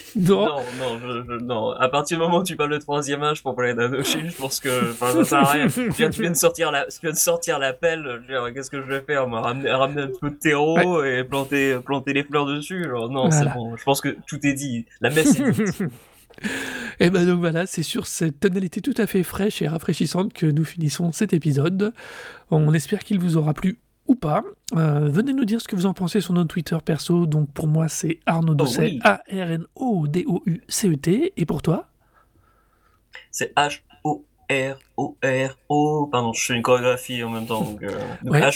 non. 0.16 0.46
Non, 0.46 0.56
non, 0.78 0.98
je, 1.00 1.22
je- 1.38 1.44
non. 1.44 1.70
À 1.72 1.88
partir 1.88 2.18
du 2.18 2.22
moment 2.24 2.38
où 2.38 2.44
tu 2.44 2.56
parles 2.56 2.70
de 2.72 2.78
troisième 2.78 3.22
âge 3.22 3.42
pour 3.42 3.54
parler 3.54 3.74
d'Indochine, 3.74 4.28
je 4.30 4.36
pense 4.36 4.60
que 4.60 4.90
enfin, 4.92 5.12
ça 5.12 5.24
sert 5.24 5.38
à 5.38 5.52
rien. 5.52 5.66
Tu 5.68 5.88
viens, 5.90 6.10
tu 6.10 6.20
viens 6.22 6.30
de 6.30 6.36
sortir 6.36 6.70
la, 6.70 6.84
tu 6.86 6.98
viens 7.02 7.12
de 7.12 7.16
sortir 7.16 7.58
veux 7.58 8.26
dire, 8.26 8.52
Qu'est-ce 8.54 8.70
que 8.70 8.80
je 8.80 8.86
vais 8.86 9.00
faire? 9.00 9.26
Moi 9.28 9.40
ramener, 9.40 9.70
ramener 9.70 10.02
un 10.02 10.10
peu 10.20 10.30
de 10.30 10.36
terreau 10.36 11.02
et 11.04 11.24
planter, 11.24 11.78
planter 11.84 12.12
les 12.12 12.24
fleurs 12.24 12.46
dessus. 12.46 12.84
Genre, 12.84 13.08
non, 13.10 13.28
Voilà. 13.28 13.50
c'est 13.52 13.58
bon. 13.58 13.76
Je 13.76 13.82
pense 13.84 14.00
que 14.00 14.16
tout 14.26 14.44
est 14.46 14.54
dit. 14.54 14.86
La 15.00 15.10
messe 15.10 15.38
est 15.38 15.50
dite. 15.52 15.82
Et 16.98 17.10
ben 17.10 17.26
donc 17.26 17.38
voilà, 17.40 17.66
c'est 17.66 17.82
sur 17.82 18.06
cette 18.06 18.40
tonalité 18.40 18.80
tout 18.80 18.94
à 18.96 19.06
fait 19.06 19.22
fraîche 19.22 19.60
et 19.62 19.68
rafraîchissante 19.68 20.32
que 20.32 20.46
nous 20.46 20.64
finissons 20.64 21.12
cet 21.12 21.32
épisode. 21.34 21.92
On 22.50 22.72
espère 22.74 23.00
qu'il 23.04 23.18
vous 23.18 23.36
aura 23.36 23.54
plu 23.54 23.78
ou 24.06 24.14
pas. 24.14 24.42
Euh, 24.76 25.08
venez 25.08 25.32
nous 25.32 25.44
dire 25.44 25.60
ce 25.60 25.68
que 25.68 25.76
vous 25.76 25.86
en 25.86 25.94
pensez 25.94 26.20
sur 26.20 26.32
notre 26.34 26.48
Twitter 26.48 26.76
perso. 26.84 27.26
Donc 27.26 27.50
pour 27.52 27.66
moi, 27.68 27.88
c'est 27.88 28.18
Arnaud 28.26 28.54
Doucet, 28.54 28.92
oui. 28.92 29.00
A-R-N-O-D-O-U-C-E-T. 29.04 31.32
Et 31.36 31.46
pour 31.46 31.62
toi? 31.62 31.86
C'est 33.30 33.52
H-O-R-O-R-O. 34.52 36.06
Pardon, 36.10 36.32
je 36.32 36.44
fais 36.44 36.54
une 36.54 36.62
chorégraphie 36.62 37.22
en 37.22 37.30
même 37.30 37.46
temps. 37.46 37.62
Donc, 37.62 37.82
euh, 37.82 37.90
donc 38.22 38.34
Ouais, 38.34 38.50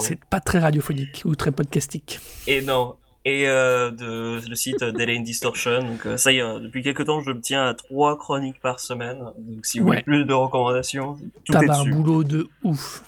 c'est 0.00 0.24
pas 0.24 0.40
très 0.40 0.58
radiophonique 0.58 1.22
ou 1.24 1.34
très 1.36 1.52
podcastique. 1.52 2.20
Et 2.46 2.62
non. 2.62 2.94
Et 3.24 3.48
euh, 3.48 3.90
de, 3.90 4.40
le 4.48 4.54
site 4.54 4.84
Delay 4.84 5.16
in 5.18 5.22
Distortion. 5.22 5.82
Donc, 5.82 6.06
euh, 6.06 6.16
ça 6.16 6.30
y 6.30 6.38
est, 6.38 6.60
depuis 6.60 6.84
quelques 6.84 7.06
temps, 7.06 7.20
je 7.22 7.32
me 7.32 7.40
tiens 7.40 7.66
à 7.66 7.74
trois 7.74 8.16
chroniques 8.16 8.60
par 8.60 8.78
semaine. 8.78 9.18
Donc, 9.18 9.66
si 9.66 9.80
vous 9.80 9.86
Ouais. 9.86 9.96
voulez 9.96 10.02
plus 10.04 10.24
de 10.26 10.32
recommandations, 10.32 11.14
tout 11.44 11.52
T'as 11.52 11.62
est 11.62 11.70
un 11.70 11.78
dessus. 11.80 11.90
boulot 11.92 12.22
de 12.22 12.46
ouf. 12.62 13.02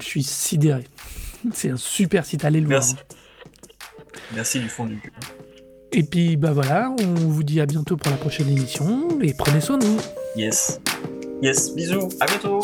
Je 0.00 0.06
suis 0.06 0.22
sidéré. 0.22 0.84
C'est 1.52 1.70
un 1.70 1.76
super 1.76 2.24
site, 2.24 2.44
allez 2.44 2.60
le 2.60 2.66
voir. 2.66 2.80
Merci. 2.80 2.96
Merci 4.34 4.60
du 4.60 4.68
fond 4.68 4.86
du 4.86 5.00
cœur. 5.00 5.12
Et 5.92 6.04
puis 6.04 6.36
bah 6.36 6.52
voilà, 6.52 6.94
on 7.00 7.14
vous 7.14 7.42
dit 7.42 7.60
à 7.60 7.66
bientôt 7.66 7.96
pour 7.96 8.10
la 8.10 8.16
prochaine 8.16 8.48
émission 8.48 9.08
et 9.20 9.34
prenez 9.34 9.60
soin 9.60 9.78
de 9.78 9.84
vous. 9.84 10.00
Yes. 10.36 10.80
Yes, 11.42 11.74
bisous, 11.74 12.08
à 12.20 12.26
bientôt 12.26 12.60